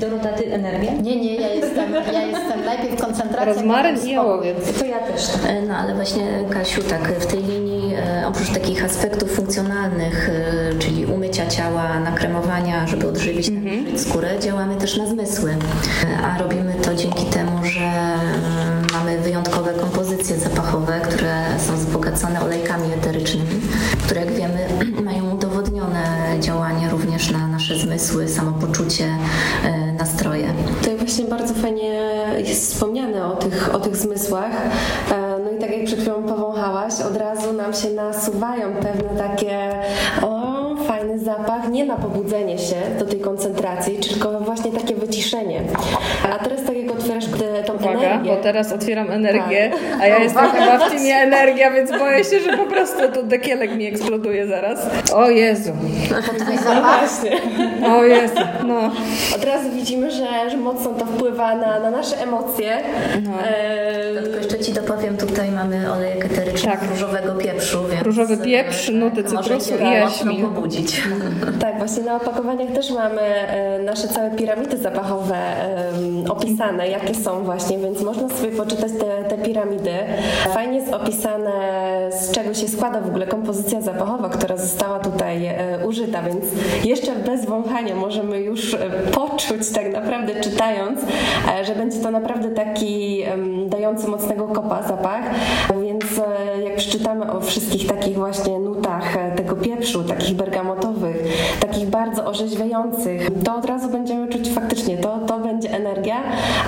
Dorota, 0.01 0.29
ty 0.29 0.53
energię? 0.53 0.93
Nie, 1.03 1.17
nie, 1.17 1.35
ja 1.35 1.49
jestem, 1.49 1.95
ja 2.13 2.23
jestem 2.23 2.65
najpierw 2.65 3.01
koncentracja. 3.01 3.53
Rozmaryn 3.53 3.99
i 4.07 4.11
jałowiec. 4.11 4.79
To 4.79 4.85
ja 4.85 4.99
też. 4.99 5.23
No 5.69 5.77
ale 5.77 5.95
właśnie 5.95 6.25
Kasiu, 6.51 6.83
tak 6.83 7.13
w 7.13 7.27
tej 7.27 7.43
linii 7.43 7.95
e, 7.95 8.27
oprócz 8.27 8.51
takich 8.51 8.85
aspektów 8.85 9.31
funkcjonalnych, 9.31 10.29
e, 10.29 10.79
czyli 10.79 11.07
umycia 11.39 11.57
ciała, 11.57 12.01
nakremowania, 12.01 12.87
żeby 12.87 13.09
odżywić 13.09 13.49
mhm. 13.49 13.99
skórę, 13.99 14.39
działamy 14.41 14.77
też 14.77 14.97
na 14.97 15.07
zmysły. 15.07 15.51
E, 15.51 16.19
a 16.27 16.39
robimy 16.39 16.75
to 16.75 16.95
dzięki 16.95 17.25
temu, 17.27 17.65
że 17.65 17.91
mamy 18.93 19.19
wyjątkowe 19.19 19.75
kompozycje 19.75 20.39
zapachowe, 20.39 21.01
które 21.01 21.45
są 21.59 21.77
wzbogacone 21.77 22.41
olejkami 22.41 22.93
eterycznymi, 22.93 23.61
które 24.05 24.21
jak 24.25 24.35
wiemy 24.35 24.69
mają 25.09 25.35
udowodnione 25.35 26.37
działanie 26.41 26.89
również 26.91 27.31
na 27.31 27.49
nasze 27.49 27.79
zmysły, 27.79 28.29
samopoczucie, 28.29 29.09
nastroje. 29.99 30.53
To 30.85 30.97
właśnie 30.97 31.25
bardzo 31.25 31.55
fajnie 31.55 32.01
jest 32.39 32.73
wspomniane 32.73 33.27
o 33.27 33.37
tych, 33.37 33.75
o 33.75 33.81
tych 33.81 33.97
zmysłach. 33.97 34.53
No 35.45 35.51
i 35.51 35.61
tak 35.61 35.71
jak 35.71 35.85
przed 35.85 36.01
chwilą 36.01 36.23
powąchałaś, 36.23 37.01
od 37.01 37.17
razu 37.17 37.53
nam 37.53 37.75
się 37.75 37.91
nasuwają 37.91 38.75
pewne 38.75 39.09
takie 39.19 39.71
o, 40.23 40.58
zapach, 41.19 41.69
nie 41.71 41.85
na 41.85 41.97
pobudzenie 41.97 42.59
się 42.59 42.77
do 42.99 43.05
tej 43.05 43.21
koncentracji, 43.21 43.97
tylko 43.97 44.41
właśnie 44.41 44.73
takie 44.73 44.95
wyciszenie. 44.95 45.61
A 46.33 46.45
teraz 46.45 46.65
tak 46.65 46.77
jak 46.77 46.93
otwierasz 46.93 47.25
tą 47.67 47.75
Uwaga, 47.75 47.91
energię... 47.93 48.31
bo 48.31 48.43
teraz 48.43 48.73
otwieram 48.73 49.11
energię, 49.11 49.71
tak. 49.71 50.01
a 50.01 50.07
ja 50.07 50.19
jestem 50.19 50.51
chyba 50.51 50.79
w 50.79 50.91
teamie 50.91 51.15
energia, 51.17 51.71
więc 51.71 51.91
boję 51.91 52.25
się, 52.25 52.41
że 52.41 52.57
po 52.57 52.65
prostu 52.65 53.13
to 53.15 53.23
dekielek 53.23 53.77
mi 53.77 53.87
eksploduje 53.87 54.47
zaraz. 54.47 54.87
O 55.15 55.31
Jezu. 55.31 55.73
No 56.65 56.83
właśnie. 56.83 57.31
O 57.87 58.05
Jezu, 58.05 58.35
no. 58.67 58.91
Od 59.37 59.45
razu 59.45 59.71
widzimy, 59.71 60.11
że, 60.11 60.51
że 60.51 60.57
mocno 60.57 60.91
to 60.91 61.07
wpływa 61.07 61.55
na, 61.55 61.81
na 61.81 61.91
nasze 61.91 62.23
emocje. 62.23 62.79
No. 63.23 63.31
E... 63.43 64.23
Tylko 64.23 64.37
jeszcze 64.37 64.59
Ci 64.59 64.73
dopowiem, 64.73 65.17
tutaj 65.17 65.51
mamy 65.51 65.93
olejek 65.93 66.25
eteryczny 66.25 66.71
tak. 66.71 66.91
różowego 66.91 67.35
pieprzu, 67.35 67.79
więc... 67.91 68.03
Różowy 68.03 68.37
pieprz, 68.37 68.89
nuty 68.89 69.25
cytrusu 69.25 69.75
i 69.77 69.93
jaśmin. 69.93 70.43
pobudzić. 70.43 71.03
Tak, 71.61 71.79
właśnie 71.79 72.03
na 72.03 72.17
opakowaniach 72.17 72.71
też 72.73 72.91
mamy 72.91 73.21
e, 73.21 73.79
nasze 73.79 74.09
całe 74.09 74.31
piramidy 74.31 74.79
zapachowe 74.79 75.37
opisane, 76.29 76.89
jakie 76.89 77.15
są 77.15 77.45
właśnie, 77.45 77.79
więc 77.79 78.03
można 78.03 78.29
sobie 78.29 78.53
poczytać 78.53 78.93
te, 79.01 79.37
te 79.37 79.39
piramidy. 79.45 79.91
Fajnie 80.55 80.79
jest 80.79 80.93
opisane, 80.93 81.51
z 82.21 82.31
czego 82.33 82.55
się 82.55 82.69
składa 82.69 83.01
w 83.01 83.07
ogóle 83.07 83.27
kompozycja 83.27 83.81
zapachowa, 83.81 84.29
która 84.29 84.57
została 84.57 84.99
tutaj 84.99 85.47
e, 85.47 85.87
użyta, 85.87 86.23
więc 86.23 86.45
jeszcze 86.85 87.17
bez 87.17 87.47
wąchania 87.47 87.95
możemy 87.95 88.41
już 88.41 88.75
e, 88.75 88.79
poczuć 89.13 89.71
tak 89.75 89.93
naprawdę 89.93 90.41
czytając, 90.41 91.01
że 91.67 91.75
będzie 91.75 91.99
to 91.99 92.11
naprawdę 92.11 92.51
taki 92.51 93.25
dający 93.67 94.09
mocnego 94.09 94.49
kopa 94.49 94.83
zapach, 94.83 95.23
więc 95.83 96.05
jak 96.65 96.77
przeczytamy 96.77 97.33
o 97.33 97.41
wszystkich 97.41 97.87
takich 97.87 98.17
właśnie 98.17 98.59
nutach 98.59 99.17
tego 99.37 99.57
pieprzu, 99.57 100.05
takich 100.05 100.37
bergamotowych, 100.37 100.98
takich 101.61 101.87
bardzo 101.87 102.25
orzeźwiających, 102.25 103.29
to 103.45 103.57
od 103.57 103.65
razu 103.65 103.89
będziemy 103.89 104.29
czuć 104.29 104.51
faktycznie, 104.51 104.97
to, 104.97 105.19
to 105.19 105.39
będzie 105.39 105.71
energia, 105.71 106.17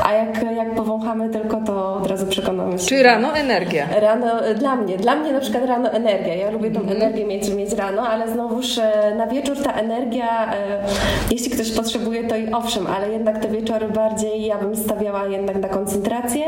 a 0.04 0.12
jak, 0.12 0.42
jak 0.56 0.74
powąchamy 0.74 1.28
tylko, 1.28 1.60
to 1.60 1.94
od 1.94 2.06
razu 2.06 2.26
przekonamy 2.26 2.78
się. 2.78 2.86
Czyli 2.86 3.02
rano 3.02 3.36
energia. 3.36 3.86
Rano, 4.00 4.26
dla 4.58 4.76
mnie, 4.76 4.96
dla 4.96 5.14
mnie 5.14 5.32
na 5.32 5.40
przykład 5.40 5.64
rano 5.64 5.90
energia. 5.90 6.34
Ja 6.34 6.50
lubię 6.50 6.70
tą 6.70 6.80
energię 6.80 7.24
mieć, 7.24 7.50
mieć 7.50 7.72
rano, 7.72 8.02
ale 8.02 8.32
znowuż 8.32 8.78
e, 8.78 9.14
na 9.16 9.26
wieczór 9.26 9.62
ta 9.62 9.72
energia, 9.72 10.54
e, 10.54 10.82
jeśli 11.30 11.50
ktoś 11.50 11.70
potrzebuje, 11.70 12.24
to 12.24 12.36
i 12.36 12.52
owszem, 12.52 12.86
ale 12.86 13.12
jednak 13.12 13.38
te 13.38 13.48
wieczory 13.48 13.88
bardziej 13.88 14.44
ja 14.44 14.58
bym 14.58 14.76
stawiała 14.76 15.26
jednak 15.26 15.56
na 15.56 15.68
koncentrację, 15.68 16.46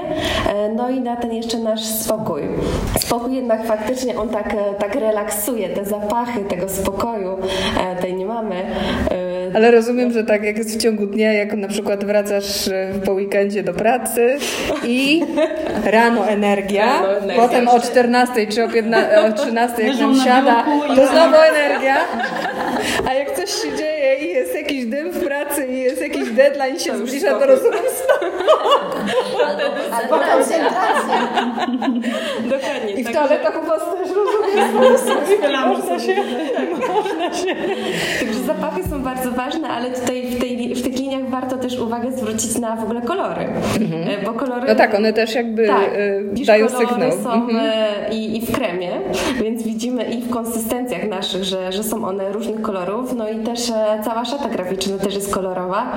e, 0.49 0.69
no 0.69 0.91
i 0.91 1.01
na 1.01 1.17
ten 1.17 1.33
jeszcze 1.33 1.59
nasz 1.59 1.85
spokój. 1.85 2.43
Spokój 2.99 3.35
jednak 3.35 3.67
faktycznie 3.67 4.19
on 4.21 4.29
tak, 4.29 4.57
tak 4.79 4.95
relaksuje, 4.95 5.69
te 5.69 5.85
zapachy 5.85 6.45
tego 6.45 6.69
spokoju, 6.69 7.39
tej 8.01 8.15
nie 8.15 8.27
mamy. 8.27 8.55
Ale 9.55 9.71
rozumiem, 9.71 10.13
że 10.13 10.25
tak 10.25 10.45
jak 10.45 10.59
jest 10.59 10.79
w 10.79 10.83
ciągu 10.83 11.07
dnia, 11.07 11.33
jak 11.33 11.55
na 11.55 11.69
przykład 11.69 12.05
wracasz 12.05 12.71
po 13.05 13.13
weekendzie 13.13 13.63
do 13.63 13.73
pracy 13.73 14.37
i 14.85 15.25
rano 15.85 16.29
energia, 16.29 16.85
rano 16.85 17.19
energia 17.19 17.37
potem 17.37 17.69
o 17.69 17.81
14 17.81 18.47
czy 18.47 18.65
o, 18.65 18.69
15, 18.69 19.21
o 19.21 19.33
13 19.33 19.83
jak 19.83 19.99
nam 19.99 20.17
siada, 20.17 20.65
to 20.89 21.07
znowu 21.07 21.37
energia. 21.37 21.97
A 23.09 23.15
jak 23.15 23.37
coś 23.37 23.51
się 23.51 23.77
dzieje 23.77 24.17
i 24.17 24.29
jest 24.29 24.55
jakiś 24.55 24.87
dym 24.87 25.11
w 25.11 25.25
pracy 25.25 25.62
jakiś 26.03 26.31
deadline 26.31 26.79
się 26.79 26.97
zbliża, 26.97 27.39
to 27.39 27.47
rozumiem 27.47 27.83
Albo 29.93 30.19
koncentracja. 30.19 31.29
Dokładnie. 32.43 32.93
I 32.97 33.05
w 33.05 33.13
toaletach 33.13 33.63
u 33.63 33.67
Was 33.67 33.81
też 33.81 34.09
rozumiem. 34.17 34.75
Można 34.75 35.27
się, 35.27 36.17
można 36.89 37.35
się. 37.35 37.57
Także 38.21 38.41
zapachy 38.41 38.83
są 38.91 39.03
bardzo 39.03 39.31
ważne, 39.31 39.69
ale 39.69 39.91
tutaj 39.91 40.23
w, 40.23 40.41
tej, 40.41 40.75
w 40.75 40.83
tych 40.83 41.01
liniach 41.13 41.31
warto 41.31 41.59
też 41.59 41.79
uwagę 41.79 42.13
zwrócić 42.13 42.59
na 42.59 42.77
w 42.77 42.83
ogóle 42.83 43.03
kolory. 43.03 43.45
Mhm. 43.81 44.25
Bo 44.25 44.33
kolory... 44.33 44.69
No 44.69 44.75
tak, 44.75 44.95
one 44.95 45.13
też 45.13 45.35
jakby 45.35 45.67
tak, 45.67 45.91
dają 46.47 46.69
sygnał. 46.69 47.13
są 47.23 47.33
mhm. 47.33 48.13
i, 48.13 48.37
i 48.37 48.41
w 48.47 48.53
kremie, 48.53 48.91
więc 49.43 49.63
widzimy 49.63 50.05
i 50.05 50.23
w 50.23 50.31
konsystencjach 50.31 51.09
naszych, 51.09 51.45
że, 51.45 51.73
że 51.73 51.85
są 51.85 52.05
one 52.05 52.33
różnych 52.33 52.63
kolorów, 52.63 53.15
no 53.17 53.29
i 53.29 53.39
też 53.39 53.71
e, 53.71 54.01
cała 54.05 54.25
szata 54.25 54.49
graficzna 54.49 54.99
też 54.99 55.15
jest 55.15 55.35
kolorowa. 55.35 55.93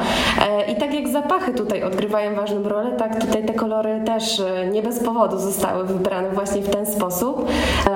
E, 0.49 0.72
I 0.72 0.76
tak 0.76 0.93
jak 0.93 1.07
zapachy 1.07 1.53
tutaj 1.53 1.84
odgrywają 1.84 2.36
ważną 2.36 2.63
rolę, 2.63 2.91
tak 2.97 3.22
tutaj 3.22 3.45
te 3.45 3.53
kolory 3.53 4.01
też 4.05 4.39
e, 4.39 4.68
nie 4.68 4.82
bez 4.82 4.99
powodu 4.99 5.39
zostały 5.39 5.86
wybrane 5.86 6.30
właśnie 6.30 6.61
w 6.61 6.70
ten 6.70 6.86
sposób. 6.86 7.51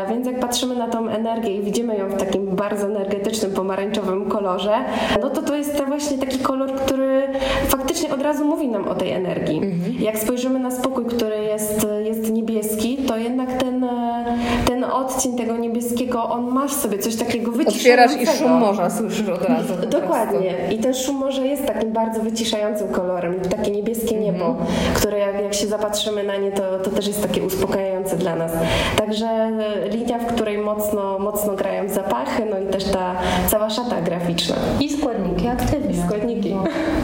Więc 0.10 0.28
jak 0.28 0.40
patrzymy 0.40 0.76
na 0.76 0.88
tą 0.88 1.10
energię 1.10 1.56
i 1.56 1.62
widzimy 1.62 1.98
ją 1.98 2.10
w 2.10 2.18
takim 2.18 2.46
bardzo 2.56 2.88
energetycznym, 2.88 3.52
pomarańczowym 3.52 4.30
kolorze, 4.30 4.72
no 5.22 5.30
to 5.30 5.42
to 5.42 5.56
jest 5.56 5.78
to 5.78 5.86
właśnie 5.86 6.18
taki 6.18 6.40
kolor, 6.40 6.76
który 6.76 7.09
faktycznie 7.68 8.14
od 8.14 8.22
razu 8.22 8.46
mówi 8.46 8.68
nam 8.68 8.88
o 8.88 8.96
tej 8.96 9.12
energii. 9.12 9.58
Mhm. 9.58 9.94
Jak 10.00 10.18
spojrzymy 10.18 10.60
na 10.60 10.72
spokój, 10.72 11.06
który 11.06 11.44
jest, 11.44 11.88
jest 12.04 12.32
niebieski, 12.32 12.98
to 12.98 13.18
jednak 13.18 13.54
ten, 13.54 13.86
ten 14.66 14.84
odcień 14.84 15.38
tego 15.38 15.58
niebieskiego, 15.58 16.24
on 16.24 16.48
masz 16.48 16.74
sobie 16.74 16.98
coś 16.98 17.16
takiego 17.16 17.52
wyciszającego. 17.52 18.14
Otwierasz 18.14 18.36
i 18.36 18.40
szum 18.40 18.52
morza 18.52 18.90
słyszysz 18.90 19.30
od 19.30 19.44
razu. 19.44 19.74
Dokładnie. 19.90 20.54
I 20.72 20.78
ten 20.78 20.94
szum 20.94 21.16
morza 21.16 21.46
jest 21.46 21.66
takim 21.66 21.92
bardzo 21.92 22.22
wyciszającym 22.22 22.88
kolorem. 22.88 23.40
Takie 23.42 23.72
niebieskie 23.72 24.18
mhm. 24.18 24.24
niebo, 24.24 24.56
które 24.96 25.20
jak, 25.20 25.44
jak 25.44 25.54
się 25.54 25.68
zapatrzymy 25.68 26.24
na 26.24 26.38
nie, 26.38 26.52
to, 26.52 26.80
to 26.80 26.90
też 26.90 27.08
jest 27.08 27.22
takie 27.22 27.44
uspokajające 27.44 28.18
dla 28.18 28.36
nas. 28.36 28.52
Także 28.96 29.26
e, 29.26 29.90
linia, 29.90 30.20
w 30.20 30.26
której 30.26 30.58
mocno, 30.58 31.20
mocno 31.20 31.54
grają 31.54 31.90
zapachy, 31.90 32.46
no 32.50 32.60
i 32.60 32.66
też 32.66 32.84
ta 32.84 33.16
cała 33.48 33.70
szata 33.70 34.02
graficzna. 34.02 34.56
I 34.80 34.90
składniki 34.90 35.48
aktywne. 35.48 35.92
I 35.92 35.98
składniki. 36.08 36.50
Bo, 36.50 36.64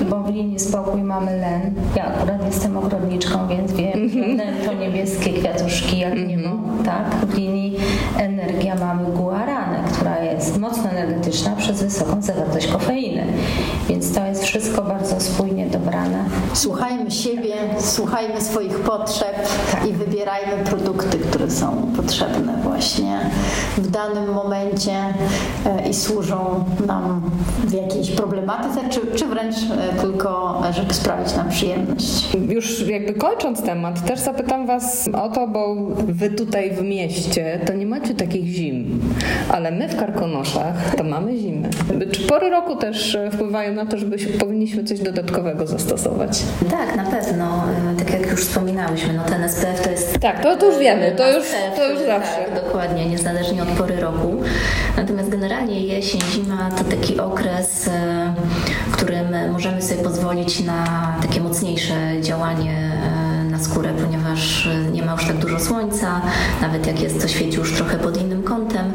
bo 0.10 0.20
w 0.24 0.30
linii 0.30 0.60
spokój 0.60 1.04
mamy 1.04 1.38
len. 1.38 1.74
Ja 1.96 2.06
akurat 2.06 2.46
jestem 2.46 2.78
ogrodniczką, 2.78 3.48
więc 3.48 3.74
wiem, 3.74 3.94
mm 3.94 4.10
-hmm. 4.10 4.38
len 4.38 4.56
to 4.66 4.74
niebieskie 4.74 5.34
kwiatuszki 5.34 6.00
jak 6.00 6.14
mm 6.14 6.26
-hmm. 6.26 6.28
niebo. 6.28 6.50
Tak? 6.86 7.16
W 7.16 7.38
linii 7.38 7.78
energia 8.18 8.76
mamy 8.76 9.12
guaranę, 9.12 9.84
która 9.96 10.24
jest 10.24 10.58
mocno 10.58 10.90
energetyczna 10.90 11.56
przez 11.56 11.84
wysoką 11.84 12.22
zawartość 12.22 12.68
kofeiny. 12.68 13.26
Więc 13.90 14.14
to 14.14 14.26
jest 14.26 14.44
wszystko 14.44 14.82
bardzo 14.82 15.20
spójnie 15.20 15.66
dobrane. 15.66 16.26
Słuchajmy 16.54 17.12
siebie, 17.12 17.54
słuchajmy 17.80 18.42
swoich 18.42 18.80
potrzeb 18.80 19.48
tak. 19.72 19.88
i 19.88 19.94
wybierajmy 19.94 20.64
produkty, 20.66 21.18
które 21.18 21.52
są 21.52 21.92
potrzebne 21.96 22.58
właśnie 22.64 23.20
w 23.78 23.92
danym 23.92 24.34
momencie 24.34 24.94
e, 25.66 25.90
i 25.90 25.94
służą 25.94 26.64
nam 26.88 27.32
w 27.64 27.74
jakiejś 27.74 28.12
problematyce, 28.12 28.90
czy, 28.90 29.00
czy 29.16 29.26
wręcz 29.26 29.56
e, 29.56 30.02
tylko, 30.02 30.62
żeby 30.72 30.94
sprawić 30.94 31.36
nam 31.36 31.50
przyjemność. 31.50 32.38
Już 32.50 32.88
jakby 32.88 33.14
kończąc 33.14 33.62
temat, 33.62 34.06
też 34.06 34.20
zapytam 34.20 34.68
Was 34.68 35.10
o 35.14 35.30
to, 35.30 35.48
bo 35.48 35.76
Wy 36.08 36.30
tutaj 36.30 36.72
w 36.72 36.82
mieście 36.82 37.60
to 37.66 37.74
nie 37.74 37.86
macie 37.86 38.16
takich 38.16 38.46
zim, 38.46 39.00
ale 39.50 39.72
my 39.72 39.85
w 39.88 39.96
Karkonoszach 39.96 40.96
to 40.96 41.04
mamy 41.04 41.38
zimy. 41.38 41.70
Czy 42.12 42.22
pory 42.22 42.50
roku 42.50 42.76
też 42.76 43.16
e, 43.16 43.32
wpływają 43.32 43.74
na 43.74 43.86
to, 43.86 43.98
żeby 43.98 44.18
powinniśmy 44.18 44.84
coś 44.84 45.00
dodatkowego 45.00 45.68
zastosować? 45.68 46.44
Tak, 46.70 46.96
na 46.96 47.04
pewno. 47.04 47.64
Tak 48.00 48.10
jak 48.10 48.32
już 48.32 48.42
wspominałyśmy, 48.42 49.14
no 49.14 49.24
ten 49.24 49.50
SPF 49.50 49.82
to 49.82 49.90
jest... 49.90 50.20
Tak, 50.20 50.44
to, 50.44 50.58
to 50.58 50.66
już 50.66 50.78
wiemy, 50.78 51.12
to 51.12 51.38
już, 51.38 51.46
to 51.76 51.90
już 51.90 52.00
zawsze. 52.00 52.46
Tak, 52.46 52.64
dokładnie, 52.64 53.06
niezależnie 53.06 53.64
od 53.64 53.70
pory 53.70 53.96
roku. 53.96 54.42
Natomiast 54.98 55.30
generalnie 55.30 55.82
jesień, 55.82 56.22
zima 56.22 56.70
to 56.78 56.84
taki 56.84 57.20
okres, 57.20 57.88
e, 57.88 58.34
w 58.88 58.92
którym 58.92 59.52
możemy 59.52 59.82
sobie 59.82 60.04
pozwolić 60.04 60.64
na 60.64 60.86
takie 61.22 61.42
mocniejsze 61.42 61.96
działanie 62.22 62.72
e, 62.72 63.15
na 63.58 63.64
skórę, 63.64 63.94
ponieważ 64.02 64.68
e, 64.68 64.92
nie 64.92 65.06
ma 65.06 65.12
już 65.12 65.26
tak 65.26 65.38
dużo 65.38 65.60
słońca, 65.60 66.22
nawet 66.62 66.88
jak 66.88 67.02
jest 67.02 67.22
to 67.22 67.28
świeci 67.28 67.58
już 67.58 67.74
trochę 67.74 67.98
pod 67.98 68.22
innym 68.22 68.44
kątem 68.44 68.92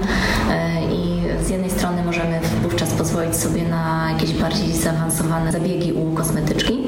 i 0.92 1.22
z 1.44 1.48
jednej 1.48 1.70
strony 1.70 2.04
możemy 2.04 2.40
wówczas 2.62 2.90
pozwolić 2.90 3.36
sobie 3.36 3.62
na 3.62 4.10
jakieś 4.12 4.32
bardziej 4.32 4.72
zaawansowane 4.72 5.52
zabiegi 5.52 5.92
u 5.92 6.14
kosmetyczki, 6.14 6.78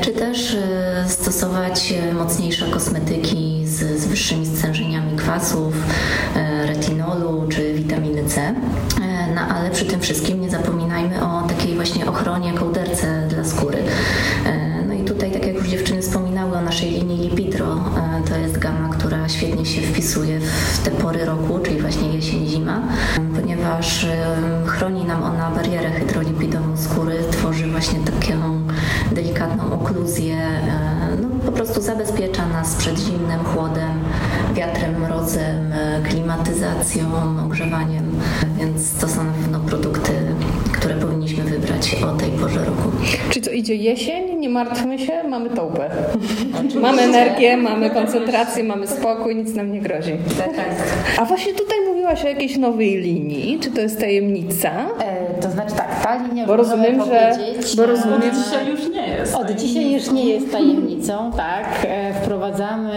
czy 0.00 0.10
też 0.10 0.56
stosować 1.06 1.94
mocniejsze 2.12 2.66
kosmetyki 2.66 3.66
z, 3.66 4.00
z 4.00 4.06
wyższymi 4.06 4.46
stężeniami 4.46 5.16
kwasów, 5.16 5.74
retinolu 6.66 7.48
czy 7.48 7.74
witaminy 7.74 8.24
C. 8.24 8.40
E, 8.40 8.54
no 9.34 9.40
ale 9.40 9.70
przy 9.70 9.84
tym 9.84 10.00
wszystkim 10.00 10.40
nie 10.40 10.50
zapominajmy 10.50 11.26
o 11.26 11.42
takiej 11.42 11.74
właśnie 11.74 12.06
ochronie, 12.06 12.52
kołderce 12.52 13.11
linii 16.92 17.28
Lipidro, 17.28 17.74
e, 17.74 18.28
to 18.28 18.36
jest 18.36 18.58
gama, 18.58 18.88
która 18.88 19.28
świetnie 19.28 19.66
się 19.66 19.82
wpisuje 19.82 20.40
w 20.40 20.78
te 20.84 20.90
pory 20.90 21.24
roku, 21.24 21.58
czyli 21.58 21.80
właśnie 21.80 22.08
jesień, 22.14 22.46
zima, 22.46 22.82
ponieważ 23.36 24.06
chroni 24.66 25.04
nam 25.04 25.22
ona 25.22 25.50
barierę 25.50 25.90
hydrolipidową 25.90 26.76
skóry, 26.76 27.14
tworzy 27.30 27.66
właśnie 27.66 27.98
taką 28.00 28.60
delikatną 29.12 29.72
okluzję, 29.72 30.36
no, 30.66 30.91
po 31.52 31.56
prostu 31.56 31.82
zabezpiecza 31.82 32.46
nas 32.46 32.74
przed 32.74 32.98
zimnym 32.98 33.44
chłodem, 33.44 34.04
wiatrem, 34.54 35.00
mrozem, 35.00 35.72
klimatyzacją, 36.08 37.04
ogrzewaniem, 37.46 38.20
więc 38.58 38.94
to 39.00 39.08
są 39.08 39.24
na 39.24 39.32
pewno 39.32 39.60
produkty, 39.60 40.12
które 40.72 40.94
powinniśmy 40.94 41.44
wybrać 41.44 41.96
o 42.02 42.16
tej 42.16 42.30
porze 42.30 42.64
roku. 42.64 42.90
Czy 43.30 43.40
to 43.40 43.50
idzie 43.50 43.74
jesień? 43.74 44.38
Nie 44.38 44.48
martwmy 44.48 44.98
się, 44.98 45.22
mamy 45.28 45.50
tołpę. 45.50 45.90
mamy 46.80 47.02
energię, 47.02 47.56
mamy 47.56 47.90
koncentrację, 47.90 48.64
mamy 48.64 48.86
spokój, 48.86 49.36
nic 49.36 49.54
nam 49.54 49.72
nie 49.72 49.80
grozi. 49.80 50.12
Tak. 50.38 50.50
A 51.18 51.24
właśnie 51.24 51.52
tutaj 51.54 51.78
mówiłaś 51.88 52.24
o 52.24 52.28
jakiejś 52.28 52.56
nowej 52.56 52.96
linii. 52.96 53.58
Czy 53.60 53.70
to 53.70 53.80
jest 53.80 54.00
tajemnica? 54.00 54.70
E, 55.82 56.02
tak, 56.02 56.02
ta 56.02 56.26
linia 56.26 56.46
bo 56.46 56.56
rozumiem, 56.56 57.04
że 57.04 57.38
bo 57.76 57.86
rozumiem, 57.86 58.22
od 58.30 58.44
dzisiaj 58.44 58.68
już 58.70 58.88
nie 58.88 59.08
jest. 59.08 59.34
Od 59.34 59.50
dzisiaj 59.50 59.92
już 59.92 60.10
nie 60.10 60.24
jest 60.26 60.52
tajemnicą, 60.52 61.30
tak. 61.36 61.66
E, 61.84 62.14
wprowadzamy 62.14 62.90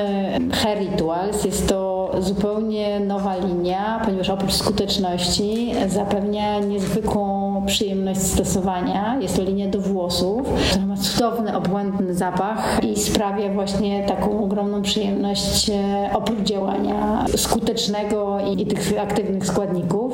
Hair 0.54 0.80
Rituals. 0.80 1.46
Jest 1.46 1.68
to 1.70 1.95
zupełnie 2.20 3.00
nowa 3.00 3.36
linia, 3.38 4.02
ponieważ 4.06 4.30
oprócz 4.30 4.54
skuteczności 4.54 5.74
zapewnia 5.88 6.60
niezwykłą 6.60 7.46
przyjemność 7.66 8.22
stosowania. 8.22 9.18
Jest 9.22 9.36
to 9.36 9.44
linia 9.44 9.68
do 9.68 9.80
włosów, 9.80 10.48
która 10.70 10.86
ma 10.86 10.98
cudowny, 10.98 11.58
obłędny 11.58 12.14
zapach 12.14 12.80
i 12.84 13.00
sprawia 13.00 13.54
właśnie 13.54 14.04
taką 14.04 14.44
ogromną 14.44 14.82
przyjemność 14.82 15.70
e, 15.70 16.10
oprócz 16.14 16.40
działania 16.40 17.26
skutecznego 17.36 18.38
i, 18.40 18.62
i 18.62 18.66
tych 18.66 19.00
aktywnych 19.00 19.46
składników. 19.46 20.14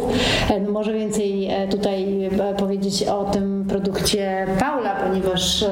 E, 0.49 0.60
może 0.60 0.93
więcej 0.93 1.47
e, 1.47 1.68
tutaj 1.68 2.30
powiedzieć 2.58 3.04
o 3.04 3.24
tym 3.24 3.66
produkcie 3.70 4.47
Paula, 4.60 4.95
ponieważ 4.95 5.66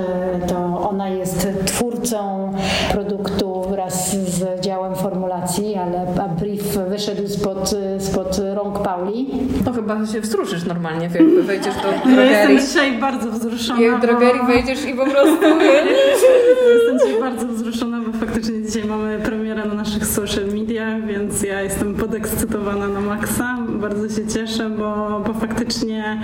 to 0.48 0.90
ona 0.90 1.10
jest 1.10 1.48
twórcą 1.66 2.52
produktu 2.92 3.49
wraz 3.80 4.16
z 4.16 4.62
działem 4.62 4.96
formulacji, 4.96 5.76
ale 5.76 6.06
brief 6.40 6.78
wyszedł 6.90 7.28
spod, 7.28 7.76
spod 8.00 8.42
rąk 8.56 8.80
Pauli. 8.80 9.28
No 9.66 9.74
chyba 9.74 10.06
się 10.06 10.22
wzruszysz 10.22 10.66
normalnie, 10.66 11.10
jakby 11.14 11.44
wejdziesz 11.44 11.76
do 11.76 11.82
drogerii. 11.82 12.16
Ja 12.16 12.24
jestem 12.24 12.60
dzisiaj 12.60 13.00
bardzo 13.00 13.32
wzruszona. 13.32 13.82
Jak 13.82 14.02
do 14.02 14.08
drogerii 14.08 14.42
wejdziesz 14.48 14.86
i 14.86 14.94
po 14.94 15.06
prostu... 15.06 15.46
jestem 16.76 17.00
dzisiaj 17.00 17.20
bardzo 17.20 17.48
wzruszona, 17.48 18.02
bo 18.08 18.18
faktycznie 18.18 18.62
dzisiaj 18.62 18.84
mamy 18.84 19.20
premierę 19.20 19.66
na 19.66 19.74
naszych 19.74 20.06
social 20.06 20.46
mediach, 20.46 21.06
więc 21.06 21.44
ja 21.44 21.62
jestem 21.62 21.96
podekscytowana 21.96 22.88
na 22.88 23.02
maksa. 23.02 23.58
Bardzo 23.70 24.10
się 24.10 24.28
cieszę, 24.28 24.70
bo, 24.70 25.22
bo 25.28 25.34
faktycznie 25.34 26.22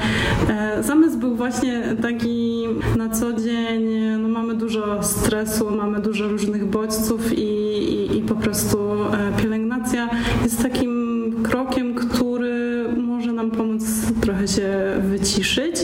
e, 0.50 0.84
zamysł 0.84 1.18
był 1.18 1.36
właśnie 1.36 1.82
taki 2.02 2.68
na 2.98 3.10
co 3.10 3.34
dzień, 3.34 3.84
no 4.20 4.28
mamy 4.28 4.56
dużo 4.56 5.04
stresu, 5.04 5.72
mamy 5.72 6.00
dużo 6.00 6.28
różnych 6.28 6.66
bodźców 6.66 7.38
i, 7.38 7.45
i, 7.46 8.18
i 8.18 8.22
po 8.22 8.36
prostu 8.36 8.78
e, 8.78 9.42
pielęgnacja 9.42 10.10
jest 10.44 10.64
takim 10.64 11.16
krokiem, 11.44 11.96
który 11.96 12.86
może 12.98 13.32
nam 13.32 13.52
pomóc 13.52 13.84
trochę 14.22 14.48
się 14.48 14.70
wyciszyć. 15.00 15.76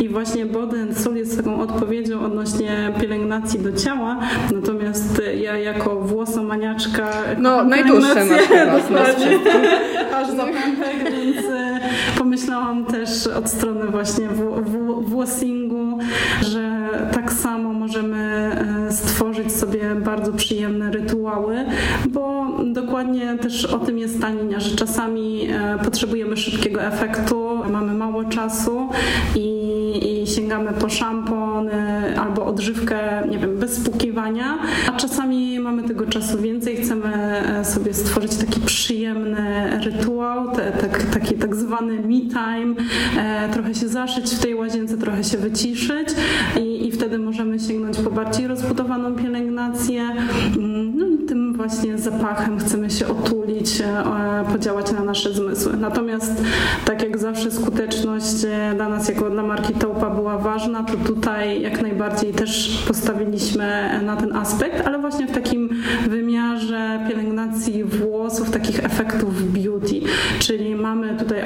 I 0.00 0.08
właśnie 0.08 0.46
body 0.46 0.82
and 0.82 0.98
soul 0.98 1.16
jest 1.16 1.36
taką 1.36 1.60
odpowiedzią 1.60 2.24
odnośnie 2.24 2.92
pielęgnacji 3.00 3.60
do 3.60 3.72
ciała, 3.72 4.18
natomiast 4.52 5.22
ja 5.40 5.58
jako 5.58 6.00
włosomaniaczka 6.00 7.12
no 7.38 7.64
najdłuższe 7.64 8.26
dokładnie, 8.78 9.38
aż 10.14 10.30
za 10.30 10.44
pępek, 10.44 11.12
więc 11.12 11.46
pomyślałam 12.40 12.84
też 12.84 13.26
od 13.26 13.50
strony 13.50 13.86
właśnie 13.86 14.28
włosingu, 15.00 15.98
że 16.42 16.88
tak 17.12 17.32
samo 17.32 17.72
możemy 17.72 18.16
e, 18.88 18.92
stworzyć 18.92 19.52
sobie 19.52 19.94
bardzo 19.94 20.32
przyjemne 20.32 20.90
rytuały, 20.90 21.64
bo 22.08 22.46
dokładnie 22.72 23.38
też 23.38 23.64
o 23.64 23.78
tym 23.78 23.98
jest 23.98 24.20
ta 24.20 24.28
linia, 24.28 24.60
że 24.60 24.76
czasami 24.76 25.48
e, 25.50 25.78
potrzebujemy 25.84 26.36
szybkiego 26.36 26.82
efektu, 26.82 27.58
mamy 27.70 27.94
mało 27.94 28.24
czasu 28.24 28.88
i, 29.36 30.19
i 30.19 30.19
sięgamy 30.30 30.72
po 30.72 30.88
szampon, 30.88 31.68
rozbudowane 31.68 32.20
albo 32.20 32.46
odżywkę, 32.46 32.98
nie 33.30 33.38
wiem, 33.38 33.56
bez 33.56 33.76
spłukiwania, 33.76 34.58
a 34.88 34.96
czasami 34.96 35.60
mamy 35.60 35.82
tego 35.82 36.06
czasu 36.06 36.38
więcej, 36.38 36.76
chcemy 36.76 37.14
e, 37.14 37.64
sobie 37.64 37.94
stworzyć 37.94 38.36
taki 38.36 38.60
przyjemny 38.60 39.80
rytuał, 39.84 40.56
te, 40.56 40.72
tak, 40.72 41.02
taki 41.02 41.34
tak 41.34 41.56
zwany 41.56 41.94
me 41.94 42.20
time, 42.20 42.74
e, 43.18 43.48
trochę 43.52 43.74
się 43.74 43.88
zaszyć 43.88 44.30
w 44.30 44.38
tej 44.38 44.54
łazience, 44.54 44.96
trochę 44.98 45.24
się 45.24 45.38
wyciszyć 45.38 46.08
i, 46.60 46.86
i 46.86 46.92
wtedy 46.92 47.18
możemy 47.18 47.58
sięgnąć 47.58 47.98
po 47.98 48.10
bardziej 48.10 48.46
rozbudowaną 48.46 49.14
pielęgnację. 49.14 50.02
Mm, 50.56 50.96
no 50.96 51.06
i 51.06 51.18
tym 51.18 51.49
właśnie 51.60 51.98
zapachem 51.98 52.58
chcemy 52.58 52.90
się 52.90 53.08
otulić, 53.08 53.80
e, 53.80 54.44
podziałać 54.52 54.92
na 54.92 55.04
nasze 55.04 55.32
zmysły. 55.32 55.76
Natomiast 55.76 56.42
tak 56.84 57.02
jak 57.02 57.18
zawsze 57.18 57.50
skuteczność 57.50 58.46
dla 58.76 58.88
nas 58.88 59.08
jako 59.08 59.30
dla 59.30 59.42
marki 59.42 59.74
Taupa 59.74 60.10
była 60.10 60.38
ważna, 60.38 60.84
to 60.84 60.92
tutaj 60.96 61.62
jak 61.62 61.82
najbardziej 61.82 62.32
też 62.32 62.84
postawiliśmy 62.88 64.00
na 64.02 64.16
ten 64.16 64.36
aspekt, 64.36 64.86
ale 64.86 64.98
właśnie 64.98 65.26
w 65.26 65.30
takim 65.30 65.68
wymiarze 66.08 67.00
pielęgnacji 67.08 67.84
włosów, 67.84 68.50
takich 68.50 68.84
efektów 68.84 69.52
beauty, 69.52 70.00
czyli 70.38 70.74
mamy 70.74 71.16
tutaj 71.16 71.42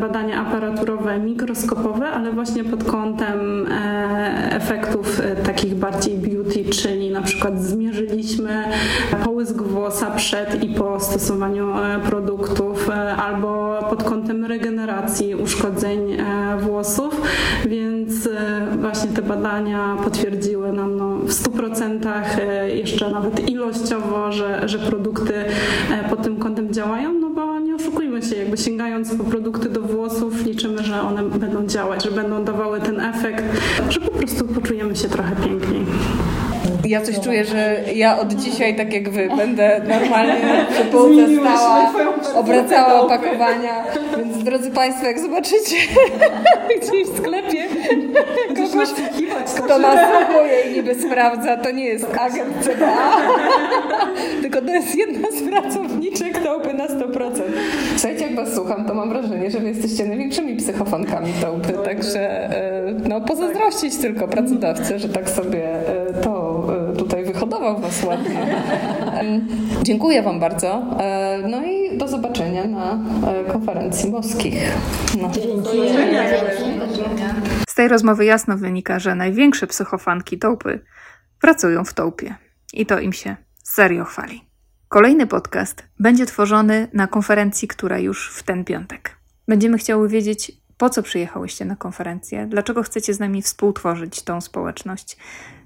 badania 0.00 0.46
aparaturowe, 0.46 1.18
mikroskopowe, 1.18 2.08
ale 2.08 2.32
właśnie 2.32 2.64
pod 2.64 2.84
kątem 2.84 3.66
e, 3.66 4.52
efektów 4.52 5.20
e, 5.20 5.36
takich 5.36 5.74
bardziej 5.74 6.18
beauty, 6.18 6.64
czyli 6.64 7.10
na 7.10 7.22
przykład 7.22 7.62
zmierzyliśmy 7.62 8.64
połysk 9.40 9.62
włosa 9.62 10.10
przed 10.10 10.64
i 10.64 10.68
po 10.68 11.00
stosowaniu 11.00 11.78
e, 11.78 12.00
produktów, 12.00 12.90
albo 13.16 13.78
pod 13.90 14.02
kątem 14.02 14.44
regeneracji 14.44 15.34
uszkodzeń 15.34 16.16
włosów, 16.60 17.20
więc 17.66 18.28
właśnie 18.80 19.10
te 19.10 19.22
badania 19.22 19.96
potwierdziły 20.04 20.72
nam 20.72 20.96
no, 20.96 21.16
w 21.16 21.30
100% 21.30 22.06
jeszcze 22.74 23.10
nawet 23.10 23.48
ilościowo, 23.48 24.32
że, 24.32 24.68
że 24.68 24.78
produkty 24.78 25.34
pod 26.10 26.22
tym 26.22 26.36
kątem 26.36 26.72
działają, 26.72 27.12
no 27.12 27.30
bo 27.30 27.58
nie 27.58 27.74
oszukujmy 27.74 28.22
się, 28.22 28.36
jakby 28.36 28.56
sięgając 28.56 29.14
po 29.14 29.24
produkty 29.24 29.68
do 29.68 29.80
włosów, 29.80 30.44
liczymy, 30.44 30.82
że 30.82 31.02
one 31.02 31.22
będą 31.22 31.66
działać, 31.66 32.04
że 32.04 32.10
będą 32.10 32.44
dawały 32.44 32.80
ten 32.80 33.00
efekt, 33.00 33.44
że 33.88 34.00
po 34.00 34.10
prostu 34.10 34.44
poczujemy 34.44 34.96
się 34.96 35.08
trochę 35.08 35.36
piękniej. 35.36 35.86
Ja 36.90 37.00
coś 37.00 37.20
czuję, 37.20 37.44
że 37.44 37.80
ja 37.94 38.18
od 38.18 38.32
dzisiaj, 38.32 38.76
tak 38.76 38.92
jak 38.92 39.10
wy, 39.10 39.28
będę 39.36 39.80
normalnie 39.88 40.66
przy 40.72 40.84
półce 40.84 41.26
stała, 41.40 41.92
obracała 42.34 43.00
opakowania. 43.00 43.84
Więc 44.16 44.44
drodzy 44.44 44.70
Państwo, 44.70 45.06
jak 45.06 45.20
zobaczycie 45.20 45.76
gdzieś 46.80 47.08
w 47.08 47.18
sklepie 47.18 47.66
kogoś, 48.56 48.88
kto 49.56 49.78
nasłuchuje 49.78 50.60
i 50.70 50.72
niby 50.72 50.94
sprawdza, 50.94 51.56
to 51.56 51.70
nie 51.70 51.84
jest 51.84 52.06
agent 52.18 52.54
CBA, 52.60 53.16
tylko 54.42 54.62
to 54.62 54.72
jest 54.72 54.94
jedna 54.94 55.28
z 55.30 55.42
pracowniczek 55.42 56.38
Taupy 56.38 56.74
na 56.74 56.86
100%. 56.86 57.30
Słuchajcie, 57.96 58.24
jak 58.26 58.36
Was 58.36 58.54
słucham, 58.54 58.86
to 58.86 58.94
mam 58.94 59.08
wrażenie, 59.08 59.50
że 59.50 59.58
Wy 59.60 59.68
jesteście 59.68 60.04
największymi 60.04 60.56
psychofankami 60.56 61.32
Taupy, 61.40 61.72
także 61.84 62.50
no 63.08 63.20
pozazdrościć 63.20 63.96
tylko 63.96 64.28
pracodawcy, 64.28 64.98
że 64.98 65.08
tak 65.08 65.30
sobie 65.30 65.68
to 66.22 66.39
Was 67.60 68.02
ładnie. 68.04 68.46
Dziękuję 69.82 70.22
Wam 70.22 70.40
bardzo. 70.40 70.96
E, 71.00 71.38
no 71.48 71.64
i 71.64 71.98
do 71.98 72.08
zobaczenia 72.08 72.64
na 72.64 72.98
e, 73.30 73.44
konferencji 73.52 74.10
moskich. 74.10 74.54
No. 75.20 75.30
Z 77.68 77.74
tej 77.74 77.88
rozmowy 77.88 78.24
jasno 78.24 78.56
wynika, 78.56 78.98
że 78.98 79.14
największe 79.14 79.66
psychofanki 79.66 80.38
tołpy 80.38 80.84
pracują 81.40 81.84
w 81.84 81.94
tołpie. 81.94 82.34
I 82.72 82.86
to 82.86 83.00
im 83.00 83.12
się 83.12 83.36
serio 83.64 84.04
chwali. 84.04 84.44
Kolejny 84.88 85.26
podcast 85.26 85.84
będzie 85.98 86.26
tworzony 86.26 86.88
na 86.92 87.06
konferencji, 87.06 87.68
która 87.68 87.98
już 87.98 88.30
w 88.34 88.42
ten 88.42 88.64
piątek. 88.64 89.16
Będziemy 89.48 89.78
chciały 89.78 90.08
wiedzieć, 90.08 90.52
po 90.76 90.90
co 90.90 91.02
przyjechałyście 91.02 91.64
na 91.64 91.76
konferencję, 91.76 92.46
dlaczego 92.46 92.82
chcecie 92.82 93.14
z 93.14 93.20
nami 93.20 93.42
współtworzyć 93.42 94.22
tą 94.22 94.40
społeczność, 94.40 95.16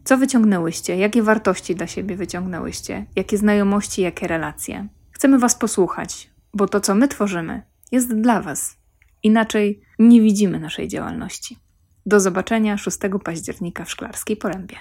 co 0.05 0.19
wyciągnęłyście? 0.19 0.97
Jakie 0.97 1.23
wartości 1.23 1.75
dla 1.75 1.87
siebie 1.87 2.17
wyciągnęłyście? 2.17 3.07
Jakie 3.17 3.39
znajomości, 3.39 4.03
jakie 4.03 4.27
relacje? 4.27 4.89
Chcemy 5.11 5.39
Was 5.39 5.55
posłuchać, 5.55 6.31
bo 6.55 6.69
to, 6.69 6.81
co 6.81 6.95
my 6.95 7.09
tworzymy, 7.09 7.63
jest 7.93 8.15
dla 8.21 8.43
Was. 8.43 8.77
Inaczej 9.23 9.81
nie 9.99 10.21
widzimy 10.21 10.61
naszej 10.61 10.89
działalności. 10.89 11.59
Do 12.07 12.21
zobaczenia 12.21 12.79
6 12.79 12.99
października 13.25 13.85
w 13.85 13.91
Szklarskiej 13.91 14.37
Porębie. 14.37 14.77